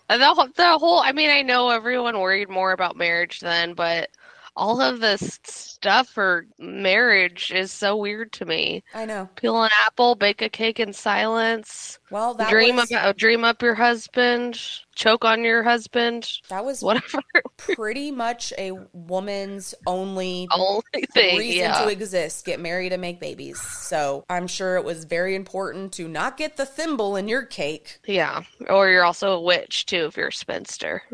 The 0.10 0.34
whole, 0.34 0.48
the 0.56 0.78
whole. 0.78 1.00
I 1.00 1.12
mean, 1.12 1.30
I 1.30 1.42
know 1.42 1.70
everyone 1.70 2.18
worried 2.20 2.50
more 2.50 2.72
about 2.72 2.96
marriage 2.96 3.42
then, 3.42 3.74
but 3.74 4.10
all 4.58 4.82
of 4.82 5.00
this 5.00 5.40
stuff 5.46 6.10
for 6.10 6.46
marriage 6.60 7.52
is 7.56 7.72
so 7.72 7.96
weird 7.96 8.32
to 8.34 8.46
me. 8.46 8.84
I 8.94 9.06
know. 9.06 9.30
Peel 9.36 9.64
an 9.64 9.70
apple, 9.86 10.16
bake 10.16 10.42
a 10.42 10.50
cake 10.50 10.80
in 10.80 10.92
silence, 10.94 12.00
Well, 12.12 12.34
that 12.34 12.50
dream 12.50 12.76
was 12.78 12.92
about 12.92 13.18
dream 13.18 13.44
up 13.46 13.62
your 13.62 13.76
husband, 13.76 14.60
choke 14.96 15.24
on 15.24 15.44
your 15.44 15.62
husband, 15.64 16.28
that 16.50 16.66
was 16.66 16.82
whatever. 16.82 17.22
pretty 17.58 18.12
much 18.12 18.52
a 18.58 18.72
woman's 18.94 19.76
only 19.86 20.48
Only 20.54 20.82
thing, 21.14 21.38
reason 21.38 21.60
yeah. 21.60 21.84
to 21.84 21.90
exist 21.90 22.46
get 22.46 22.60
married 22.60 22.92
and 22.94 23.02
make 23.02 23.20
babies 23.20 23.60
so 23.62 24.26
i'm 24.30 24.48
sure 24.48 24.76
it 24.78 24.84
was 24.84 25.06
very 25.06 25.36
important 25.36 25.92
to 25.94 26.08
not 26.08 26.38
get 26.38 26.58
the 26.58 26.66
thimble 26.66 27.16
in 27.16 27.28
your 27.28 27.44
cake 27.46 28.00
Yeah, 28.08 28.42
or 28.70 28.90
you're 28.90 29.04
also 29.04 29.34
a 29.34 29.42
witch 29.42 29.86
too 29.86 30.06
if 30.06 30.18
you're 30.18 30.28
a 30.30 30.32
spinster. 30.32 31.04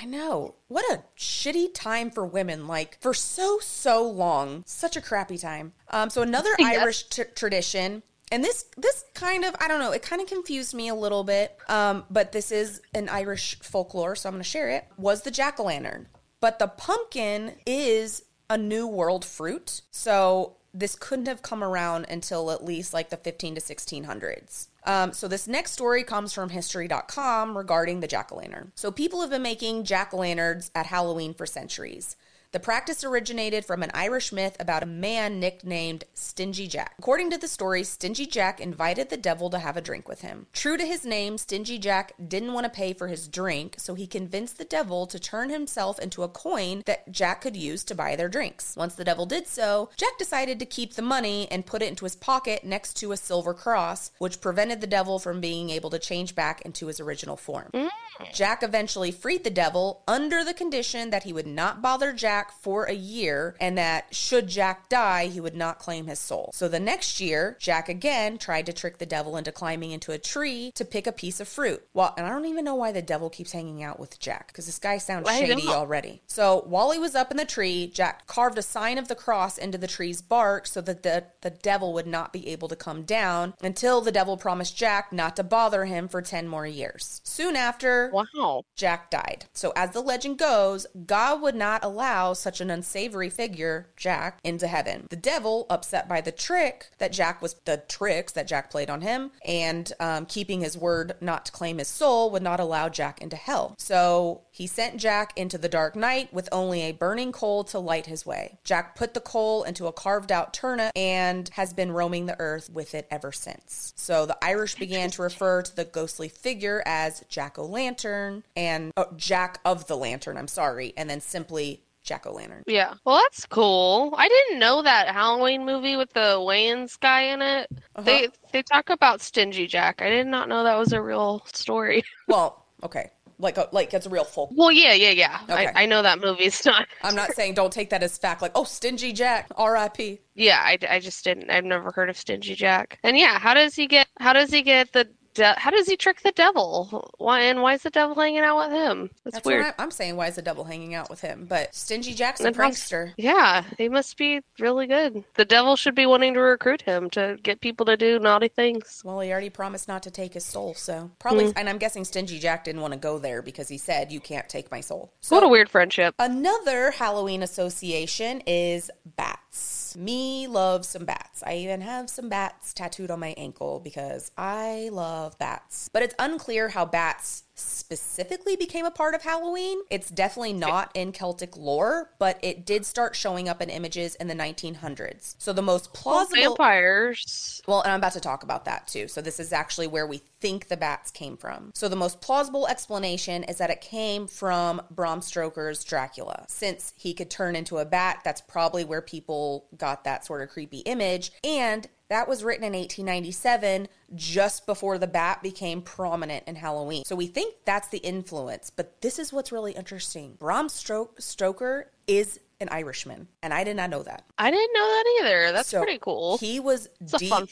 i 0.00 0.04
know. 0.04 0.54
What 0.68 0.84
a 0.92 1.02
shitty 1.18 1.74
time 1.74 2.10
for 2.10 2.26
women 2.26 2.66
like 2.66 2.98
for 3.00 3.14
so 3.14 3.58
so 3.60 4.08
long. 4.08 4.62
Such 4.66 4.96
a 4.96 5.00
crappy 5.00 5.38
time. 5.38 5.72
Um 5.90 6.10
so 6.10 6.22
another 6.22 6.50
Yes. 6.58 6.80
irish 6.82 7.02
t- 7.04 7.22
tradition 7.34 8.02
and 8.32 8.42
this 8.42 8.64
this 8.76 9.04
kind 9.14 9.44
of 9.44 9.54
i 9.60 9.68
don't 9.68 9.78
know 9.78 9.92
it 9.92 10.02
kind 10.02 10.20
of 10.20 10.26
confused 10.28 10.74
me 10.74 10.88
a 10.88 10.94
little 10.96 11.22
bit 11.22 11.56
um 11.68 12.04
but 12.10 12.32
this 12.32 12.50
is 12.50 12.80
an 12.92 13.08
irish 13.08 13.56
folklore 13.60 14.16
so 14.16 14.28
i'm 14.28 14.34
going 14.34 14.42
to 14.42 14.48
share 14.48 14.68
it 14.68 14.84
was 14.96 15.22
the 15.22 15.30
jack-o'-lantern. 15.30 16.06
But 16.40 16.58
the 16.58 16.66
pumpkin 16.68 17.52
is 17.66 18.22
a 18.50 18.58
new 18.58 18.86
world 18.86 19.24
fruit 19.24 19.80
so 19.92 20.56
this 20.78 20.94
couldn't 20.94 21.26
have 21.26 21.42
come 21.42 21.64
around 21.64 22.06
until 22.08 22.50
at 22.50 22.64
least 22.64 22.92
like 22.92 23.10
the 23.10 23.16
15 23.16 23.54
to 23.54 23.60
1600s 23.60 24.68
um, 24.86 25.12
so 25.12 25.26
this 25.26 25.48
next 25.48 25.72
story 25.72 26.04
comes 26.04 26.32
from 26.32 26.50
history.com 26.50 27.58
regarding 27.58 27.98
the 27.98 28.06
jack-o'-lantern. 28.06 28.70
So 28.76 28.92
people 28.92 29.20
have 29.20 29.30
been 29.30 29.42
making 29.42 29.82
jack-o'-lanterns 29.82 30.70
at 30.76 30.86
halloween 30.86 31.34
for 31.34 31.44
centuries 31.44 32.16
the 32.56 32.60
practice 32.60 33.04
originated 33.04 33.66
from 33.66 33.82
an 33.82 33.90
Irish 33.92 34.32
myth 34.32 34.56
about 34.58 34.82
a 34.82 34.86
man 34.86 35.38
nicknamed 35.38 36.04
Stingy 36.14 36.66
Jack. 36.66 36.94
According 36.98 37.28
to 37.32 37.36
the 37.36 37.48
story, 37.48 37.84
Stingy 37.84 38.24
Jack 38.24 38.62
invited 38.62 39.10
the 39.10 39.18
devil 39.18 39.50
to 39.50 39.58
have 39.58 39.76
a 39.76 39.82
drink 39.82 40.08
with 40.08 40.22
him. 40.22 40.46
True 40.54 40.78
to 40.78 40.86
his 40.86 41.04
name, 41.04 41.36
Stingy 41.36 41.76
Jack 41.76 42.14
didn't 42.28 42.54
want 42.54 42.64
to 42.64 42.70
pay 42.70 42.94
for 42.94 43.08
his 43.08 43.28
drink, 43.28 43.74
so 43.76 43.94
he 43.94 44.06
convinced 44.06 44.56
the 44.56 44.64
devil 44.64 45.06
to 45.06 45.20
turn 45.20 45.50
himself 45.50 45.98
into 45.98 46.22
a 46.22 46.28
coin 46.28 46.82
that 46.86 47.12
Jack 47.12 47.42
could 47.42 47.56
use 47.56 47.84
to 47.84 47.94
buy 47.94 48.16
their 48.16 48.30
drinks. 48.30 48.74
Once 48.74 48.94
the 48.94 49.04
devil 49.04 49.26
did 49.26 49.46
so, 49.46 49.90
Jack 49.98 50.16
decided 50.16 50.58
to 50.58 50.64
keep 50.64 50.94
the 50.94 51.02
money 51.02 51.46
and 51.50 51.66
put 51.66 51.82
it 51.82 51.90
into 51.90 52.06
his 52.06 52.16
pocket 52.16 52.64
next 52.64 52.94
to 52.94 53.12
a 53.12 53.18
silver 53.18 53.52
cross, 53.52 54.12
which 54.16 54.40
prevented 54.40 54.80
the 54.80 54.86
devil 54.86 55.18
from 55.18 55.42
being 55.42 55.68
able 55.68 55.90
to 55.90 55.98
change 55.98 56.34
back 56.34 56.62
into 56.62 56.86
his 56.86 57.00
original 57.00 57.36
form. 57.36 57.68
Mm. 57.74 57.90
Jack 58.32 58.62
eventually 58.62 59.10
freed 59.10 59.44
the 59.44 59.50
devil 59.50 60.02
under 60.08 60.42
the 60.42 60.54
condition 60.54 61.10
that 61.10 61.24
he 61.24 61.34
would 61.34 61.46
not 61.46 61.82
bother 61.82 62.14
Jack 62.14 62.45
for 62.52 62.84
a 62.84 62.92
year 62.94 63.56
and 63.60 63.76
that 63.78 64.14
should 64.14 64.48
Jack 64.48 64.88
die, 64.88 65.26
he 65.26 65.40
would 65.40 65.54
not 65.56 65.78
claim 65.78 66.06
his 66.06 66.18
soul. 66.18 66.50
So 66.54 66.68
the 66.68 66.80
next 66.80 67.20
year, 67.20 67.56
Jack 67.60 67.88
again 67.88 68.38
tried 68.38 68.66
to 68.66 68.72
trick 68.72 68.98
the 68.98 69.06
devil 69.06 69.36
into 69.36 69.52
climbing 69.52 69.90
into 69.92 70.12
a 70.12 70.18
tree 70.18 70.72
to 70.74 70.84
pick 70.84 71.06
a 71.06 71.12
piece 71.12 71.40
of 71.40 71.48
fruit. 71.48 71.86
Well, 71.94 72.14
and 72.16 72.26
I 72.26 72.30
don't 72.30 72.46
even 72.46 72.64
know 72.64 72.74
why 72.74 72.92
the 72.92 73.02
devil 73.02 73.30
keeps 73.30 73.52
hanging 73.52 73.82
out 73.82 73.98
with 74.00 74.18
Jack 74.18 74.48
because 74.48 74.66
this 74.66 74.78
guy 74.78 74.98
sounds 74.98 75.28
shady 75.28 75.68
already. 75.68 76.22
So 76.26 76.64
while 76.66 76.90
he 76.90 76.98
was 76.98 77.14
up 77.14 77.30
in 77.30 77.36
the 77.36 77.44
tree, 77.44 77.86
Jack 77.92 78.26
carved 78.26 78.58
a 78.58 78.62
sign 78.62 78.98
of 78.98 79.08
the 79.08 79.14
cross 79.14 79.58
into 79.58 79.78
the 79.78 79.86
tree's 79.86 80.22
bark 80.22 80.66
so 80.66 80.80
that 80.82 81.02
the, 81.02 81.24
the 81.42 81.50
devil 81.50 81.92
would 81.94 82.06
not 82.06 82.32
be 82.32 82.48
able 82.48 82.68
to 82.68 82.76
come 82.76 83.02
down 83.02 83.54
until 83.62 84.00
the 84.00 84.12
devil 84.12 84.36
promised 84.36 84.76
Jack 84.76 85.12
not 85.12 85.36
to 85.36 85.42
bother 85.42 85.84
him 85.84 86.08
for 86.08 86.22
10 86.22 86.48
more 86.48 86.66
years. 86.66 87.20
Soon 87.24 87.56
after, 87.56 88.10
Wow. 88.12 88.64
Jack 88.76 89.10
died. 89.10 89.46
So, 89.52 89.72
as 89.76 89.90
the 89.90 90.00
legend 90.00 90.38
goes, 90.38 90.86
God 91.06 91.42
would 91.42 91.54
not 91.54 91.84
allow 91.84 92.32
such 92.36 92.60
an 92.60 92.70
unsavory 92.70 93.30
figure, 93.30 93.88
Jack, 93.96 94.38
into 94.44 94.66
heaven. 94.66 95.06
The 95.10 95.16
devil, 95.16 95.66
upset 95.70 96.08
by 96.08 96.20
the 96.20 96.32
trick 96.32 96.88
that 96.98 97.12
Jack 97.12 97.42
was, 97.42 97.54
the 97.64 97.82
tricks 97.88 98.32
that 98.32 98.46
Jack 98.46 98.70
played 98.70 98.90
on 98.90 99.00
him, 99.00 99.30
and 99.44 99.92
um, 100.00 100.26
keeping 100.26 100.60
his 100.60 100.76
word 100.76 101.14
not 101.20 101.46
to 101.46 101.52
claim 101.52 101.78
his 101.78 101.88
soul, 101.88 102.30
would 102.30 102.42
not 102.42 102.60
allow 102.60 102.88
Jack 102.88 103.20
into 103.20 103.36
hell. 103.36 103.74
So, 103.78 104.42
he 104.50 104.66
sent 104.66 104.96
Jack 104.96 105.32
into 105.36 105.58
the 105.58 105.68
dark 105.68 105.96
night 105.96 106.32
with 106.32 106.48
only 106.50 106.82
a 106.82 106.92
burning 106.92 107.30
coal 107.32 107.62
to 107.64 107.78
light 107.78 108.06
his 108.06 108.24
way. 108.24 108.58
Jack 108.64 108.96
put 108.96 109.12
the 109.12 109.20
coal 109.20 109.64
into 109.64 109.86
a 109.86 109.92
carved 109.92 110.32
out 110.32 110.54
turnip 110.54 110.92
and 110.96 111.48
has 111.50 111.74
been 111.74 111.92
roaming 111.92 112.26
the 112.26 112.36
earth 112.38 112.70
with 112.70 112.94
it 112.94 113.06
ever 113.10 113.32
since. 113.32 113.92
So 113.96 114.26
the 114.26 114.42
Irish 114.42 114.76
began 114.76 115.10
to 115.10 115.22
refer 115.22 115.62
to 115.62 115.76
the 115.76 115.84
ghostly 115.84 116.28
figure 116.28 116.82
as 116.86 117.24
Jack 117.28 117.58
o' 117.58 117.66
Lantern 117.66 118.44
and 118.56 118.92
oh, 118.96 119.12
Jack 119.16 119.60
of 119.64 119.86
the 119.86 119.96
Lantern, 119.96 120.36
I'm 120.36 120.48
sorry, 120.48 120.94
and 120.96 121.10
then 121.10 121.20
simply 121.20 121.82
jack 122.06 122.26
o' 122.26 122.32
lantern. 122.32 122.62
Yeah. 122.66 122.94
Well, 123.04 123.16
that's 123.16 123.44
cool. 123.46 124.14
I 124.16 124.28
didn't 124.28 124.60
know 124.60 124.80
that 124.82 125.08
Halloween 125.08 125.66
movie 125.66 125.96
with 125.96 126.12
the 126.12 126.38
Wayans 126.38 126.98
guy 126.98 127.22
in 127.22 127.42
it. 127.42 127.68
Uh-huh. 127.70 128.02
They 128.02 128.28
they 128.52 128.62
talk 128.62 128.88
about 128.90 129.20
Stingy 129.20 129.66
Jack. 129.66 130.00
I 130.00 130.08
did 130.08 130.26
not 130.26 130.48
know 130.48 130.64
that 130.64 130.76
was 130.76 130.92
a 130.92 131.02
real 131.02 131.42
story. 131.52 132.02
Well, 132.28 132.66
okay, 132.82 133.12
like 133.38 133.56
a, 133.56 133.68
like 133.72 133.92
it's 133.94 134.06
a 134.06 134.10
real 134.10 134.24
folk. 134.24 134.50
Well, 134.54 134.72
yeah, 134.72 134.94
yeah, 134.94 135.10
yeah. 135.10 135.38
Okay. 135.44 135.68
I, 135.68 135.82
I 135.82 135.86
know 135.86 136.02
that 136.02 136.20
movie's 136.20 136.64
not. 136.64 136.88
I'm 137.02 137.14
not 137.14 137.32
saying 137.34 137.54
don't 137.54 137.72
take 137.72 137.90
that 137.90 138.02
as 138.02 138.16
fact. 138.18 138.42
Like, 138.42 138.52
oh, 138.54 138.64
stingy 138.64 139.12
Jack, 139.12 139.46
R.I.P. 139.56 140.20
Yeah, 140.34 140.58
I, 140.60 140.78
I 140.88 140.98
just 140.98 141.22
didn't. 141.24 141.50
I've 141.50 141.64
never 141.64 141.92
heard 141.92 142.10
of 142.10 142.16
Stingy 142.16 142.54
Jack. 142.54 142.98
And 143.02 143.16
yeah, 143.16 143.38
how 143.38 143.54
does 143.54 143.74
he 143.74 143.86
get? 143.86 144.08
How 144.18 144.32
does 144.32 144.50
he 144.50 144.62
get 144.62 144.92
the? 144.92 145.08
De- 145.36 145.54
how 145.58 145.70
does 145.70 145.86
he 145.86 145.96
trick 145.96 146.22
the 146.22 146.32
devil? 146.32 147.10
Why 147.18 147.40
and 147.42 147.62
why 147.62 147.74
is 147.74 147.82
the 147.82 147.90
devil 147.90 148.14
hanging 148.14 148.40
out 148.40 148.58
with 148.58 148.72
him? 148.72 149.10
That's, 149.24 149.36
That's 149.36 149.46
weird. 149.46 149.64
I, 149.66 149.74
I'm 149.78 149.90
saying. 149.90 150.16
Why 150.16 150.26
is 150.28 150.34
the 150.36 150.42
devil 150.42 150.64
hanging 150.64 150.94
out 150.94 151.08
with 151.10 151.20
him? 151.20 151.46
But 151.48 151.74
stingy 151.74 152.14
Jack's 152.14 152.40
a 152.40 152.50
prankster. 152.52 153.12
Yeah, 153.16 153.64
he 153.78 153.88
must 153.88 154.16
be 154.16 154.40
really 154.58 154.86
good. 154.86 155.24
The 155.34 155.44
devil 155.44 155.76
should 155.76 155.94
be 155.94 156.06
wanting 156.06 156.34
to 156.34 156.40
recruit 156.40 156.82
him 156.82 157.10
to 157.10 157.38
get 157.42 157.60
people 157.60 157.86
to 157.86 157.96
do 157.96 158.18
naughty 158.18 158.48
things. 158.48 159.02
Well, 159.04 159.20
he 159.20 159.30
already 159.30 159.50
promised 159.50 159.88
not 159.88 160.02
to 160.04 160.10
take 160.10 160.34
his 160.34 160.44
soul, 160.44 160.74
so 160.74 161.10
probably. 161.18 161.46
Hmm. 161.46 161.52
And 161.56 161.68
I'm 161.68 161.78
guessing 161.78 162.04
Stingy 162.04 162.38
Jack 162.38 162.64
didn't 162.64 162.80
want 162.80 162.94
to 162.94 162.98
go 162.98 163.18
there 163.18 163.42
because 163.42 163.68
he 163.68 163.78
said, 163.78 164.10
"You 164.10 164.20
can't 164.20 164.48
take 164.48 164.70
my 164.70 164.80
soul." 164.80 165.12
what 165.28 165.42
a 165.42 165.46
So 165.46 165.48
weird 165.50 165.68
friendship. 165.68 166.14
another 166.18 166.92
Halloween 166.92 167.42
association 167.42 168.42
is 168.46 168.90
bats. 169.04 169.75
Me 169.96 170.46
loves 170.46 170.88
some 170.88 171.06
bats. 171.06 171.42
I 171.46 171.54
even 171.54 171.80
have 171.80 172.10
some 172.10 172.28
bats 172.28 172.74
tattooed 172.74 173.10
on 173.10 173.18
my 173.18 173.32
ankle 173.38 173.80
because 173.82 174.30
I 174.36 174.90
love 174.92 175.38
bats. 175.38 175.88
But 175.90 176.02
it's 176.02 176.14
unclear 176.18 176.68
how 176.68 176.84
bats 176.84 177.44
specifically 177.58 178.56
became 178.56 178.84
a 178.84 178.90
part 178.90 179.14
of 179.14 179.22
Halloween. 179.22 179.78
It's 179.90 180.10
definitely 180.10 180.52
not 180.52 180.90
in 180.94 181.12
Celtic 181.12 181.56
lore, 181.56 182.10
but 182.18 182.38
it 182.42 182.66
did 182.66 182.84
start 182.84 183.16
showing 183.16 183.48
up 183.48 183.62
in 183.62 183.70
images 183.70 184.14
in 184.16 184.28
the 184.28 184.34
1900s. 184.34 185.34
So 185.38 185.52
the 185.52 185.62
most 185.62 185.86
Well, 185.94 186.02
plausible 186.26 186.56
vampires. 186.56 187.60
well, 187.66 187.82
and 187.82 187.92
I'm 187.92 188.00
about 188.00 188.12
to 188.12 188.20
talk 188.20 188.42
about 188.42 188.64
that 188.66 188.86
too. 188.86 189.08
So, 189.08 189.20
this 189.20 189.40
is 189.40 189.52
actually 189.52 189.86
where 189.86 190.06
we 190.06 190.22
think 190.40 190.68
the 190.68 190.76
bats 190.76 191.10
came 191.10 191.36
from. 191.36 191.72
So, 191.74 191.88
the 191.88 191.96
most 191.96 192.20
plausible 192.20 192.66
explanation 192.66 193.44
is 193.44 193.58
that 193.58 193.70
it 193.70 193.80
came 193.80 194.26
from 194.26 194.82
Bram 194.90 195.20
Stoker's 195.22 195.82
Dracula. 195.84 196.44
Since 196.48 196.92
he 196.96 197.14
could 197.14 197.30
turn 197.30 197.56
into 197.56 197.78
a 197.78 197.84
bat, 197.84 198.20
that's 198.24 198.40
probably 198.40 198.84
where 198.84 199.02
people 199.02 199.66
got 199.76 200.04
that 200.04 200.24
sort 200.26 200.42
of 200.42 200.48
creepy 200.50 200.78
image. 200.80 201.32
And 201.44 201.88
that 202.08 202.28
was 202.28 202.44
written 202.44 202.64
in 202.64 202.72
1897, 202.72 203.88
just 204.14 204.66
before 204.66 204.98
the 204.98 205.06
bat 205.06 205.42
became 205.42 205.82
prominent 205.82 206.44
in 206.46 206.56
Halloween. 206.56 207.04
So 207.04 207.16
we 207.16 207.26
think 207.26 207.56
that's 207.64 207.88
the 207.88 207.98
influence. 207.98 208.70
But 208.70 209.00
this 209.02 209.18
is 209.18 209.32
what's 209.32 209.52
really 209.52 209.72
interesting. 209.72 210.34
Bram 210.38 210.68
Stoker 210.68 211.90
is 212.06 212.40
an 212.60 212.68
Irishman, 212.70 213.28
and 213.42 213.52
I 213.52 213.64
did 213.64 213.76
not 213.76 213.90
know 213.90 214.02
that. 214.02 214.24
I 214.38 214.50
didn't 214.50 214.72
know 214.72 214.86
that 214.86 215.20
either. 215.20 215.52
That's 215.52 215.68
So 215.68 215.82
pretty 215.82 215.98
cool. 215.98 216.38
He 216.38 216.58
was 216.58 216.88
It's 217.00 217.12
deep, 217.18 217.50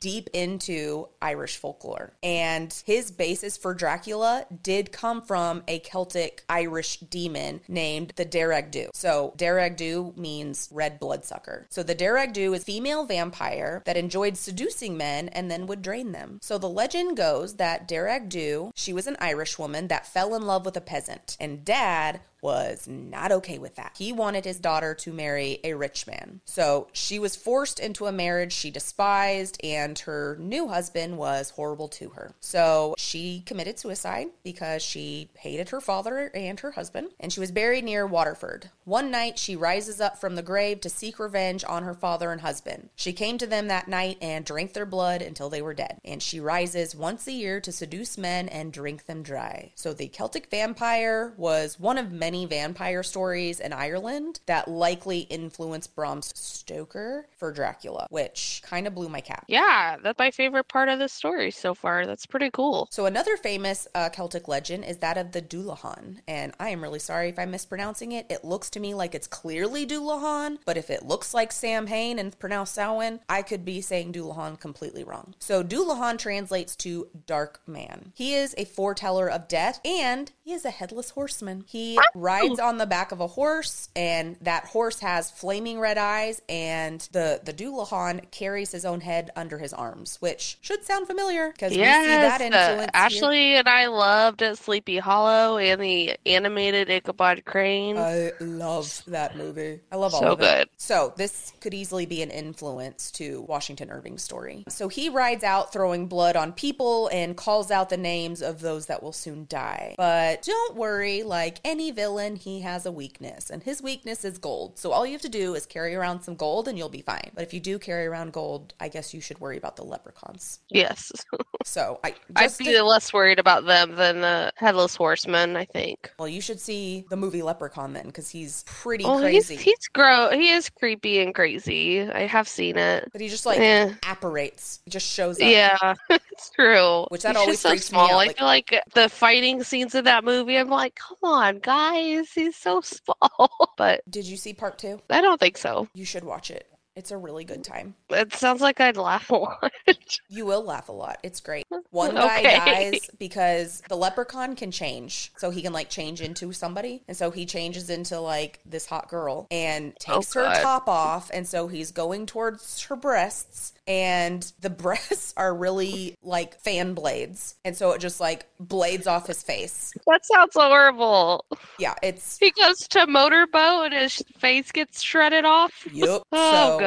deep 0.00 0.30
into 0.32 1.08
Irish 1.20 1.56
folklore. 1.56 2.12
And 2.22 2.72
his 2.86 3.10
basis 3.10 3.56
for 3.56 3.74
Dracula 3.74 4.46
did 4.62 4.92
come 4.92 5.22
from 5.22 5.62
a 5.68 5.80
Celtic 5.80 6.44
Irish 6.48 6.98
demon 6.98 7.60
named 7.68 8.12
the 8.16 8.24
Deragdu. 8.24 8.90
So 8.94 9.34
Deragdu 9.36 10.16
means 10.16 10.68
red 10.72 10.98
bloodsucker. 10.98 11.66
So 11.70 11.82
the 11.82 11.94
Deragdu 11.94 12.54
is 12.54 12.64
female 12.64 13.04
vampire 13.04 13.82
that 13.84 13.96
enjoyed 13.96 14.36
seducing 14.36 14.96
men 14.96 15.28
and 15.28 15.50
then 15.50 15.66
would 15.66 15.82
drain 15.82 16.12
them. 16.12 16.38
So 16.42 16.56
the 16.56 16.68
legend 16.68 17.16
goes 17.16 17.56
that 17.56 17.88
Deragdu, 17.88 18.70
she 18.74 18.92
was 18.92 19.06
an 19.06 19.16
Irish 19.20 19.58
woman 19.58 19.88
that 19.88 20.06
fell 20.06 20.34
in 20.34 20.42
love 20.42 20.64
with 20.64 20.76
a 20.76 20.80
peasant. 20.80 21.36
And 21.38 21.64
dad 21.64 22.20
was 22.42 22.86
not 22.86 23.32
okay 23.32 23.58
with 23.58 23.76
that. 23.76 23.94
He 23.96 24.12
wanted 24.12 24.44
his 24.44 24.58
daughter 24.58 24.94
to 24.94 25.12
marry 25.12 25.58
a 25.64 25.74
rich 25.74 26.06
man. 26.06 26.40
So 26.44 26.88
she 26.92 27.18
was 27.18 27.36
forced 27.36 27.80
into 27.80 28.06
a 28.06 28.12
marriage 28.12 28.52
she 28.52 28.70
despised, 28.70 29.58
and 29.64 29.98
her 30.00 30.36
new 30.40 30.68
husband 30.68 31.18
was 31.18 31.50
horrible 31.50 31.88
to 31.88 32.10
her. 32.10 32.34
So 32.40 32.94
she 32.98 33.42
committed 33.46 33.78
suicide 33.78 34.28
because 34.42 34.82
she 34.82 35.30
hated 35.36 35.70
her 35.70 35.80
father 35.80 36.30
and 36.34 36.58
her 36.60 36.72
husband, 36.72 37.08
and 37.18 37.32
she 37.32 37.40
was 37.40 37.52
buried 37.52 37.84
near 37.84 38.06
Waterford. 38.06 38.70
One 38.84 39.10
night, 39.10 39.38
she 39.38 39.56
rises 39.56 40.00
up 40.00 40.18
from 40.18 40.36
the 40.36 40.42
grave 40.42 40.80
to 40.82 40.90
seek 40.90 41.18
revenge 41.18 41.64
on 41.66 41.82
her 41.82 41.94
father 41.94 42.30
and 42.30 42.40
husband. 42.40 42.90
She 42.94 43.12
came 43.12 43.38
to 43.38 43.46
them 43.46 43.68
that 43.68 43.88
night 43.88 44.18
and 44.20 44.44
drank 44.44 44.72
their 44.72 44.86
blood 44.86 45.22
until 45.22 45.50
they 45.50 45.62
were 45.62 45.74
dead. 45.74 45.98
And 46.04 46.22
she 46.22 46.38
rises 46.38 46.94
once 46.94 47.26
a 47.26 47.32
year 47.32 47.60
to 47.60 47.72
seduce 47.72 48.16
men 48.16 48.48
and 48.48 48.72
drink 48.72 49.06
them 49.06 49.22
dry. 49.22 49.72
So 49.74 49.92
the 49.92 50.08
Celtic 50.08 50.50
vampire 50.50 51.34
was 51.36 51.80
one 51.80 51.98
of 51.98 52.12
many 52.26 52.44
vampire 52.44 53.04
stories 53.04 53.60
in 53.60 53.72
Ireland 53.72 54.40
that 54.46 54.66
likely 54.66 55.20
influenced 55.20 55.94
Bram 55.94 56.22
Stoker 56.22 57.28
for 57.36 57.52
Dracula, 57.52 58.08
which 58.10 58.62
kind 58.64 58.88
of 58.88 58.96
blew 58.96 59.08
my 59.08 59.20
cap. 59.20 59.44
Yeah, 59.46 59.96
that's 60.02 60.18
my 60.18 60.32
favorite 60.32 60.66
part 60.66 60.88
of 60.88 60.98
the 60.98 61.08
story 61.08 61.52
so 61.52 61.72
far. 61.72 62.04
That's 62.04 62.26
pretty 62.26 62.50
cool. 62.50 62.88
So 62.90 63.06
another 63.06 63.36
famous 63.36 63.86
uh, 63.94 64.08
Celtic 64.08 64.48
legend 64.48 64.84
is 64.84 64.96
that 64.96 65.16
of 65.16 65.30
the 65.30 65.40
Dullahan, 65.40 66.16
and 66.26 66.52
I 66.58 66.70
am 66.70 66.82
really 66.82 66.98
sorry 66.98 67.28
if 67.28 67.38
I'm 67.38 67.52
mispronouncing 67.52 68.10
it. 68.10 68.26
It 68.28 68.44
looks 68.44 68.70
to 68.70 68.80
me 68.80 68.92
like 68.92 69.14
it's 69.14 69.28
clearly 69.28 69.86
Dullahan, 69.86 70.58
but 70.64 70.76
if 70.76 70.90
it 70.90 71.06
looks 71.06 71.32
like 71.32 71.52
Sam 71.52 71.86
Hain 71.86 72.18
and 72.18 72.36
pronounced 72.40 72.74
Samhain, 72.74 73.20
I 73.28 73.42
could 73.42 73.64
be 73.64 73.80
saying 73.80 74.14
Dullahan 74.14 74.58
completely 74.58 75.04
wrong. 75.04 75.34
So 75.38 75.62
Dullahan 75.62 76.18
translates 76.18 76.74
to 76.76 77.06
dark 77.26 77.60
man. 77.68 78.10
He 78.16 78.34
is 78.34 78.52
a 78.58 78.64
foreteller 78.64 79.30
of 79.30 79.46
death, 79.46 79.78
and 79.84 80.32
he 80.42 80.52
is 80.52 80.64
a 80.64 80.70
headless 80.70 81.10
horseman. 81.10 81.62
He 81.68 81.96
rides 82.16 82.58
on 82.58 82.78
the 82.78 82.86
back 82.86 83.12
of 83.12 83.20
a 83.20 83.26
horse, 83.26 83.88
and 83.94 84.36
that 84.40 84.64
horse 84.66 85.00
has 85.00 85.30
flaming 85.30 85.78
red 85.78 85.98
eyes, 85.98 86.40
and 86.48 87.00
the 87.12 87.40
the 87.44 87.52
Dullahan 87.52 88.30
carries 88.30 88.72
his 88.72 88.84
own 88.84 89.00
head 89.00 89.30
under 89.36 89.58
his 89.58 89.72
arms, 89.72 90.16
which 90.20 90.58
should 90.60 90.84
sound 90.84 91.06
familiar 91.06 91.50
because 91.52 91.70
we 91.70 91.76
see 91.76 91.80
Yes, 91.82 92.38
that 92.38 92.40
uh, 92.40 92.44
influence. 92.44 92.80
here. 92.82 92.90
Ashley 92.94 93.56
and 93.56 93.68
I 93.68 93.86
loved 93.86 94.42
Sleepy 94.56 94.98
Hollow 94.98 95.58
and 95.58 95.80
the 95.80 96.16
animated 96.26 96.90
Ichabod 96.90 97.44
Crane. 97.44 97.96
I 97.98 98.32
love 98.40 99.02
that 99.06 99.36
movie. 99.36 99.80
I 99.92 99.96
love 99.96 100.14
all 100.14 100.20
So 100.20 100.32
of 100.32 100.40
it. 100.40 100.42
good. 100.42 100.68
So 100.76 101.12
this 101.16 101.52
could 101.60 101.74
easily 101.74 102.06
be 102.06 102.22
an 102.22 102.30
influence 102.30 103.10
to 103.12 103.42
Washington 103.42 103.90
Irving's 103.90 104.22
story. 104.22 104.64
So 104.68 104.88
he 104.88 105.08
rides 105.08 105.44
out 105.44 105.72
throwing 105.72 106.06
blood 106.06 106.36
on 106.36 106.52
people 106.52 107.08
and 107.12 107.36
calls 107.36 107.70
out 107.70 107.88
the 107.90 107.96
names 107.96 108.42
of 108.42 108.60
those 108.60 108.86
that 108.86 109.02
will 109.02 109.12
soon 109.12 109.46
die. 109.48 109.94
But 109.96 110.42
don't 110.42 110.76
worry, 110.76 111.22
like 111.22 111.58
any 111.64 111.90
villain, 111.90 112.05
he 112.36 112.60
has 112.60 112.86
a 112.86 112.92
weakness, 112.92 113.50
and 113.50 113.62
his 113.62 113.82
weakness 113.82 114.24
is 114.24 114.38
gold. 114.38 114.78
So 114.78 114.92
all 114.92 115.04
you 115.04 115.12
have 115.12 115.22
to 115.22 115.28
do 115.28 115.54
is 115.54 115.66
carry 115.66 115.94
around 115.94 116.22
some 116.22 116.34
gold 116.36 116.68
and 116.68 116.78
you'll 116.78 116.88
be 116.88 117.02
fine. 117.02 117.30
But 117.34 117.42
if 117.42 117.52
you 117.52 117.58
do 117.60 117.78
carry 117.78 118.06
around 118.06 118.32
gold, 118.32 118.74
I 118.80 118.88
guess 118.88 119.12
you 119.12 119.20
should 119.20 119.40
worry 119.40 119.56
about 119.58 119.76
the 119.76 119.84
leprechauns. 119.84 120.60
yes. 120.70 121.10
So 121.64 121.98
I 122.04 122.14
I'd 122.36 122.44
just 122.44 122.60
be 122.60 122.78
less 122.80 123.12
worried 123.12 123.40
about 123.40 123.64
them 123.66 123.96
than 123.96 124.20
the 124.20 124.52
Headless 124.54 124.94
Horseman, 124.94 125.56
I 125.56 125.64
think. 125.64 126.12
well, 126.16 126.28
you 126.28 126.40
should 126.40 126.60
see 126.60 127.04
the 127.10 127.16
movie 127.16 127.42
Leprechaun 127.42 127.92
then, 127.92 128.06
because 128.06 128.28
he's 128.30 128.62
pretty 128.68 129.02
he's 129.02 129.18
crazy. 129.20 129.56
he's 129.56 129.88
grow 129.92 130.30
he 130.30 130.50
is 130.50 130.70
creepy 130.70 131.18
and 131.18 131.34
crazy. 131.34 132.02
I 132.08 132.20
have 132.28 132.46
seen 132.46 132.78
it. 132.78 133.08
but 133.10 133.20
he 133.20 133.28
just 133.28 133.46
like 133.46 133.58
Eh. 133.58 133.92
apparates, 134.04 134.78
he 134.84 134.92
just 134.92 135.12
shows 135.12 135.40
up. 135.40 135.48
Yeah, 135.48 135.94
it's 136.10 136.50
true. 136.50 137.04
Which 137.08 137.22
that 137.22 137.30
He's 137.34 137.40
always 137.40 137.58
so 137.60 137.70
freaks 137.70 137.90
me 137.90 137.96
small. 137.96 138.04
out, 138.06 138.10
I 138.12 138.14
like- 138.14 138.36
feel 138.38 138.46
like 138.46 138.82
the 138.94 139.08
fighting 139.08 139.64
scenes 139.64 139.96
in 139.96 140.04
that 140.04 140.22
movie. 140.24 140.56
I'm 140.56 140.68
like, 140.68 140.94
come 140.94 141.18
on, 141.24 141.58
guys, 141.58 141.95
he's 142.02 142.56
so 142.56 142.80
small. 142.84 143.74
but 143.76 144.02
Did 144.08 144.26
you 144.26 144.36
see 144.36 144.54
part 144.54 144.78
two? 144.78 145.00
I 145.10 145.20
don't 145.20 145.40
think 145.40 145.56
so. 145.58 145.88
You 145.94 146.04
should 146.04 146.24
watch 146.24 146.50
it. 146.50 146.66
It's 146.96 147.10
a 147.10 147.16
really 147.18 147.44
good 147.44 147.62
time. 147.62 147.94
It 148.08 148.32
sounds 148.32 148.60
like 148.62 148.80
I'd 148.80 148.96
laugh 148.96 149.30
a 149.30 149.36
lot. 149.36 149.72
You 150.28 150.46
will 150.46 150.62
laugh 150.64 150.88
a 150.88 150.92
lot. 150.92 151.18
It's 151.22 151.40
great. 151.40 151.64
One 151.90 152.14
guy 152.14 152.38
Okay. 152.38 152.56
dies 152.90 153.10
because 153.18 153.82
the 153.88 153.96
leprechaun 153.96 154.56
can 154.56 154.70
change. 154.70 155.32
So 155.36 155.50
he 155.50 155.62
can 155.62 155.72
like 155.72 155.88
change 155.90 156.20
into 156.20 156.52
somebody. 156.52 157.02
And 157.08 157.16
so 157.16 157.30
he 157.30 157.44
changes 157.46 157.90
into 157.90 158.18
like 158.20 158.60
this 158.66 158.86
hot 158.86 159.08
girl 159.08 159.46
and 159.50 159.94
oh, 160.08 160.14
takes 160.14 160.34
her 160.34 160.40
Oh, 160.42 160.44
God. 160.52 160.62
top 160.62 160.88
off. 160.88 161.30
And 161.32 161.46
so 161.46 161.68
he's 161.68 161.90
going 161.92 162.26
towards 162.26 162.82
her 162.84 162.96
breasts. 162.96 163.72
And 163.86 164.50
the 164.60 164.70
breasts 164.84 165.32
are 165.36 165.54
really 165.54 166.16
like 166.22 166.58
fan 166.60 166.94
blades. 166.94 167.54
And 167.64 167.76
so 167.76 167.92
it 167.92 168.00
just 168.00 168.20
like 168.20 168.46
blades 168.58 169.06
off 169.06 169.26
his 169.26 169.42
face. 169.42 169.92
that 170.06 170.24
sounds 170.26 170.54
horrible. 170.54 171.44
Yeah, 171.78 171.94
it's 172.02 172.38
He 172.38 172.50
goes 172.52 172.78
to 172.88 173.06
motorboat 173.06 173.86
and 173.86 173.94
his 173.94 174.22
face 174.38 174.70
gets 174.72 175.02
shredded 175.02 175.44
off. 175.44 175.72
Yep. 175.92 176.22
Oh 176.32 176.72
so 176.72 176.80
God, 176.80 176.85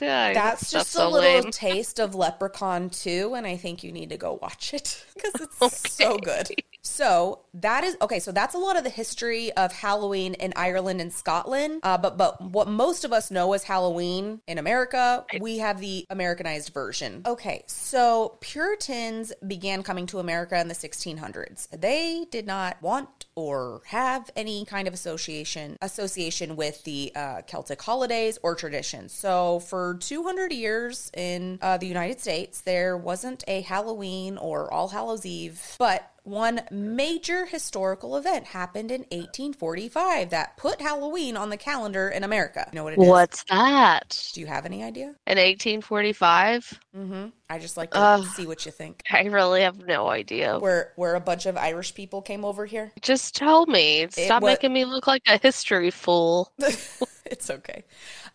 yeah, 0.00 0.32
That's 0.32 0.70
just 0.70 0.90
so 0.92 1.08
a 1.08 1.10
little 1.10 1.42
lame. 1.42 1.50
taste 1.50 1.98
of 1.98 2.14
Leprechaun 2.14 2.90
2, 2.90 3.34
and 3.34 3.46
I 3.46 3.56
think 3.56 3.84
you 3.84 3.92
need 3.92 4.10
to 4.10 4.16
go 4.16 4.38
watch 4.40 4.74
it 4.74 5.04
because 5.14 5.34
it's 5.40 5.90
so 5.92 6.18
good. 6.18 6.48
So 6.82 7.40
that 7.54 7.84
is 7.84 7.96
okay. 8.00 8.18
So 8.20 8.32
that's 8.32 8.54
a 8.54 8.58
lot 8.58 8.76
of 8.76 8.84
the 8.84 8.90
history 8.90 9.52
of 9.52 9.72
Halloween 9.72 10.34
in 10.34 10.52
Ireland 10.56 11.00
and 11.00 11.12
Scotland. 11.12 11.80
Uh, 11.82 11.98
but 11.98 12.16
but 12.16 12.40
what 12.40 12.68
most 12.68 13.04
of 13.04 13.12
us 13.12 13.30
know 13.30 13.52
as 13.52 13.64
Halloween 13.64 14.40
in 14.46 14.56
America, 14.56 15.24
we 15.40 15.58
have 15.58 15.80
the 15.80 16.06
Americanized 16.08 16.72
version. 16.72 17.22
Okay, 17.26 17.64
so 17.66 18.38
Puritans 18.40 19.32
began 19.46 19.82
coming 19.82 20.06
to 20.06 20.18
America 20.20 20.58
in 20.58 20.68
the 20.68 20.74
1600s. 20.74 21.68
They 21.78 22.24
did 22.30 22.46
not 22.46 22.80
want 22.82 23.26
or 23.40 23.80
have 23.86 24.30
any 24.36 24.64
kind 24.64 24.86
of 24.86 24.94
association 24.94 25.76
association 25.80 26.56
with 26.56 26.84
the 26.84 27.10
uh, 27.16 27.40
Celtic 27.46 27.80
holidays 27.80 28.38
or 28.42 28.54
traditions. 28.54 29.12
So 29.12 29.60
for 29.60 29.96
200 30.00 30.52
years 30.52 31.10
in 31.16 31.58
uh, 31.62 31.78
the 31.78 31.86
United 31.86 32.20
States, 32.20 32.60
there 32.60 32.96
wasn't 32.96 33.42
a 33.48 33.62
Halloween 33.62 34.36
or 34.36 34.72
All 34.72 34.88
Hallows 34.88 35.24
Eve, 35.24 35.76
but 35.78 36.10
one 36.22 36.60
major 36.70 37.46
historical 37.46 38.16
event 38.16 38.44
happened 38.46 38.90
in 38.90 39.00
1845 39.00 40.30
that 40.30 40.56
put 40.56 40.80
Halloween 40.80 41.36
on 41.36 41.48
the 41.48 41.56
calendar 41.56 42.08
in 42.08 42.24
America. 42.24 42.68
You 42.72 42.76
know 42.76 42.84
what 42.84 42.92
it 42.92 43.00
is? 43.00 43.08
What's 43.08 43.44
that? 43.44 44.30
Do 44.34 44.40
you 44.40 44.46
have 44.46 44.66
any 44.66 44.84
idea? 44.84 45.14
In 45.26 45.38
1845? 45.38 46.80
Mm-hmm. 46.96 47.26
I 47.50 47.58
just 47.58 47.76
like 47.76 47.90
to 47.90 47.98
Ugh. 47.98 48.24
see 48.36 48.46
what 48.46 48.64
you 48.64 48.70
think. 48.72 49.02
I 49.10 49.22
really 49.24 49.62
have 49.62 49.84
no 49.84 50.08
idea. 50.08 50.58
Where 50.58 50.92
where 50.94 51.16
a 51.16 51.20
bunch 51.20 51.46
of 51.46 51.56
Irish 51.56 51.94
people 51.94 52.22
came 52.22 52.44
over 52.44 52.64
here. 52.64 52.92
Just 53.02 53.34
tell 53.34 53.66
me. 53.66 54.06
Stop 54.10 54.42
wa- 54.42 54.50
making 54.50 54.72
me 54.72 54.84
look 54.84 55.06
like 55.08 55.22
a 55.26 55.36
history 55.36 55.90
fool. 55.90 56.52
it's 57.26 57.50
okay. 57.50 57.84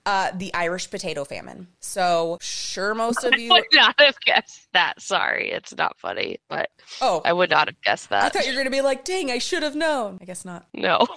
Uh, 0.05 0.31
the 0.35 0.53
Irish 0.53 0.91
potato 0.91 1.23
famine. 1.23 1.67
So 1.79 2.37
sure, 2.41 2.93
most 2.93 3.23
of 3.23 3.33
I 3.35 3.37
you. 3.37 3.49
would 3.49 3.63
not 3.73 3.95
have 3.99 4.19
guessed 4.19 4.67
that. 4.73 5.01
Sorry, 5.01 5.49
it's 5.49 5.75
not 5.75 5.97
funny, 5.97 6.37
but 6.49 6.69
Oh, 7.01 7.21
I 7.23 7.31
would 7.33 7.49
not 7.49 7.67
have 7.69 7.81
guessed 7.81 8.09
that. 8.09 8.25
I 8.25 8.29
thought 8.29 8.45
you 8.45 8.51
were 8.51 8.59
gonna 8.59 8.69
be 8.69 8.81
like, 8.81 9.05
"Dang, 9.05 9.31
I 9.31 9.37
should 9.39 9.63
have 9.63 9.75
known." 9.75 10.19
I 10.21 10.25
guess 10.25 10.43
not. 10.45 10.67
No. 10.73 11.07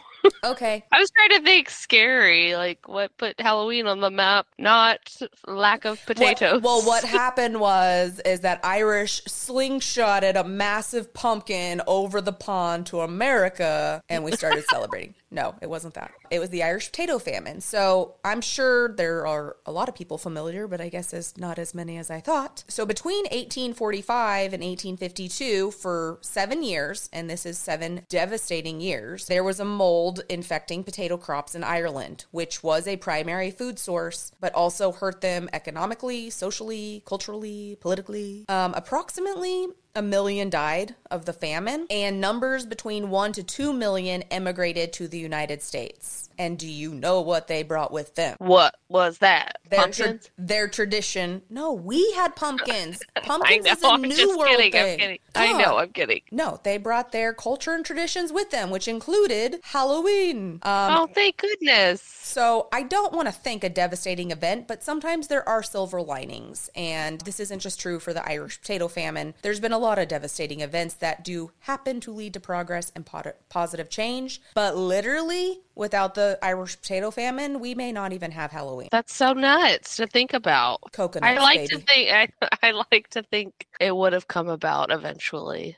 Okay. 0.45 0.85
I 0.93 0.99
was 1.01 1.11
trying 1.11 1.39
to 1.41 1.45
think 1.45 1.71
scary, 1.71 2.55
like 2.57 2.87
what 2.89 3.16
put 3.19 3.41
Halloween 3.41 3.87
on 3.87 4.01
the 4.01 4.11
map, 4.11 4.47
not 4.59 4.99
lack 5.47 5.85
of 5.85 5.99
What- 5.99 6.07
potatoes. 6.16 6.62
well, 6.62 6.83
what 6.83 7.05
happened 7.21 7.61
was 7.61 8.21
is 8.25 8.41
that 8.41 8.61
Irish 8.64 9.23
slingshotted 9.25 10.37
a 10.39 10.45
massive 10.45 11.12
pumpkin 11.14 11.81
over 11.87 12.21
the 12.21 12.33
pond 12.33 12.87
to 12.87 13.01
America, 13.01 14.03
and 14.09 14.25
we 14.25 14.33
started 14.33 14.64
celebrating. 14.71 15.14
No, 15.31 15.57
it 15.61 15.68
wasn't 15.68 15.95
that. 15.95 16.12
It 16.31 16.39
was 16.39 16.51
the 16.51 16.62
Irish 16.62 16.91
potato 16.91 17.18
famine. 17.18 17.61
So 17.61 18.16
I'm 18.24 18.41
sure 18.41 18.95
there 18.95 19.26
are 19.26 19.57
a 19.66 19.72
lot 19.72 19.89
of 19.89 19.95
people 19.95 20.16
familiar, 20.16 20.66
but 20.66 20.81
I 20.81 20.89
guess 20.89 21.12
as 21.12 21.37
not 21.37 21.59
as 21.59 21.74
many 21.74 21.99
as 21.99 22.11
I 22.11 22.20
thought. 22.20 22.64
So 22.68 22.87
between 22.87 23.24
1845 23.24 24.55
and 24.55 24.62
1852, 24.62 25.70
for 25.72 26.18
seven 26.22 26.62
years, 26.62 27.11
and 27.12 27.29
this 27.29 27.45
is 27.45 27.59
seven 27.59 28.03
devastating 28.09 28.81
years, 28.81 29.26
there 29.26 29.45
was 29.45 29.61
a 29.61 29.64
mold 29.64 30.20
infecting 30.29 30.83
potato 30.83 31.16
crops 31.16 31.55
in 31.55 31.62
Ireland, 31.62 32.24
which 32.31 32.62
was 32.62 32.87
a 32.87 32.97
primary 32.97 33.51
food 33.51 33.79
source, 33.79 34.33
but 34.41 34.55
also 34.55 34.93
hurt 34.93 35.20
them 35.20 35.49
economically, 35.53 36.31
socially, 36.31 37.03
culturally, 37.05 37.76
politically. 37.81 38.47
Um, 38.49 38.72
approximately 38.74 39.68
a 39.95 40.03
million 40.03 40.51
died 40.51 40.95
of 41.11 41.24
the 41.24 41.32
famine, 41.32 41.86
and 41.91 42.20
numbers 42.20 42.66
between 42.66 43.11
one 43.11 43.32
to 43.32 43.43
two 43.43 43.72
million 43.72 44.22
emigrated 44.30 44.93
to 44.95 45.09
the 45.09 45.18
United 45.18 45.62
States. 45.62 46.28
And 46.39 46.57
do 46.57 46.68
you 46.68 46.95
know 46.95 47.20
what 47.20 47.49
they 47.49 47.62
brought 47.64 47.91
with 47.93 48.14
them? 48.14 48.36
What 48.39 48.76
was 48.89 49.18
that? 49.18 49.59
Their, 49.68 49.89
tra- 49.89 50.05
Pumpkins? 50.07 50.30
their 50.39 50.68
tradition. 50.68 51.43
No, 51.51 51.72
we 51.72 52.12
had 52.12 52.36
pumpkins. 52.36 53.01
Pumpkins 53.22 53.64
know. 53.64 53.72
is 53.72 53.82
a 53.82 53.86
I'm 53.89 54.03
new 54.03 54.39
world 54.39 54.57
kidding. 54.59 54.99
thing. 54.99 55.18
I 55.39 55.53
know. 55.53 55.78
I'm 55.78 55.91
kidding. 55.91 56.22
No, 56.30 56.61
they 56.62 56.78
brought 56.78 57.12
their 57.12 57.32
culture 57.32 57.72
and 57.72 57.84
traditions 57.84 58.32
with 58.32 58.51
them, 58.51 58.70
which 58.70 58.89
included 58.89 59.61
Halloween. 59.62 60.61
Um, 60.62 60.93
oh, 60.93 61.09
thank 61.12 61.36
goodness. 61.39 62.03
so 62.03 62.68
I 62.72 62.82
don't 62.82 63.12
want 63.12 63.26
to 63.28 63.32
think 63.32 63.64
a 63.64 63.68
devastating 63.68 64.30
event, 64.30 64.68
but 64.68 64.82
sometimes 64.82 65.28
there 65.28 65.49
are 65.49 65.62
silver 65.62 66.03
linings. 66.03 66.70
And 66.74 67.20
this 67.22 67.41
isn't 67.41 67.61
just 67.61 67.80
true 67.80 67.99
for 67.99 68.12
the 68.12 68.26
Irish 68.28 68.61
potato 68.61 68.89
famine. 68.89 69.34
There's 69.43 69.61
been 69.61 69.72
a 69.72 69.78
lot 69.78 69.99
of 69.99 70.09
devastating 70.09 70.61
events 70.61 70.95
that 70.95 71.24
do 71.24 71.53
happen 71.61 72.01
to 72.01 72.12
lead 72.12 72.34
to 72.34 72.41
progress 72.41 72.93
and 72.95 73.05
pot- 73.07 73.36
positive 73.49 73.91
change. 73.91 74.41
But 74.55 74.76
literally, 74.76 75.61
without 75.74 76.14
the 76.14 76.39
Irish 76.43 76.80
potato 76.80 77.11
famine, 77.11 77.61
we 77.61 77.74
may 77.74 77.93
not 77.93 78.12
even 78.12 78.32
have 78.32 78.51
Halloween. 78.51 78.89
That's 78.91 79.14
so 79.14 79.32
nuts 79.32 79.97
to 79.97 80.07
think 80.07 80.34
about. 80.34 80.80
Coconuts, 80.93 81.39
I 81.39 81.41
like 81.43 81.61
baby. 81.61 81.68
to 81.68 81.78
think. 81.78 82.11
I, 82.43 82.49
I 82.62 82.70
like 82.91 83.09
to 83.11 83.22
think 83.22 83.66
it 83.80 83.95
would 83.97 84.12
have 84.12 84.28
come 84.28 84.49
about 84.49 84.91
eventually. 84.91 85.28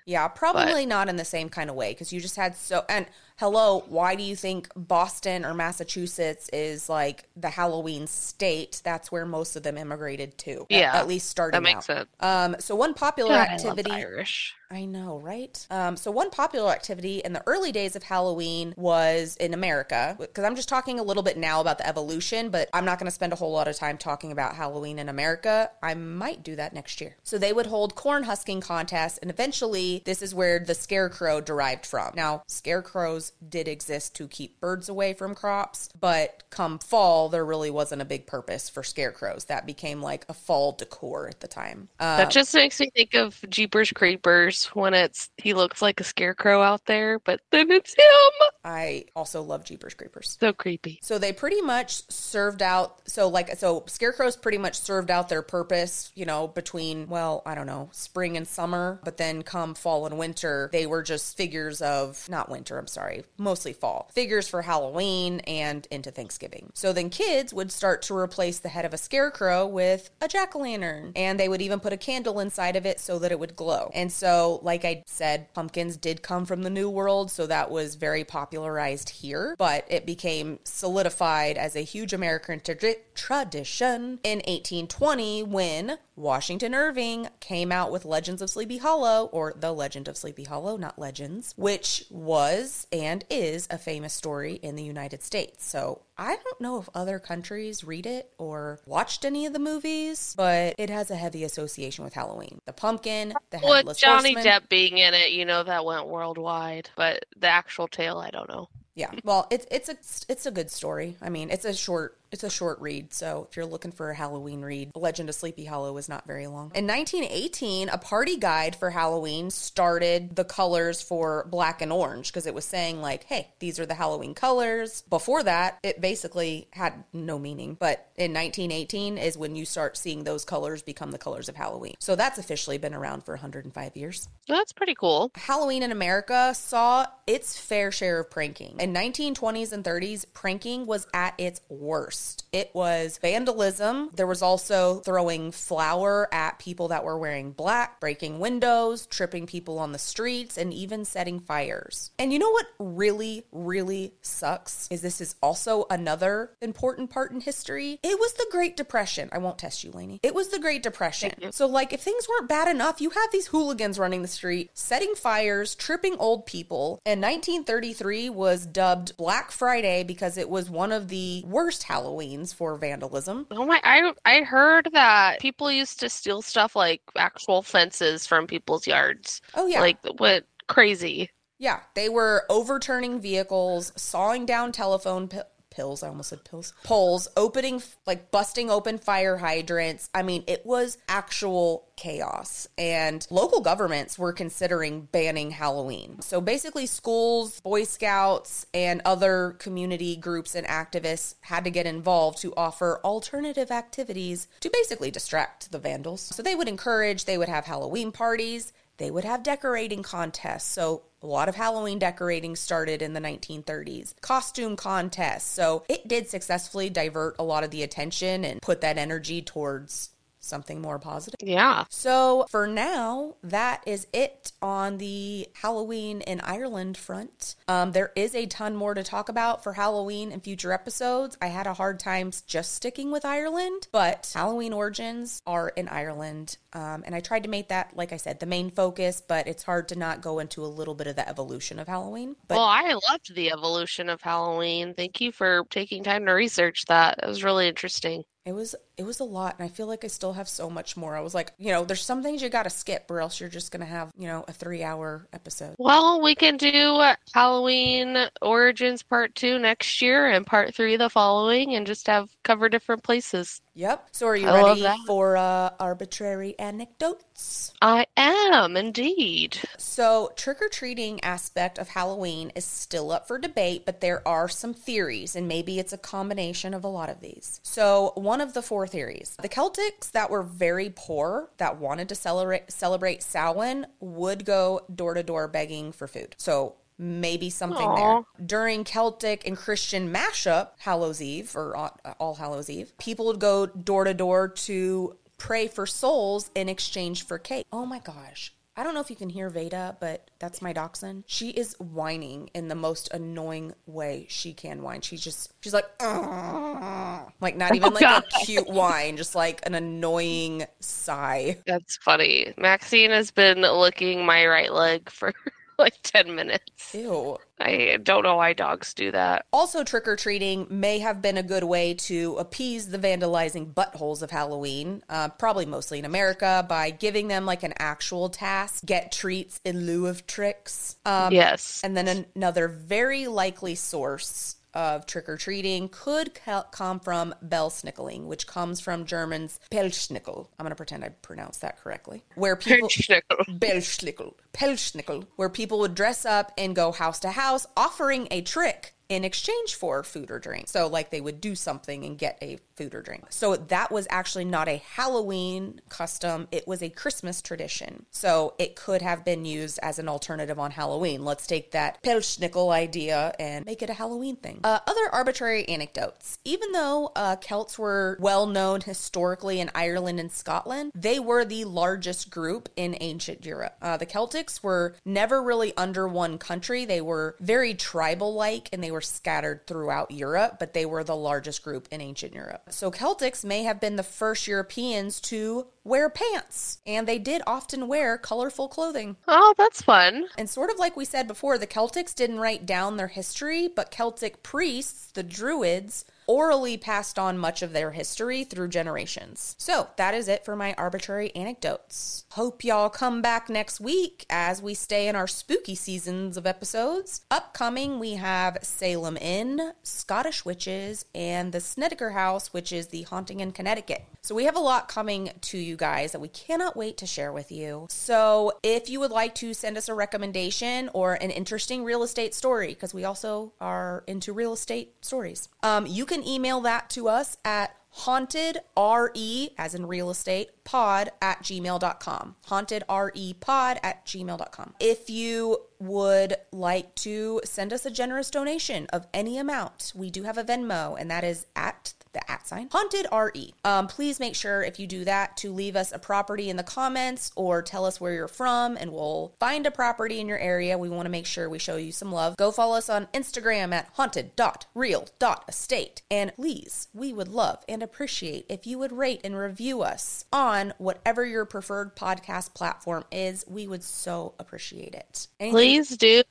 Yeah, 0.04 0.28
probably 0.28 0.86
not 0.86 1.08
in 1.08 1.16
the 1.16 1.24
same 1.24 1.48
kind 1.48 1.70
of 1.70 1.76
way 1.76 1.92
because 1.92 2.12
you 2.12 2.20
just 2.20 2.36
had 2.36 2.56
so. 2.56 2.84
And 2.88 3.06
hello, 3.40 3.82
why 3.88 4.14
do 4.14 4.22
you 4.22 4.36
think 4.36 4.68
Boston 4.76 5.46
or 5.46 5.54
Massachusetts 5.54 6.50
is 6.52 6.90
like 6.90 7.24
the 7.34 7.48
Halloween 7.48 8.06
state? 8.06 8.82
That's 8.84 9.10
where 9.10 9.24
most 9.24 9.56
of 9.56 9.62
them 9.62 9.78
immigrated 9.78 10.36
to. 10.38 10.66
Yeah, 10.68 10.94
at, 10.94 11.08
least 11.08 11.30
starting 11.30 11.56
That 11.56 11.62
makes 11.62 11.88
out. 11.88 11.96
sense. 11.96 12.08
Um, 12.20 12.56
so 12.58 12.76
one 12.76 12.92
popular 12.92 13.30
God, 13.30 13.48
I 13.48 13.56
love 13.56 13.78
activity. 13.78 13.90
Irish. 13.90 14.54
I 14.72 14.84
know, 14.84 15.18
right? 15.18 15.66
Um, 15.68 15.96
so 15.96 16.12
one 16.12 16.30
popular 16.30 16.70
activity 16.70 17.22
in 17.24 17.32
the 17.32 17.42
early 17.46 17.72
days 17.72 17.96
of 17.96 18.04
Halloween 18.04 18.72
was 18.76 19.36
in 19.38 19.52
America, 19.52 20.14
because 20.20 20.44
I'm 20.44 20.54
just 20.54 20.68
talking 20.68 21.00
a 21.00 21.02
little 21.02 21.24
bit 21.24 21.36
now 21.36 21.60
about 21.60 21.78
the 21.78 21.88
evolution, 21.88 22.50
but 22.50 22.68
I'm 22.72 22.84
not 22.84 23.00
going 23.00 23.08
to 23.08 23.10
spend 23.10 23.32
a 23.32 23.36
whole 23.36 23.50
lot 23.50 23.66
of 23.66 23.74
time 23.74 23.98
talking 23.98 24.30
about 24.30 24.54
Halloween 24.54 25.00
in 25.00 25.08
America. 25.08 25.70
I 25.82 25.94
might 25.94 26.44
do 26.44 26.54
that 26.54 26.72
next 26.72 27.00
year. 27.00 27.16
So 27.24 27.36
they 27.36 27.52
would 27.52 27.66
hold 27.66 27.96
corn 27.96 28.22
husking 28.22 28.60
contests, 28.60 29.18
and 29.18 29.28
eventually 29.28 30.02
this 30.04 30.22
is 30.22 30.36
where 30.36 30.60
the 30.60 30.74
scarecrow 30.74 31.40
derived 31.40 31.84
from. 31.84 32.12
Now, 32.14 32.44
scarecrows 32.46 33.29
did 33.48 33.68
exist 33.68 34.14
to 34.16 34.28
keep 34.28 34.60
birds 34.60 34.88
away 34.88 35.14
from 35.14 35.34
crops, 35.34 35.88
but 35.98 36.42
come 36.50 36.78
fall, 36.78 37.28
there 37.28 37.44
really 37.44 37.70
wasn't 37.70 38.02
a 38.02 38.04
big 38.04 38.26
purpose 38.26 38.68
for 38.68 38.82
scarecrows. 38.82 39.44
That 39.46 39.66
became 39.66 40.02
like 40.02 40.24
a 40.28 40.34
fall 40.34 40.72
decor 40.72 41.28
at 41.28 41.40
the 41.40 41.48
time. 41.48 41.88
Uh, 41.98 42.18
That 42.18 42.30
just 42.30 42.54
makes 42.54 42.80
me 42.80 42.90
think 42.94 43.14
of 43.14 43.38
Jeepers 43.48 43.92
Creepers 43.92 44.66
when 44.66 44.94
it's 44.94 45.30
he 45.36 45.54
looks 45.54 45.80
like 45.82 46.00
a 46.00 46.04
scarecrow 46.04 46.62
out 46.62 46.86
there, 46.86 47.18
but 47.20 47.40
then 47.50 47.70
it's 47.70 47.94
him. 47.94 48.48
I 48.64 49.04
also 49.16 49.42
love 49.42 49.64
Jeepers 49.64 49.94
Creepers. 49.94 50.36
So 50.40 50.52
creepy. 50.52 50.98
So 51.02 51.18
they 51.18 51.32
pretty 51.32 51.60
much 51.60 52.08
served 52.10 52.62
out. 52.62 53.08
So 53.08 53.28
like 53.28 53.56
so, 53.56 53.84
scarecrows 53.86 54.36
pretty 54.36 54.58
much 54.58 54.78
served 54.78 55.10
out 55.10 55.28
their 55.28 55.42
purpose. 55.42 56.12
You 56.14 56.26
know, 56.26 56.48
between 56.48 57.08
well, 57.08 57.42
I 57.46 57.54
don't 57.54 57.66
know, 57.66 57.88
spring 57.92 58.36
and 58.36 58.46
summer. 58.46 59.00
But 59.04 59.16
then 59.16 59.42
come 59.42 59.74
fall 59.74 60.06
and 60.06 60.18
winter, 60.18 60.68
they 60.72 60.86
were 60.86 61.02
just 61.02 61.36
figures 61.36 61.80
of 61.80 62.28
not 62.28 62.48
winter. 62.48 62.78
I'm 62.78 62.86
sorry, 62.86 63.19
mostly 63.38 63.72
fall 63.72 64.10
figures 64.12 64.48
for 64.48 64.62
Halloween 64.62 65.40
and 65.40 65.86
into 65.90 66.10
Thanksgiving. 66.10 66.70
So 66.74 66.92
then 66.92 67.10
kids 67.10 67.52
would 67.54 67.72
start 67.72 68.02
to 68.02 68.16
replace 68.16 68.58
the 68.58 68.68
head 68.68 68.84
of 68.84 68.94
a 68.94 68.98
scarecrow 68.98 69.66
with 69.66 70.10
a 70.20 70.28
jack 70.28 70.54
o' 70.54 70.60
lantern, 70.60 71.12
and 71.16 71.38
they 71.38 71.48
would 71.48 71.62
even 71.62 71.80
put 71.80 71.92
a 71.92 71.96
candle 71.96 72.40
inside 72.40 72.76
of 72.76 72.86
it 72.86 73.00
so 73.00 73.18
that 73.18 73.32
it 73.32 73.38
would 73.38 73.56
glow. 73.56 73.90
And 73.94 74.12
so, 74.12 74.60
like 74.62 74.84
I 74.84 75.02
said, 75.06 75.52
pumpkins 75.54 75.96
did 75.96 76.22
come 76.22 76.46
from 76.46 76.62
the 76.62 76.70
New 76.70 76.88
World, 76.88 77.30
so 77.30 77.46
that 77.46 77.70
was 77.70 77.94
very 77.94 78.24
popularized 78.24 79.10
here, 79.10 79.54
but 79.58 79.84
it 79.88 80.06
became 80.06 80.58
solidified 80.64 81.56
as 81.56 81.76
a 81.76 81.80
huge 81.80 82.12
American 82.12 82.60
tradi- 82.60 82.96
tradition 83.14 84.20
in 84.24 84.38
1820 84.38 85.42
when 85.44 85.98
Washington 86.16 86.74
Irving 86.74 87.28
came 87.40 87.72
out 87.72 87.90
with 87.90 88.04
Legends 88.04 88.42
of 88.42 88.50
Sleepy 88.50 88.78
Hollow, 88.78 89.26
or 89.32 89.54
The 89.58 89.72
Legend 89.72 90.06
of 90.08 90.16
Sleepy 90.16 90.44
Hollow, 90.44 90.76
not 90.76 90.98
Legends, 90.98 91.54
which 91.56 92.04
was 92.10 92.86
and 93.00 93.24
is 93.30 93.66
a 93.70 93.78
famous 93.78 94.12
story 94.12 94.54
in 94.54 94.76
the 94.76 94.82
United 94.82 95.22
States. 95.22 95.64
So 95.64 96.02
I 96.18 96.36
don't 96.36 96.60
know 96.60 96.78
if 96.78 96.88
other 96.94 97.18
countries 97.18 97.82
read 97.82 98.06
it 98.06 98.30
or 98.38 98.80
watched 98.86 99.24
any 99.24 99.46
of 99.46 99.52
the 99.52 99.58
movies, 99.58 100.34
but 100.36 100.74
it 100.78 100.90
has 100.90 101.10
a 101.10 101.16
heavy 101.16 101.44
association 101.44 102.04
with 102.04 102.14
Halloween. 102.14 102.60
The 102.66 102.72
pumpkin, 102.72 103.34
the 103.50 103.58
headless 103.58 103.98
Johnny 103.98 104.34
horseman. 104.34 104.44
Depp 104.44 104.68
being 104.68 104.98
in 104.98 105.14
it, 105.14 105.30
you 105.30 105.44
know 105.44 105.62
that 105.62 105.84
went 105.84 106.08
worldwide. 106.08 106.90
But 106.96 107.24
the 107.36 107.48
actual 107.48 107.88
tale, 107.88 108.18
I 108.18 108.30
don't 108.30 108.48
know. 108.48 108.68
Yeah, 108.94 109.10
well, 109.24 109.46
it's 109.50 109.66
it's 109.70 109.88
a 109.88 109.96
it's 110.30 110.46
a 110.46 110.50
good 110.50 110.70
story. 110.70 111.16
I 111.22 111.30
mean, 111.30 111.48
it's 111.48 111.64
a 111.64 111.72
short 111.72 112.19
it's 112.32 112.44
a 112.44 112.50
short 112.50 112.80
read, 112.80 113.12
so 113.12 113.46
if 113.50 113.56
you're 113.56 113.66
looking 113.66 113.92
for 113.92 114.10
a 114.10 114.14
Halloween 114.14 114.62
read, 114.62 114.92
Legend 114.94 115.28
of 115.28 115.34
Sleepy 115.34 115.64
Hollow 115.64 115.96
is 115.96 116.08
not 116.08 116.26
very 116.26 116.46
long. 116.46 116.70
In 116.74 116.86
1918, 116.86 117.88
a 117.88 117.98
party 117.98 118.36
guide 118.36 118.76
for 118.76 118.90
Halloween 118.90 119.50
started 119.50 120.36
the 120.36 120.44
colors 120.44 121.02
for 121.02 121.46
black 121.50 121.82
and 121.82 121.92
orange 121.92 122.28
because 122.28 122.46
it 122.46 122.54
was 122.54 122.64
saying 122.64 123.00
like, 123.00 123.24
"Hey, 123.24 123.48
these 123.58 123.80
are 123.80 123.86
the 123.86 123.94
Halloween 123.94 124.34
colors." 124.34 125.02
Before 125.08 125.42
that, 125.42 125.78
it 125.82 126.00
basically 126.00 126.68
had 126.72 127.04
no 127.12 127.38
meaning, 127.38 127.76
but 127.78 128.10
in 128.16 128.32
1918 128.32 129.18
is 129.18 129.36
when 129.36 129.56
you 129.56 129.64
start 129.64 129.96
seeing 129.96 130.24
those 130.24 130.44
colors 130.44 130.82
become 130.82 131.10
the 131.10 131.18
colors 131.18 131.48
of 131.48 131.56
Halloween. 131.56 131.94
So 131.98 132.14
that's 132.14 132.38
officially 132.38 132.78
been 132.78 132.94
around 132.94 133.24
for 133.24 133.34
105 133.34 133.96
years. 133.96 134.28
That's 134.46 134.72
pretty 134.72 134.94
cool. 134.94 135.30
Halloween 135.34 135.82
in 135.82 135.90
America 135.90 136.54
saw 136.54 137.06
its 137.26 137.58
fair 137.58 137.90
share 137.90 138.20
of 138.20 138.30
pranking. 138.30 138.76
In 138.78 138.92
1920s 138.92 139.72
and 139.72 139.84
30s, 139.84 140.26
pranking 140.32 140.86
was 140.86 141.06
at 141.12 141.34
its 141.38 141.60
worst. 141.68 142.19
First, 142.20 142.44
it 142.52 142.70
was 142.74 143.18
vandalism. 143.18 144.10
There 144.14 144.26
was 144.26 144.42
also 144.42 145.00
throwing 145.00 145.52
flour 145.52 146.28
at 146.32 146.58
people 146.58 146.88
that 146.88 147.04
were 147.04 147.16
wearing 147.16 147.52
black, 147.52 148.00
breaking 148.00 148.40
windows, 148.40 149.06
tripping 149.06 149.46
people 149.46 149.78
on 149.78 149.92
the 149.92 149.98
streets, 149.98 150.58
and 150.58 150.74
even 150.74 151.04
setting 151.04 151.40
fires. 151.40 152.10
And 152.18 152.32
you 152.32 152.38
know 152.38 152.50
what 152.50 152.66
really, 152.78 153.46
really 153.52 154.14
sucks? 154.20 154.88
Is 154.90 155.00
this 155.00 155.20
is 155.20 155.36
also 155.42 155.86
another 155.90 156.50
important 156.60 157.10
part 157.10 157.30
in 157.30 157.40
history. 157.40 157.98
It 158.02 158.18
was 158.18 158.32
the 158.34 158.46
Great 158.50 158.76
Depression. 158.76 159.28
I 159.32 159.38
won't 159.38 159.58
test 159.58 159.84
you, 159.84 159.92
Lainey. 159.92 160.20
It 160.22 160.34
was 160.34 160.48
the 160.48 160.58
Great 160.58 160.82
Depression. 160.82 161.52
So, 161.52 161.66
like, 161.66 161.92
if 161.92 162.02
things 162.02 162.28
weren't 162.28 162.48
bad 162.48 162.68
enough, 162.68 163.00
you 163.00 163.10
have 163.10 163.30
these 163.32 163.46
hooligans 163.46 163.98
running 163.98 164.22
the 164.22 164.28
street, 164.28 164.70
setting 164.74 165.14
fires, 165.14 165.74
tripping 165.74 166.16
old 166.16 166.46
people. 166.46 167.00
And 167.06 167.22
1933 167.22 168.28
was 168.28 168.66
dubbed 168.66 169.16
Black 169.16 169.52
Friday 169.52 170.02
because 170.02 170.36
it 170.36 170.50
was 170.50 170.68
one 170.68 170.92
of 170.92 171.08
the 171.08 171.44
worst 171.46 171.84
Halloweens 172.10 172.54
for 172.54 172.76
vandalism. 172.76 173.46
Oh 173.50 173.66
my! 173.66 173.80
I 173.84 174.12
I 174.24 174.42
heard 174.42 174.88
that 174.92 175.40
people 175.40 175.70
used 175.70 176.00
to 176.00 176.08
steal 176.08 176.42
stuff 176.42 176.76
like 176.76 177.02
actual 177.16 177.62
fences 177.62 178.26
from 178.26 178.46
people's 178.46 178.86
yards. 178.86 179.40
Oh, 179.54 179.66
yeah. 179.66 179.80
Like 179.80 179.98
what? 180.18 180.44
Crazy. 180.68 181.30
Yeah, 181.58 181.80
they 181.94 182.08
were 182.08 182.44
overturning 182.48 183.20
vehicles, 183.20 183.92
sawing 183.94 184.46
down 184.46 184.72
telephone 184.72 185.28
pi- 185.28 185.44
pills. 185.70 186.02
I 186.02 186.08
almost 186.08 186.30
said 186.30 186.44
pills. 186.44 186.72
Poles, 186.84 187.28
opening, 187.36 187.82
like 188.06 188.30
busting 188.30 188.70
open 188.70 188.98
fire 188.98 189.36
hydrants. 189.36 190.10
I 190.14 190.22
mean, 190.22 190.44
it 190.46 190.64
was 190.66 190.98
actual 191.08 191.88
chaos. 191.96 192.66
And 192.78 193.26
local 193.30 193.60
governments 193.60 194.18
were 194.18 194.32
considering 194.32 195.08
banning 195.12 195.50
Halloween. 195.50 196.20
So 196.22 196.40
basically, 196.40 196.86
schools, 196.86 197.60
Boy 197.60 197.84
Scouts, 197.84 198.66
and 198.72 199.02
other 199.04 199.56
community 199.58 200.16
groups 200.16 200.54
and 200.54 200.66
activists 200.66 201.34
had 201.40 201.64
to 201.64 201.70
get 201.70 201.86
involved 201.86 202.38
to 202.42 202.54
offer 202.56 203.00
alternative 203.04 203.70
activities 203.70 204.48
to 204.60 204.70
basically 204.70 205.10
distract 205.10 205.72
the 205.72 205.78
vandals. 205.78 206.22
So 206.22 206.42
they 206.42 206.54
would 206.54 206.68
encourage, 206.68 207.24
they 207.24 207.38
would 207.38 207.48
have 207.48 207.66
Halloween 207.66 208.12
parties. 208.12 208.72
They 209.00 209.10
would 209.10 209.24
have 209.24 209.42
decorating 209.42 210.02
contests. 210.02 210.70
So 210.70 211.04
a 211.22 211.26
lot 211.26 211.48
of 211.48 211.56
Halloween 211.56 211.98
decorating 211.98 212.54
started 212.54 213.00
in 213.00 213.14
the 213.14 213.20
1930s. 213.20 214.12
Costume 214.20 214.76
contests. 214.76 215.50
So 215.50 215.84
it 215.88 216.06
did 216.06 216.28
successfully 216.28 216.90
divert 216.90 217.36
a 217.38 217.42
lot 217.42 217.64
of 217.64 217.70
the 217.70 217.82
attention 217.82 218.44
and 218.44 218.60
put 218.60 218.82
that 218.82 218.98
energy 218.98 219.40
towards 219.40 220.10
something 220.40 220.80
more 220.80 220.98
positive. 220.98 221.36
Yeah. 221.42 221.84
So 221.90 222.46
for 222.48 222.66
now, 222.66 223.36
that 223.42 223.82
is 223.86 224.06
it 224.12 224.52
on 224.60 224.98
the 224.98 225.48
Halloween 225.54 226.20
in 226.22 226.40
Ireland 226.40 226.96
front. 226.96 227.56
Um, 227.68 227.92
there 227.92 228.12
is 228.16 228.34
a 228.34 228.46
ton 228.46 228.74
more 228.74 228.94
to 228.94 229.02
talk 229.02 229.28
about 229.28 229.62
for 229.62 229.74
Halloween 229.74 230.32
in 230.32 230.40
future 230.40 230.72
episodes. 230.72 231.36
I 231.40 231.48
had 231.48 231.66
a 231.66 231.74
hard 231.74 232.00
time 232.00 232.32
just 232.46 232.74
sticking 232.74 233.10
with 233.10 233.24
Ireland, 233.24 233.88
but 233.92 234.30
Halloween 234.34 234.72
origins 234.72 235.42
are 235.46 235.68
in 235.68 235.88
Ireland. 235.88 236.56
Um, 236.72 237.02
and 237.04 237.14
I 237.14 237.20
tried 237.20 237.42
to 237.44 237.48
make 237.48 237.68
that, 237.68 237.96
like 237.96 238.12
I 238.12 238.16
said, 238.16 238.40
the 238.40 238.46
main 238.46 238.70
focus, 238.70 239.22
but 239.26 239.46
it's 239.46 239.62
hard 239.62 239.88
to 239.88 239.96
not 239.96 240.20
go 240.20 240.38
into 240.38 240.64
a 240.64 240.66
little 240.66 240.94
bit 240.94 241.06
of 241.06 241.16
the 241.16 241.28
evolution 241.28 241.78
of 241.78 241.88
Halloween. 241.88 242.36
But 242.46 242.56
well, 242.56 242.64
I 242.64 242.92
loved 243.10 243.34
the 243.34 243.50
evolution 243.50 244.08
of 244.08 244.20
Halloween. 244.22 244.94
Thank 244.94 245.20
you 245.20 245.32
for 245.32 245.64
taking 245.70 246.04
time 246.04 246.26
to 246.26 246.32
research 246.32 246.84
that. 246.86 247.18
It 247.22 247.26
was 247.26 247.44
really 247.44 247.68
interesting. 247.68 248.24
It 248.46 248.52
was 248.52 248.74
it 249.00 249.06
was 249.06 249.18
a 249.18 249.24
lot 249.24 249.56
and 249.58 249.64
I 249.64 249.68
feel 249.68 249.86
like 249.86 250.04
I 250.04 250.08
still 250.08 250.34
have 250.34 250.46
so 250.46 250.68
much 250.68 250.94
more. 250.94 251.16
I 251.16 251.20
was 251.20 251.34
like, 251.34 251.52
you 251.56 251.72
know, 251.72 251.86
there's 251.86 252.04
some 252.04 252.22
things 252.22 252.42
you 252.42 252.50
got 252.50 252.64
to 252.64 252.70
skip 252.70 253.06
or 253.10 253.22
else 253.22 253.40
you're 253.40 253.48
just 253.48 253.72
going 253.72 253.80
to 253.80 253.86
have, 253.86 254.12
you 254.14 254.28
know, 254.28 254.44
a 254.46 254.52
3-hour 254.52 255.26
episode. 255.32 255.74
Well, 255.78 256.20
we 256.20 256.34
can 256.34 256.58
do 256.58 257.02
Halloween 257.32 258.28
Origins 258.42 259.02
Part 259.02 259.34
2 259.36 259.58
next 259.58 260.02
year 260.02 260.26
and 260.26 260.46
Part 260.46 260.74
3 260.74 260.96
the 260.96 261.08
following 261.08 261.74
and 261.76 261.86
just 261.86 262.08
have 262.08 262.28
cover 262.42 262.68
different 262.68 263.02
places. 263.02 263.62
Yep. 263.74 264.08
So 264.12 264.26
are 264.26 264.36
you 264.36 264.48
I 264.48 264.62
ready 264.62 264.86
for 265.06 265.38
uh, 265.38 265.70
arbitrary 265.80 266.54
anecdotes? 266.58 267.72
I 267.80 268.06
am 268.16 268.76
indeed. 268.76 269.58
So, 269.78 270.32
trick 270.36 270.60
or 270.60 270.68
treating 270.68 271.22
aspect 271.24 271.78
of 271.78 271.88
Halloween 271.88 272.52
is 272.54 272.66
still 272.66 273.10
up 273.10 273.26
for 273.26 273.38
debate, 273.38 273.86
but 273.86 274.02
there 274.02 274.26
are 274.28 274.48
some 274.48 274.74
theories, 274.74 275.34
and 275.34 275.48
maybe 275.48 275.78
it's 275.78 275.94
a 275.94 275.98
combination 275.98 276.74
of 276.74 276.84
a 276.84 276.88
lot 276.88 277.08
of 277.08 277.20
these. 277.20 277.58
So, 277.62 278.12
one 278.16 278.42
of 278.42 278.52
the 278.52 278.60
four 278.60 278.86
theories 278.90 279.36
the 279.40 279.48
Celtics 279.48 280.10
that 280.12 280.30
were 280.30 280.42
very 280.42 280.92
poor, 280.94 281.50
that 281.58 281.78
wanted 281.78 282.08
to 282.08 282.14
celebrate, 282.14 282.70
celebrate 282.70 283.22
Samhain, 283.22 283.86
would 284.00 284.44
go 284.44 284.80
door 284.94 285.14
to 285.14 285.22
door 285.22 285.48
begging 285.48 285.92
for 285.92 286.06
food. 286.06 286.34
So, 286.38 286.76
maybe 286.98 287.48
something 287.48 287.86
Aw. 287.86 287.96
there. 287.96 288.46
During 288.46 288.84
Celtic 288.84 289.46
and 289.46 289.56
Christian 289.56 290.12
mashup, 290.12 290.70
Hallows 290.78 291.22
Eve 291.22 291.56
or 291.56 291.74
All 292.18 292.34
Hallows 292.34 292.68
Eve, 292.68 292.92
people 292.98 293.26
would 293.26 293.40
go 293.40 293.66
door 293.66 294.04
to 294.04 294.12
door 294.12 294.48
to 294.48 295.16
pray 295.38 295.66
for 295.66 295.86
souls 295.86 296.50
in 296.54 296.68
exchange 296.68 297.24
for 297.24 297.38
cake. 297.38 297.66
Oh 297.72 297.86
my 297.86 297.98
gosh. 297.98 298.54
I 298.80 298.82
don't 298.82 298.94
know 298.94 299.00
if 299.00 299.10
you 299.10 299.16
can 299.16 299.28
hear 299.28 299.50
Veda, 299.50 299.98
but 300.00 300.30
that's 300.38 300.62
my 300.62 300.72
dachshund. 300.72 301.24
She 301.26 301.50
is 301.50 301.74
whining 301.78 302.48
in 302.54 302.68
the 302.68 302.74
most 302.74 303.12
annoying 303.12 303.74
way 303.84 304.24
she 304.30 304.54
can 304.54 304.82
whine. 304.82 305.02
She's 305.02 305.20
just, 305.20 305.52
she's 305.60 305.74
like, 305.74 305.84
"Ugh." 306.00 307.30
like 307.42 307.58
not 307.58 307.72
oh 307.72 307.74
even 307.74 307.92
like 307.92 308.04
a 308.04 308.22
cute 308.46 308.70
whine, 308.70 309.18
just 309.18 309.34
like 309.34 309.60
an 309.66 309.74
annoying 309.74 310.64
sigh. 310.80 311.58
That's 311.66 311.98
funny. 311.98 312.54
Maxine 312.56 313.10
has 313.10 313.30
been 313.30 313.60
licking 313.60 314.24
my 314.24 314.46
right 314.46 314.72
leg 314.72 315.10
for 315.10 315.34
like 315.84 315.98
10 316.02 316.34
minutes. 316.34 316.94
Ew. 316.94 317.38
I 317.58 317.98
don't 318.02 318.22
know 318.22 318.36
why 318.36 318.52
dogs 318.52 318.94
do 318.94 319.10
that. 319.12 319.46
Also, 319.52 319.82
trick 319.82 320.06
or 320.06 320.16
treating 320.16 320.66
may 320.70 320.98
have 320.98 321.20
been 321.22 321.38
a 321.38 321.42
good 321.42 321.64
way 321.64 321.94
to 321.94 322.36
appease 322.36 322.88
the 322.88 322.98
vandalizing 322.98 323.72
buttholes 323.72 324.22
of 324.22 324.30
Halloween, 324.30 325.02
uh, 325.08 325.28
probably 325.28 325.66
mostly 325.66 325.98
in 325.98 326.04
America, 326.04 326.64
by 326.68 326.90
giving 326.90 327.28
them 327.28 327.46
like 327.46 327.62
an 327.62 327.74
actual 327.78 328.28
task, 328.28 328.84
get 328.84 329.10
treats 329.10 329.60
in 329.64 329.86
lieu 329.86 330.06
of 330.06 330.26
tricks. 330.26 330.96
Um, 331.04 331.32
yes. 331.32 331.80
And 331.82 331.96
then 331.96 332.08
an- 332.08 332.26
another 332.34 332.68
very 332.68 333.26
likely 333.26 333.74
source 333.74 334.56
of 334.74 335.06
trick 335.06 335.28
or 335.28 335.36
treating 335.36 335.88
could 335.88 336.34
ca- 336.34 336.64
come 336.64 337.00
from 337.00 337.34
Belsnickeling, 337.44 338.24
which 338.24 338.46
comes 338.46 338.80
from 338.80 339.04
German's 339.04 339.58
Pelschnickel. 339.70 340.48
I'm 340.58 340.64
going 340.64 340.70
to 340.70 340.76
pretend 340.76 341.04
I 341.04 341.08
pronounced 341.08 341.60
that 341.62 341.80
correctly. 341.80 342.24
Where 342.34 342.56
people. 342.56 342.88
Belschnickel, 342.88 344.34
Pelschnickel, 344.52 345.26
where 345.36 345.48
people 345.48 345.78
would 345.80 345.94
dress 345.94 346.24
up 346.24 346.52
and 346.56 346.76
go 346.76 346.92
house 346.92 347.18
to 347.20 347.30
house 347.30 347.66
offering 347.76 348.28
a 348.30 348.42
trick 348.42 348.94
in 349.08 349.24
exchange 349.24 349.74
for 349.74 350.02
food 350.04 350.30
or 350.30 350.38
drink. 350.38 350.68
So, 350.68 350.86
like, 350.86 351.10
they 351.10 351.20
would 351.20 351.40
do 351.40 351.54
something 351.54 352.04
and 352.04 352.16
get 352.16 352.38
a 352.40 352.58
food 352.80 352.94
or 352.94 353.02
drink. 353.02 353.24
So, 353.30 353.56
that 353.56 353.90
was 353.90 354.06
actually 354.10 354.46
not 354.46 354.68
a 354.68 354.76
Halloween 354.78 355.80
custom, 355.88 356.48
it 356.50 356.66
was 356.66 356.82
a 356.82 356.88
Christmas 356.88 357.42
tradition. 357.42 358.06
So, 358.10 358.54
it 358.58 358.76
could 358.76 359.02
have 359.02 359.24
been 359.24 359.44
used 359.44 359.78
as 359.82 359.98
an 359.98 360.08
alternative 360.08 360.58
on 360.58 360.70
Halloween. 360.70 361.24
Let's 361.24 361.46
take 361.46 361.72
that 361.72 362.02
Pelschnickel 362.02 362.72
idea 362.72 363.34
and 363.38 363.66
make 363.66 363.82
it 363.82 363.90
a 363.90 363.94
Halloween 363.94 364.36
thing. 364.36 364.60
Uh, 364.64 364.78
other 364.86 365.08
arbitrary 365.12 365.68
anecdotes. 365.68 366.38
Even 366.44 366.72
though 366.72 367.12
uh, 367.16 367.36
Celts 367.36 367.78
were 367.78 368.16
well 368.20 368.46
known 368.46 368.80
historically 368.80 369.60
in 369.60 369.70
Ireland 369.74 370.20
and 370.20 370.32
Scotland, 370.32 370.92
they 370.94 371.18
were 371.18 371.44
the 371.44 371.64
largest 371.64 372.30
group 372.30 372.68
in 372.76 372.96
ancient 373.00 373.44
Europe. 373.44 373.76
Uh, 373.82 373.96
the 373.96 374.06
Celtics 374.06 374.62
were 374.62 374.94
never 375.04 375.42
really 375.42 375.76
under 375.76 376.08
one 376.08 376.38
country, 376.38 376.84
they 376.84 377.00
were 377.00 377.36
very 377.40 377.74
tribal 377.74 378.34
like 378.34 378.68
and 378.72 378.82
they 378.82 378.90
were 378.90 379.00
scattered 379.00 379.66
throughout 379.66 380.10
Europe, 380.10 380.56
but 380.58 380.74
they 380.74 380.86
were 380.86 381.04
the 381.04 381.16
largest 381.16 381.62
group 381.62 381.88
in 381.90 382.00
ancient 382.00 382.34
Europe. 382.34 382.62
So 382.72 382.90
Celtics 382.90 383.44
may 383.44 383.62
have 383.62 383.80
been 383.80 383.96
the 383.96 384.02
first 384.02 384.46
Europeans 384.46 385.20
to 385.22 385.66
wear 385.84 386.08
pants, 386.08 386.78
and 386.86 387.06
they 387.06 387.18
did 387.18 387.42
often 387.46 387.88
wear 387.88 388.18
colorful 388.18 388.68
clothing. 388.68 389.16
Oh, 389.26 389.54
that's 389.56 389.82
fun. 389.82 390.26
And 390.38 390.48
sort 390.48 390.70
of 390.70 390.78
like 390.78 390.96
we 390.96 391.04
said 391.04 391.26
before, 391.26 391.58
the 391.58 391.66
Celtics 391.66 392.14
didn't 392.14 392.40
write 392.40 392.66
down 392.66 392.96
their 392.96 393.08
history, 393.08 393.68
but 393.68 393.90
Celtic 393.90 394.42
priests, 394.42 395.10
the 395.12 395.22
Druids, 395.22 396.04
orally 396.30 396.76
passed 396.76 397.18
on 397.18 397.36
much 397.36 397.60
of 397.60 397.72
their 397.72 397.90
history 397.90 398.44
through 398.44 398.68
generations. 398.68 399.56
So 399.58 399.88
that 399.96 400.14
is 400.14 400.28
it 400.28 400.44
for 400.44 400.54
my 400.54 400.74
arbitrary 400.74 401.34
anecdotes. 401.34 402.24
Hope 402.34 402.62
y'all 402.62 402.88
come 402.88 403.20
back 403.20 403.48
next 403.48 403.80
week 403.80 404.26
as 404.30 404.62
we 404.62 404.74
stay 404.74 405.08
in 405.08 405.16
our 405.16 405.26
spooky 405.26 405.74
seasons 405.74 406.36
of 406.36 406.46
episodes. 406.46 407.22
Upcoming, 407.32 407.98
we 407.98 408.12
have 408.12 408.58
Salem 408.62 409.16
Inn, 409.16 409.72
Scottish 409.82 410.44
Witches, 410.44 411.04
and 411.16 411.50
the 411.50 411.58
Snedeker 411.58 412.10
House, 412.10 412.52
which 412.52 412.70
is 412.70 412.86
the 412.86 413.02
haunting 413.02 413.40
in 413.40 413.50
Connecticut. 413.50 414.04
So 414.22 414.36
we 414.36 414.44
have 414.44 414.54
a 414.54 414.60
lot 414.60 414.86
coming 414.86 415.32
to 415.40 415.58
you 415.58 415.76
guys 415.76 416.12
that 416.12 416.20
we 416.20 416.28
cannot 416.28 416.76
wait 416.76 416.96
to 416.98 417.06
share 417.06 417.32
with 417.32 417.50
you. 417.50 417.86
So 417.90 418.52
if 418.62 418.88
you 418.88 419.00
would 419.00 419.10
like 419.10 419.34
to 419.36 419.52
send 419.52 419.76
us 419.76 419.88
a 419.88 419.94
recommendation 419.94 420.90
or 420.92 421.14
an 421.14 421.30
interesting 421.30 421.82
real 421.82 422.04
estate 422.04 422.34
story, 422.34 422.68
because 422.68 422.94
we 422.94 423.04
also 423.04 423.52
are 423.60 424.04
into 424.06 424.32
real 424.32 424.52
estate 424.52 424.94
stories, 425.00 425.48
um, 425.64 425.86
you 425.86 426.06
can 426.06 426.19
email 426.26 426.60
that 426.60 426.90
to 426.90 427.08
us 427.08 427.36
at 427.44 427.74
haunted 427.90 428.58
re 428.76 429.50
as 429.58 429.74
in 429.74 429.86
real 429.86 430.10
estate 430.10 430.50
pod 430.62 431.10
at 431.20 431.42
gmail.com 431.42 432.36
haunted 432.46 432.84
re 432.88 433.34
pod 433.40 433.80
at 433.82 434.06
gmail.com 434.06 434.74
if 434.78 435.10
you 435.10 435.58
would 435.80 436.36
like 436.52 436.94
to 436.94 437.40
send 437.44 437.72
us 437.72 437.84
a 437.84 437.90
generous 437.90 438.30
donation 438.30 438.86
of 438.92 439.08
any 439.12 439.38
amount 439.38 439.92
we 439.96 440.08
do 440.08 440.22
have 440.22 440.38
a 440.38 440.44
venmo 440.44 440.96
and 440.98 441.10
that 441.10 441.24
is 441.24 441.46
at 441.56 441.92
the 442.12 442.30
at 442.30 442.46
sign. 442.46 442.68
Haunted 442.70 443.06
re 443.12 443.54
um, 443.64 443.86
please 443.86 444.20
make 444.20 444.34
sure 444.34 444.62
if 444.62 444.78
you 444.78 444.86
do 444.86 445.04
that 445.04 445.36
to 445.38 445.52
leave 445.52 445.76
us 445.76 445.92
a 445.92 445.98
property 445.98 446.50
in 446.50 446.56
the 446.56 446.62
comments 446.62 447.32
or 447.36 447.62
tell 447.62 447.84
us 447.84 448.00
where 448.00 448.12
you're 448.12 448.28
from 448.28 448.76
and 448.76 448.92
we'll 448.92 449.34
find 449.38 449.66
a 449.66 449.70
property 449.70 450.20
in 450.20 450.28
your 450.28 450.38
area. 450.38 450.78
We 450.78 450.88
want 450.88 451.06
to 451.06 451.10
make 451.10 451.26
sure 451.26 451.48
we 451.48 451.58
show 451.58 451.76
you 451.76 451.92
some 451.92 452.12
love. 452.12 452.36
Go 452.36 452.50
follow 452.50 452.76
us 452.76 452.88
on 452.88 453.06
instagram 453.14 453.72
at 453.72 453.88
haunted.real.estate 453.94 456.02
and 456.10 456.32
please 456.36 456.88
we 456.92 457.12
would 457.12 457.28
love 457.28 457.64
and 457.68 457.82
appreciate 457.82 458.46
if 458.48 458.66
you 458.66 458.78
would 458.78 458.92
rate 458.92 459.20
and 459.24 459.36
review 459.36 459.82
us 459.82 460.24
on 460.32 460.72
whatever 460.78 461.24
your 461.24 461.44
preferred 461.44 461.96
podcast 461.96 462.54
platform 462.54 463.04
is. 463.10 463.44
We 463.48 463.66
would 463.66 463.84
so 463.84 464.34
appreciate 464.38 464.94
it. 464.94 465.28
Anything- 465.38 465.54
Please 465.54 465.96
do. 465.96 466.22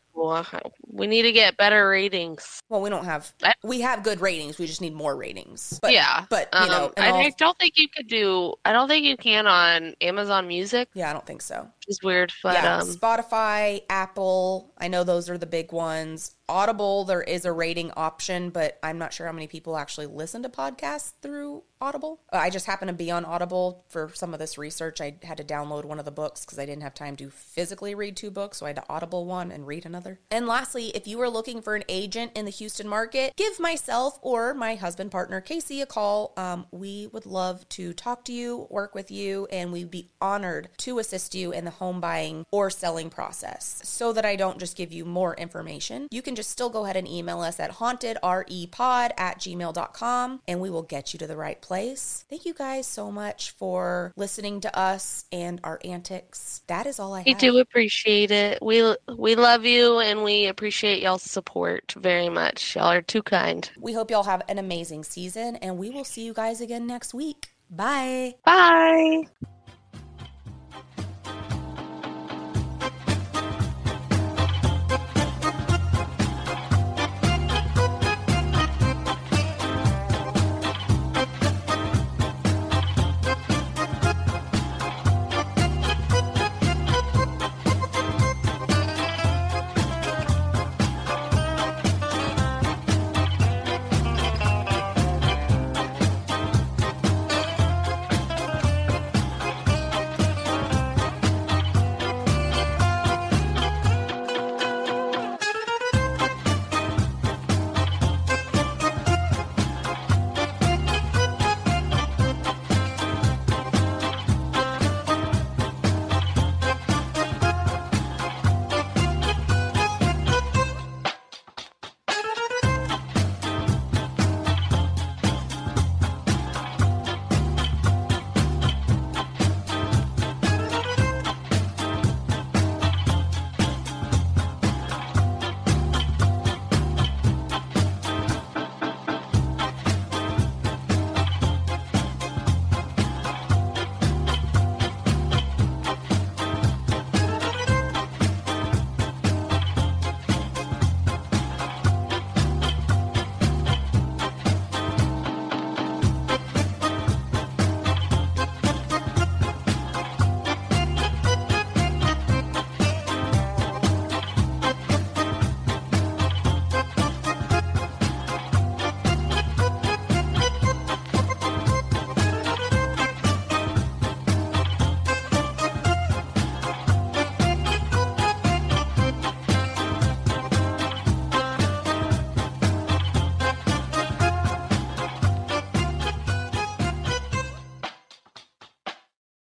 We 0.91 1.07
need 1.07 1.21
to 1.23 1.31
get 1.31 1.55
better 1.57 1.87
ratings. 1.89 2.59
well 2.69 2.81
we 2.81 2.89
don't 2.89 3.05
have 3.05 3.31
we 3.63 3.81
have 3.81 4.03
good 4.03 4.19
ratings 4.21 4.57
we 4.59 4.65
just 4.67 4.81
need 4.81 4.93
more 4.93 5.15
ratings 5.15 5.79
but 5.81 5.91
yeah, 5.93 6.25
but 6.29 6.49
you 6.53 6.67
know 6.67 6.85
Um, 6.85 6.93
in 6.97 7.03
I, 7.03 7.09
all- 7.09 7.19
I 7.21 7.29
don't 7.37 7.57
think 7.57 7.73
you 7.77 7.87
could 7.87 8.07
do. 8.07 8.53
I 8.65 8.71
don't 8.73 8.87
think 8.87 9.05
you 9.05 9.17
can 9.17 9.47
on 9.47 9.95
Amazon 10.01 10.47
Music, 10.47 10.89
yeah 10.93 11.09
i 11.09 11.13
don't 11.13 11.25
think 11.25 11.41
so 11.41 11.67
is 11.89 12.01
weird. 12.03 12.31
But 12.41 12.53
yeah, 12.55 12.77
um, 12.77 12.87
Spotify, 12.87 13.81
Apple, 13.89 14.73
I 14.77 14.87
know 14.87 15.03
those 15.03 15.29
are 15.29 15.37
the 15.37 15.45
big 15.45 15.71
ones. 15.71 16.35
Audible, 16.47 17.05
there 17.05 17.21
is 17.21 17.45
a 17.45 17.51
rating 17.51 17.91
option, 17.91 18.49
but 18.49 18.79
I'm 18.81 18.97
not 18.97 19.13
sure 19.13 19.27
how 19.27 19.31
many 19.31 19.45
people 19.45 19.77
actually 19.77 20.07
listen 20.07 20.41
to 20.43 20.49
podcasts 20.49 21.13
through 21.21 21.63
Audible. 21.79 22.21
Uh, 22.33 22.37
I 22.37 22.49
just 22.49 22.65
happened 22.65 22.89
to 22.89 22.95
be 22.95 23.11
on 23.11 23.23
Audible 23.23 23.85
for 23.87 24.11
some 24.15 24.33
of 24.33 24.39
this 24.39 24.57
research. 24.57 24.99
I 24.99 25.15
had 25.23 25.37
to 25.37 25.43
download 25.43 25.85
one 25.85 25.99
of 25.99 26.05
the 26.05 26.11
books 26.11 26.43
because 26.43 26.57
I 26.57 26.65
didn't 26.65 26.81
have 26.81 26.95
time 26.95 27.15
to 27.17 27.29
physically 27.29 27.93
read 27.93 28.17
two 28.17 28.31
books, 28.31 28.57
so 28.57 28.65
I 28.65 28.69
had 28.69 28.77
to 28.77 28.89
Audible 28.89 29.25
one 29.25 29.51
and 29.51 29.67
read 29.67 29.85
another. 29.85 30.19
And 30.31 30.47
lastly, 30.47 30.87
if 30.87 31.07
you 31.07 31.21
are 31.21 31.29
looking 31.29 31.61
for 31.61 31.75
an 31.75 31.83
agent 31.87 32.31
in 32.35 32.45
the 32.45 32.51
Houston 32.51 32.87
market, 32.87 33.33
give 33.35 33.59
myself 33.59 34.17
or 34.23 34.55
my 34.55 34.73
husband 34.73 35.11
partner 35.11 35.41
Casey 35.41 35.81
a 35.81 35.85
call. 35.85 36.33
Um, 36.35 36.65
we 36.71 37.07
would 37.13 37.27
love 37.27 37.69
to 37.69 37.93
talk 37.93 38.25
to 38.25 38.33
you, 38.33 38.65
work 38.71 38.95
with 38.95 39.11
you, 39.11 39.47
and 39.51 39.71
we'd 39.71 39.91
be 39.91 40.09
honored 40.19 40.69
to 40.79 40.97
assist 40.97 41.35
you 41.35 41.51
in 41.51 41.63
the 41.63 41.71
home 41.79 41.99
buying 41.99 42.45
or 42.51 42.69
selling 42.69 43.09
process. 43.09 43.81
So 43.83 44.13
that 44.13 44.25
I 44.25 44.35
don't 44.35 44.59
just 44.59 44.77
give 44.77 44.91
you 44.91 45.05
more 45.05 45.35
information, 45.35 46.07
you 46.11 46.21
can 46.21 46.35
just 46.35 46.49
still 46.49 46.69
go 46.69 46.83
ahead 46.83 46.95
and 46.95 47.07
email 47.07 47.41
us 47.41 47.59
at 47.59 47.71
hauntedrepod 47.71 49.11
at 49.17 49.39
gmail.com 49.39 50.41
and 50.47 50.61
we 50.61 50.69
will 50.69 50.83
get 50.83 51.13
you 51.13 51.19
to 51.19 51.27
the 51.27 51.37
right 51.37 51.61
place. 51.61 52.25
Thank 52.29 52.45
you 52.45 52.53
guys 52.53 52.87
so 52.87 53.11
much 53.11 53.51
for 53.51 54.13
listening 54.15 54.61
to 54.61 54.77
us 54.77 55.25
and 55.31 55.59
our 55.63 55.79
antics. 55.83 56.61
That 56.67 56.85
is 56.85 56.99
all 56.99 57.13
I 57.13 57.19
have. 57.19 57.25
we 57.25 57.31
have. 57.31 57.41
do 57.41 57.57
appreciate 57.57 58.31
it. 58.31 58.59
We 58.61 58.95
we 59.17 59.35
love 59.35 59.65
you 59.65 59.99
and 59.99 60.23
we 60.23 60.47
appreciate 60.47 61.01
y'all's 61.01 61.23
support 61.23 61.93
very 61.97 62.29
much. 62.29 62.75
Y'all 62.75 62.91
are 62.91 63.01
too 63.01 63.23
kind. 63.23 63.69
We 63.77 63.93
hope 63.93 64.11
y'all 64.11 64.23
have 64.23 64.43
an 64.47 64.57
amazing 64.57 65.03
season 65.03 65.55
and 65.57 65.77
we 65.77 65.89
will 65.89 66.05
see 66.05 66.25
you 66.25 66.33
guys 66.33 66.61
again 66.61 66.85
next 66.87 67.13
week. 67.13 67.49
Bye. 67.69 68.35
Bye. 68.43 69.23